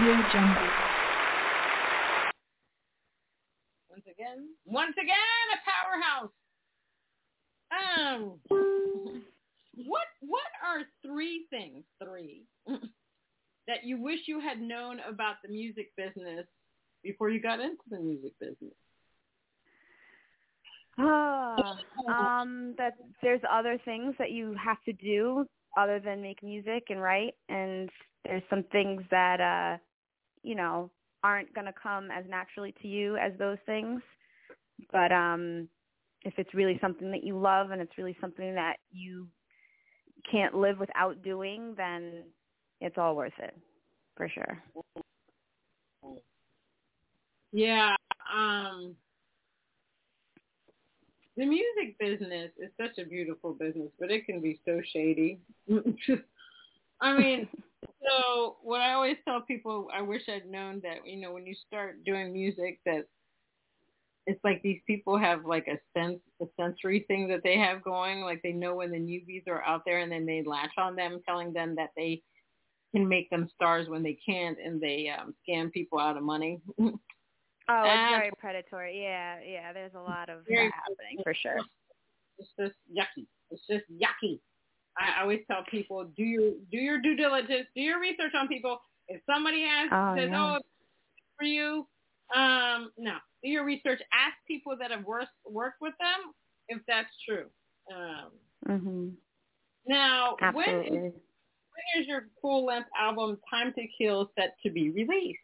Audio 0.00 0.16
Jungle. 0.32 0.54
Once 3.90 4.04
again, 4.10 4.48
once 4.64 4.94
again, 4.96 5.46
a 5.52 5.60
powerhouse. 5.68 6.32
Um, 7.70 8.40
what 9.74 10.06
what 10.22 10.40
are 10.64 10.84
three 11.04 11.44
things, 11.50 11.84
three, 12.02 12.44
that 13.66 13.84
you 13.84 14.00
wish 14.00 14.20
you 14.26 14.40
had 14.40 14.58
known 14.58 15.00
about 15.06 15.34
the 15.44 15.50
music 15.50 15.92
business 15.98 16.46
before 17.02 17.28
you 17.28 17.42
got 17.42 17.60
into 17.60 17.76
the 17.90 17.98
music 17.98 18.32
business? 18.40 18.72
Ah, 20.98 21.76
um, 22.08 22.74
that 22.78 22.94
there's 23.22 23.42
other 23.52 23.76
things 23.84 24.14
that 24.18 24.30
you 24.30 24.56
have 24.64 24.82
to 24.84 24.94
do 24.94 25.44
other 25.76 26.00
than 26.00 26.22
make 26.22 26.42
music 26.42 26.84
and 26.88 27.02
write, 27.02 27.34
and 27.50 27.90
there's 28.24 28.42
some 28.48 28.64
things 28.72 29.02
that 29.10 29.42
uh, 29.42 29.78
you 30.42 30.54
know 30.54 30.90
aren't 31.22 31.52
going 31.54 31.66
to 31.66 31.72
come 31.80 32.10
as 32.10 32.24
naturally 32.28 32.74
to 32.82 32.88
you 32.88 33.16
as 33.16 33.32
those 33.38 33.58
things. 33.66 34.00
But 34.90 35.12
um, 35.12 35.68
if 36.22 36.34
it's 36.38 36.54
really 36.54 36.78
something 36.80 37.10
that 37.10 37.24
you 37.24 37.38
love 37.38 37.70
and 37.70 37.80
it's 37.80 37.96
really 37.98 38.16
something 38.20 38.54
that 38.54 38.76
you 38.90 39.28
can't 40.30 40.54
live 40.54 40.78
without 40.78 41.22
doing, 41.22 41.74
then 41.76 42.24
it's 42.80 42.96
all 42.98 43.16
worth 43.16 43.32
it, 43.38 43.54
for 44.16 44.28
sure. 44.28 44.62
Yeah. 47.52 47.96
Um, 48.34 48.94
the 51.36 51.46
music 51.46 51.98
business 51.98 52.50
is 52.58 52.70
such 52.80 52.98
a 52.98 53.08
beautiful 53.08 53.52
business, 53.52 53.90
but 53.98 54.10
it 54.10 54.26
can 54.26 54.40
be 54.40 54.60
so 54.64 54.80
shady. 54.92 55.40
I 57.00 57.16
mean, 57.16 57.48
so 58.02 58.56
what 58.62 58.80
I 58.80 58.92
always 58.92 59.16
tell 59.24 59.40
people, 59.40 59.88
I 59.94 60.02
wish 60.02 60.22
I'd 60.28 60.50
known 60.50 60.80
that, 60.82 61.06
you 61.06 61.20
know, 61.20 61.32
when 61.32 61.46
you 61.46 61.54
start 61.66 62.04
doing 62.04 62.32
music 62.32 62.80
that 62.86 63.06
it's 64.26 64.42
like 64.44 64.62
these 64.62 64.80
people 64.86 65.18
have 65.18 65.44
like 65.44 65.66
a 65.66 65.78
sense, 65.98 66.20
a 66.40 66.46
sensory 66.58 67.04
thing 67.08 67.26
that 67.28 67.40
they 67.42 67.58
have 67.58 67.82
going. 67.82 68.20
Like 68.20 68.42
they 68.42 68.52
know 68.52 68.74
when 68.74 68.90
the 68.90 68.98
newbies 68.98 69.48
are 69.48 69.64
out 69.64 69.82
there 69.84 70.00
and 70.00 70.12
then 70.12 70.26
they 70.26 70.42
latch 70.44 70.72
on 70.78 70.94
them, 70.94 71.20
telling 71.26 71.52
them 71.52 71.74
that 71.76 71.90
they 71.96 72.22
can 72.94 73.08
make 73.08 73.30
them 73.30 73.48
stars 73.54 73.88
when 73.88 74.02
they 74.02 74.18
can't 74.24 74.58
and 74.64 74.80
they 74.80 75.10
um, 75.16 75.34
scam 75.48 75.72
people 75.72 75.98
out 75.98 76.16
of 76.16 76.22
money. 76.22 76.60
Oh, 76.78 76.92
it's 77.68 78.10
very 78.10 78.30
predatory. 78.38 79.02
Yeah, 79.02 79.38
yeah. 79.46 79.72
There's 79.72 79.94
a 79.94 80.00
lot 80.00 80.28
of 80.28 80.44
that 80.48 80.70
happening 80.74 81.22
for 81.22 81.34
sure. 81.34 81.58
It's 82.38 82.48
just 82.58 82.74
yucky. 82.90 83.26
It's 83.50 83.62
just 83.68 83.84
yucky. 83.90 84.38
I 84.98 85.22
always 85.22 85.40
tell 85.46 85.64
people 85.70 86.04
do 86.16 86.22
your 86.22 86.52
do 86.70 86.78
your 86.78 87.00
due 87.00 87.16
diligence, 87.16 87.66
do 87.74 87.80
your 87.80 88.00
research 88.00 88.32
on 88.34 88.48
people. 88.48 88.80
If 89.08 89.22
somebody 89.26 89.64
asks 89.64 89.92
oh, 89.92 90.14
says, 90.16 90.28
yeah. 90.30 90.56
"Oh, 90.56 90.58
for 91.38 91.44
you," 91.44 91.86
um, 92.34 92.90
no, 92.98 93.16
do 93.42 93.48
your 93.48 93.64
research. 93.64 94.00
Ask 94.12 94.36
people 94.46 94.76
that 94.78 94.90
have 94.90 95.04
worked 95.04 95.28
worked 95.46 95.80
with 95.80 95.94
them 95.98 96.32
if 96.68 96.80
that's 96.86 97.08
true. 97.28 97.46
Um, 97.94 98.30
mm-hmm. 98.68 99.08
Now, 99.86 100.36
Absolutely. 100.40 100.90
when 100.90 101.06
is, 101.06 101.12
when 101.12 102.02
is 102.02 102.08
your 102.08 102.28
full 102.40 102.66
length 102.66 102.88
album 102.98 103.38
"Time 103.50 103.72
to 103.74 103.86
Kill" 103.98 104.30
set 104.38 104.56
to 104.64 104.70
be 104.70 104.90
released? 104.90 105.38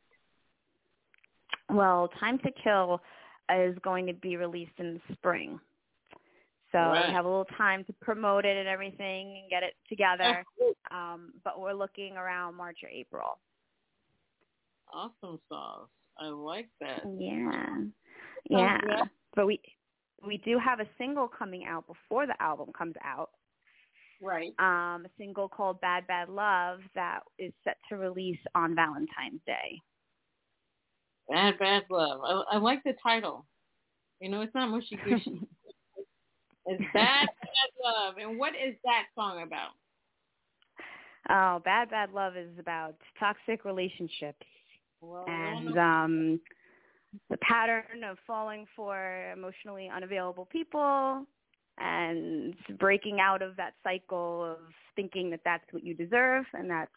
Well, 1.68 2.08
Time 2.20 2.38
to 2.38 2.50
Kill 2.62 3.00
is 3.54 3.76
going 3.82 4.06
to 4.06 4.12
be 4.12 4.36
released 4.36 4.72
in 4.78 4.94
the 4.94 5.14
spring. 5.14 5.58
So 6.72 6.78
Right. 6.78 7.08
we 7.08 7.12
have 7.14 7.24
a 7.24 7.28
little 7.28 7.44
time 7.56 7.84
to 7.84 7.92
promote 7.94 8.44
it 8.44 8.56
and 8.56 8.68
everything 8.68 9.38
and 9.38 9.50
get 9.50 9.62
it 9.62 9.74
together. 9.88 10.44
Um, 10.90 11.32
but 11.44 11.60
we're 11.60 11.72
looking 11.72 12.16
around 12.16 12.54
March 12.56 12.78
or 12.82 12.88
April. 12.88 13.38
Awesome 14.92 15.40
sauce. 15.48 15.88
I 16.18 16.26
like 16.26 16.68
that. 16.80 17.02
Yeah. 17.18 17.42
Sounds 17.66 17.92
Yeah. 18.48 18.78
good. 18.80 19.10
But 19.34 19.46
we 19.46 19.60
we 20.22 20.38
do 20.38 20.58
have 20.58 20.80
a 20.80 20.88
single 20.96 21.28
coming 21.28 21.66
out 21.66 21.86
before 21.86 22.26
the 22.26 22.40
album 22.42 22.72
comes 22.72 22.94
out. 23.04 23.30
Right. 24.20 24.54
Um, 24.58 25.04
a 25.04 25.10
single 25.18 25.48
called 25.48 25.80
Bad 25.82 26.06
Bad 26.06 26.30
Love 26.30 26.80
that 26.94 27.20
is 27.38 27.52
set 27.64 27.76
to 27.90 27.96
release 27.96 28.40
on 28.54 28.74
Valentine's 28.74 29.42
Day. 29.46 29.80
Bad 31.28 31.58
Bad 31.58 31.84
Love. 31.90 32.20
I, 32.24 32.56
I 32.56 32.58
like 32.58 32.82
the 32.84 32.94
title. 33.02 33.46
You 34.20 34.30
know, 34.30 34.40
it's 34.40 34.54
not 34.54 34.70
mushy 34.70 34.96
gushy. 34.96 35.46
It's 36.66 36.82
Bad 36.92 37.28
Bad 37.40 37.70
Love. 37.82 38.14
And 38.20 38.38
what 38.38 38.52
is 38.54 38.74
that 38.84 39.04
song 39.14 39.42
about? 39.42 39.70
Oh, 41.28 41.60
Bad 41.64 41.90
Bad 41.90 42.12
Love 42.12 42.36
is 42.36 42.58
about 42.58 42.94
toxic 43.18 43.64
relationships 43.64 44.46
Well, 45.00 45.24
and 45.26 45.78
um 45.78 46.40
the 47.30 47.36
pattern 47.38 48.04
of 48.08 48.18
falling 48.26 48.66
for 48.74 49.32
emotionally 49.32 49.88
unavailable 49.94 50.46
people 50.46 51.24
and 51.78 52.54
breaking 52.78 53.20
out 53.20 53.42
of 53.42 53.56
that 53.56 53.74
cycle 53.82 54.44
of 54.44 54.58
thinking 54.94 55.30
that 55.30 55.40
that's 55.44 55.64
what 55.72 55.84
you 55.84 55.94
deserve 55.94 56.44
and 56.54 56.70
that's 56.70 56.90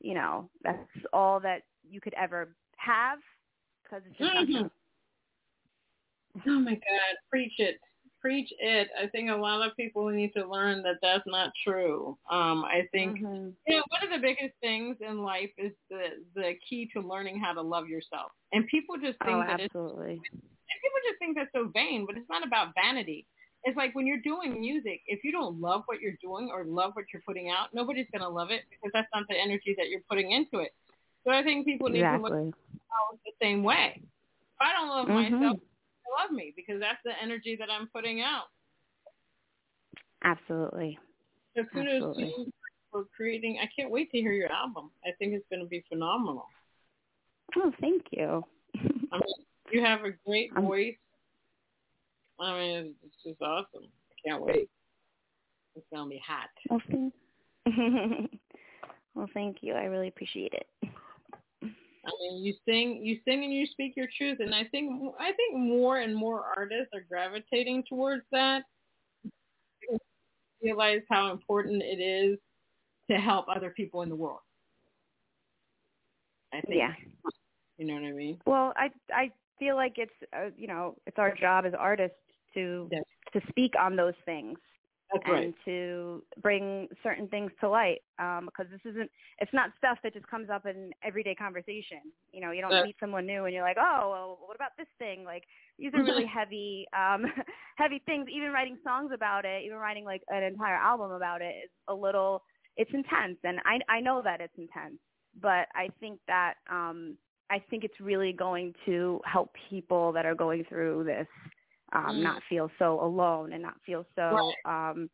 you 0.00 0.14
know 0.14 0.48
that's 0.62 0.78
all 1.12 1.40
that 1.40 1.62
you 1.88 2.00
could 2.00 2.14
ever 2.14 2.54
have 2.76 3.18
because 3.82 4.02
it's 4.06 4.18
just 4.18 4.50
Mhm. 4.50 4.70
Oh 6.46 6.60
my 6.60 6.74
God, 6.74 7.16
preach 7.30 7.58
it, 7.58 7.80
preach 8.20 8.52
it. 8.58 8.88
I 9.00 9.06
think 9.08 9.30
a 9.30 9.34
lot 9.34 9.66
of 9.66 9.76
people 9.76 10.08
need 10.08 10.32
to 10.34 10.48
learn 10.48 10.82
that 10.82 10.96
that's 11.02 11.26
not 11.26 11.52
true. 11.64 12.16
Um, 12.30 12.64
I 12.64 12.88
think 12.92 13.18
Mhm. 13.18 13.54
you 13.66 13.76
know 13.76 13.84
one 13.88 14.04
of 14.04 14.10
the 14.10 14.26
biggest 14.26 14.54
things 14.60 14.96
in 15.00 15.22
life 15.22 15.50
is 15.58 15.72
the 15.90 16.24
the 16.34 16.54
key 16.68 16.88
to 16.94 17.00
learning 17.00 17.38
how 17.38 17.52
to 17.52 17.62
love 17.62 17.88
yourself. 17.88 18.32
And 18.52 18.66
people 18.66 18.96
just 18.96 19.18
think 19.20 19.36
oh 19.36 19.46
that 19.46 19.60
it's 19.60 19.74
and 19.74 20.76
people 20.82 21.00
just 21.08 21.18
think 21.18 21.36
that's 21.36 21.52
so 21.52 21.68
vain, 21.68 22.06
but 22.06 22.16
it's 22.16 22.28
not 22.28 22.46
about 22.46 22.74
vanity. 22.74 23.26
It's 23.64 23.76
like 23.76 23.94
when 23.94 24.06
you're 24.06 24.20
doing 24.20 24.60
music, 24.60 25.02
if 25.06 25.24
you 25.24 25.32
don't 25.32 25.60
love 25.60 25.82
what 25.86 26.00
you're 26.00 26.16
doing 26.22 26.50
or 26.52 26.64
love 26.64 26.92
what 26.94 27.06
you're 27.12 27.22
putting 27.26 27.50
out, 27.50 27.74
nobody's 27.74 28.06
going 28.12 28.22
to 28.22 28.28
love 28.28 28.50
it 28.50 28.62
because 28.70 28.90
that's 28.92 29.08
not 29.12 29.24
the 29.28 29.36
energy 29.36 29.74
that 29.76 29.88
you're 29.88 30.02
putting 30.08 30.30
into 30.30 30.58
it. 30.58 30.72
So 31.24 31.32
I 31.32 31.42
think 31.42 31.66
people 31.66 31.88
need 31.88 32.02
to 32.02 32.18
look 32.18 32.32
at 32.32 33.18
the 33.24 33.32
same 33.42 33.64
way. 33.64 34.00
If 34.00 34.60
I 34.60 34.72
don't 34.72 34.88
love 34.88 35.08
Mhm. 35.08 35.40
myself, 35.40 35.58
love 36.16 36.30
me 36.32 36.52
because 36.56 36.80
that's 36.80 36.98
the 37.04 37.12
energy 37.22 37.56
that 37.58 37.68
I'm 37.70 37.88
putting 37.88 38.20
out. 38.20 38.44
absolutely 40.24 40.98
So 41.56 41.64
kudos 41.72 41.94
Absolutely. 41.94 42.24
to 42.24 42.28
you 42.40 42.52
for 42.90 43.04
creating. 43.14 43.58
I 43.62 43.68
can't 43.76 43.90
wait 43.90 44.10
to 44.12 44.18
hear 44.18 44.32
your 44.32 44.50
album. 44.50 44.90
I 45.04 45.10
think 45.18 45.34
it's 45.34 45.44
going 45.50 45.60
to 45.62 45.68
be 45.68 45.84
phenomenal. 45.88 46.46
oh 47.56 47.72
thank 47.80 48.02
you 48.10 48.44
I 49.12 49.16
mean, 49.16 49.34
you 49.72 49.82
have 49.84 50.00
a 50.04 50.12
great 50.26 50.52
voice. 50.54 50.94
I 52.40 52.52
mean, 52.58 52.94
it's 53.04 53.16
just 53.24 53.40
awesome. 53.42 53.84
I 53.84 54.28
can't 54.28 54.42
wait. 54.44 54.68
It's 55.74 55.86
going 55.92 56.04
to 56.04 56.10
be 56.10 56.22
hot. 56.26 56.48
thank- 56.90 57.12
well 59.14 59.28
thank 59.34 59.58
you 59.62 59.74
i 59.74 59.84
really 59.84 60.08
appreciate 60.08 60.54
it 60.54 60.66
I 62.08 62.10
mean, 62.20 62.42
you 62.44 62.54
sing, 62.64 63.04
you 63.04 63.18
sing, 63.24 63.44
and 63.44 63.52
you 63.52 63.66
speak 63.66 63.96
your 63.96 64.08
truth, 64.16 64.38
and 64.40 64.54
I 64.54 64.64
think 64.64 64.90
I 65.20 65.32
think 65.32 65.56
more 65.56 65.98
and 65.98 66.14
more 66.16 66.44
artists 66.56 66.88
are 66.94 67.04
gravitating 67.08 67.84
towards 67.88 68.22
that. 68.32 68.62
Realize 70.62 71.02
how 71.08 71.30
important 71.30 71.82
it 71.82 72.00
is 72.00 72.38
to 73.10 73.16
help 73.18 73.46
other 73.48 73.70
people 73.70 74.02
in 74.02 74.08
the 74.08 74.16
world. 74.16 74.40
I 76.52 76.60
think. 76.62 76.78
yeah 76.78 76.94
You 77.76 77.86
know 77.86 77.94
what 77.94 78.04
I 78.04 78.12
mean? 78.12 78.38
Well, 78.46 78.72
I 78.76 78.90
I 79.12 79.30
feel 79.58 79.76
like 79.76 79.94
it's 79.98 80.12
uh, 80.34 80.50
you 80.56 80.66
know 80.66 80.96
it's 81.06 81.18
our 81.18 81.34
job 81.34 81.64
as 81.66 81.74
artists 81.78 82.16
to 82.54 82.88
Yes. 82.90 83.04
to 83.34 83.40
speak 83.50 83.74
on 83.78 83.96
those 83.96 84.14
things 84.24 84.58
That's 85.12 85.26
and 85.26 85.52
right. 85.52 85.54
to 85.64 86.22
bring 86.42 86.88
certain 87.02 87.28
things 87.28 87.50
to 87.60 87.68
light 87.68 88.00
um, 88.18 88.46
because 88.46 88.66
this 88.70 88.80
isn't 88.84 89.10
it's 89.38 89.52
not 89.52 89.70
stuff 89.78 89.98
that 90.02 90.14
just 90.14 90.26
comes 90.28 90.48
up 90.50 90.66
in 90.66 90.92
everyday 91.02 91.34
conversation. 91.34 92.12
You 92.32 92.40
know, 92.40 92.50
you 92.52 92.60
don't 92.60 92.78
Uh, 92.78 92.82
meet 92.82 92.96
someone 93.00 93.26
new 93.26 93.44
and 93.44 93.54
you're 93.54 93.62
like, 93.64 93.76
oh, 93.80 94.10
well, 94.10 94.38
what 94.46 94.54
about 94.56 94.72
this 94.78 94.86
thing? 94.98 95.24
Like 95.24 95.44
these 95.78 95.92
are 95.94 96.04
really 96.04 96.26
heavy 96.32 96.86
um, 96.96 97.24
heavy 97.76 98.00
things. 98.06 98.28
Even 98.30 98.52
writing 98.52 98.78
songs 98.84 99.10
about 99.14 99.44
it, 99.44 99.64
even 99.64 99.78
writing 99.78 100.04
like 100.04 100.22
an 100.28 100.42
entire 100.42 100.76
album 100.76 101.10
about 101.12 101.42
it 101.42 101.54
is 101.64 101.70
a 101.88 101.94
little 101.94 102.42
it's 102.76 102.90
intense, 102.92 103.38
and 103.44 103.58
I 103.64 103.78
I 103.92 104.00
know 104.00 104.22
that 104.22 104.40
it's 104.40 104.54
intense, 104.56 104.98
but 105.40 105.68
I 105.74 105.88
think 106.00 106.20
that 106.28 106.54
um, 106.70 107.16
I 107.50 107.58
think 107.70 107.84
it's 107.84 108.00
really 108.00 108.32
going 108.32 108.74
to 108.86 109.20
help 109.24 109.50
people 109.70 110.12
that 110.12 110.26
are 110.26 110.34
going 110.34 110.64
through 110.68 111.04
this 111.04 111.26
um, 111.92 112.16
Mm. 112.18 112.22
not 112.22 112.42
feel 112.48 112.70
so 112.78 113.00
alone 113.02 113.52
and 113.52 113.62
not 113.62 113.80
feel 113.84 114.04
so 114.14 114.52
um, 114.64 115.08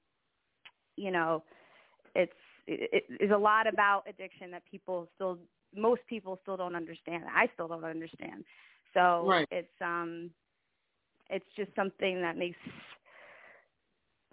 you 0.97 1.11
know 1.11 1.43
it's 2.15 2.33
it, 2.67 2.89
it, 2.93 3.05
it's 3.21 3.33
a 3.33 3.37
lot 3.37 3.67
about 3.67 4.05
addiction 4.09 4.51
that 4.51 4.63
people 4.71 5.09
still 5.15 5.39
most 5.77 6.03
people 6.09 6.39
still 6.43 6.57
don't 6.57 6.77
understand. 6.77 7.25
I 7.35 7.49
still 7.55 7.69
don't 7.69 7.85
understand. 7.85 8.45
So 8.95 9.27
Right. 9.27 9.49
it's 9.51 9.69
um 9.81 10.31
it's 11.31 11.45
just 11.57 11.75
something 11.75 12.21
that 12.21 12.37
makes 12.37 12.59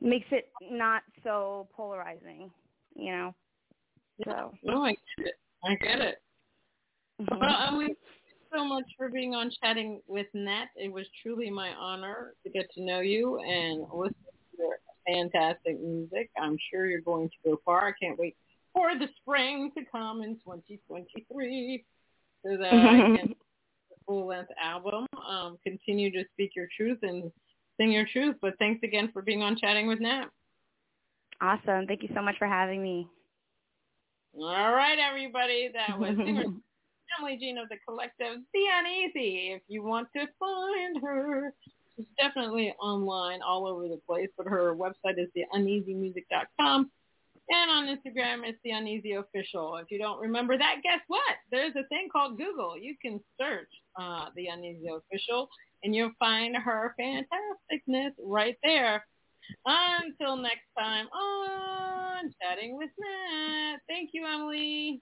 makes 0.01 0.27
it 0.31 0.49
not 0.69 1.03
so 1.23 1.67
polarizing, 1.75 2.51
you 2.95 3.11
know. 3.11 3.35
So 4.25 4.53
No, 4.63 4.83
I 4.83 4.91
get 5.17 5.27
it. 5.27 5.35
I 5.63 5.75
get 5.75 5.99
it. 5.99 6.21
well, 7.39 7.77
we 7.77 7.95
so 8.53 8.65
much 8.65 8.85
for 8.97 9.09
being 9.09 9.33
on 9.33 9.51
Chatting 9.61 10.01
with 10.07 10.27
Nat. 10.33 10.67
It 10.75 10.91
was 10.91 11.05
truly 11.21 11.49
my 11.49 11.69
honor 11.69 12.33
to 12.43 12.49
get 12.49 12.71
to 12.73 12.81
know 12.81 12.99
you 12.99 13.39
and 13.39 13.85
listen 13.93 14.15
to 14.23 14.57
your 14.57 14.77
fantastic 15.07 15.79
music. 15.79 16.29
I'm 16.41 16.57
sure 16.71 16.87
you're 16.87 17.01
going 17.01 17.29
to 17.29 17.35
go 17.49 17.61
far. 17.65 17.87
I 17.87 17.93
can't 18.03 18.19
wait 18.19 18.35
for 18.73 18.97
the 18.97 19.07
spring 19.21 19.71
to 19.77 19.83
come 19.91 20.21
in 20.21 20.35
2023 20.35 21.85
so 22.45 22.57
that 22.57 22.73
I 22.73 23.17
can 23.17 23.27
the 23.89 23.95
full 24.05 24.27
length 24.27 24.51
album. 24.61 25.05
Um, 25.27 25.57
continue 25.63 26.11
to 26.11 26.23
speak 26.33 26.51
your 26.55 26.67
truth 26.75 26.99
and 27.03 27.31
sing 27.77 27.91
your 27.91 28.05
truth. 28.11 28.35
But 28.41 28.53
thanks 28.59 28.83
again 28.83 29.09
for 29.13 29.21
being 29.21 29.41
on 29.41 29.57
Chatting 29.57 29.87
with 29.87 29.99
Nat. 29.99 30.25
Awesome. 31.41 31.87
Thank 31.87 32.03
you 32.03 32.09
so 32.13 32.21
much 32.21 32.35
for 32.37 32.47
having 32.47 32.83
me. 32.83 33.07
All 34.37 34.71
right, 34.71 34.97
everybody. 34.99 35.69
That 35.73 35.99
was 35.99 36.15
Emily 37.17 37.37
Jean 37.39 37.57
of 37.57 37.69
the 37.69 37.77
collective 37.87 38.39
The 38.53 38.63
Uneasy. 38.79 39.53
If 39.53 39.61
you 39.67 39.83
want 39.83 40.07
to 40.15 40.27
find 40.39 41.01
her, 41.03 41.53
she's 41.95 42.05
definitely 42.17 42.73
online 42.81 43.41
all 43.41 43.67
over 43.67 43.87
the 43.87 43.99
place, 44.07 44.29
but 44.37 44.47
her 44.47 44.75
website 44.75 45.17
is 45.17 45.29
theuneasymusic.com. 45.35 46.91
And 47.49 47.71
on 47.71 47.87
Instagram, 47.87 48.47
it's 48.47 48.59
the 48.63 48.71
Uneasy 48.71 49.13
Official. 49.13 49.75
If 49.77 49.87
you 49.89 49.99
don't 49.99 50.21
remember 50.21 50.57
that, 50.57 50.75
guess 50.83 51.01
what? 51.07 51.35
There's 51.51 51.75
a 51.75 51.87
thing 51.89 52.07
called 52.11 52.37
Google. 52.37 52.77
You 52.77 52.95
can 53.01 53.19
search 53.39 53.67
uh, 53.99 54.27
the 54.35 54.47
Uneasy 54.47 54.87
Official, 54.87 55.49
and 55.83 55.93
you'll 55.93 56.13
find 56.17 56.55
her 56.55 56.95
fantasticness 56.99 58.11
right 58.23 58.57
there. 58.63 59.05
Until 59.65 60.37
next 60.37 60.67
time 60.79 61.07
on 61.07 62.33
Chatting 62.41 62.77
with 62.77 62.89
Nat. 62.97 63.79
Thank 63.87 64.11
you, 64.13 64.25
Emily. 64.25 65.01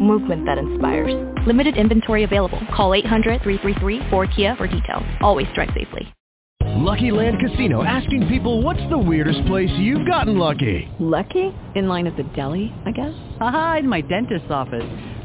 movement 0.00 0.46
that 0.46 0.58
inspires. 0.58 1.14
Limited 1.46 1.76
inventory 1.76 2.24
available. 2.24 2.60
Call 2.74 2.90
800-333-4KIA 2.90 4.56
for 4.56 4.66
details. 4.66 5.04
Always 5.20 5.46
drive 5.54 5.70
safely. 5.74 6.12
Lucky 6.82 7.10
Land 7.10 7.36
Casino 7.40 7.84
asking 7.84 8.26
people 8.28 8.62
what's 8.62 8.80
the 8.88 8.96
weirdest 8.98 9.44
place 9.46 9.70
you've 9.76 10.06
gotten 10.06 10.38
lucky? 10.38 10.88
Lucky? 10.98 11.54
In 11.74 11.88
line 11.88 12.06
at 12.06 12.16
the 12.16 12.22
deli, 12.34 12.72
I 12.86 12.90
guess? 12.90 13.14
Aha, 13.40 13.76
in 13.80 13.88
my 13.88 14.00
dentist's 14.00 14.50
office. 14.50 14.84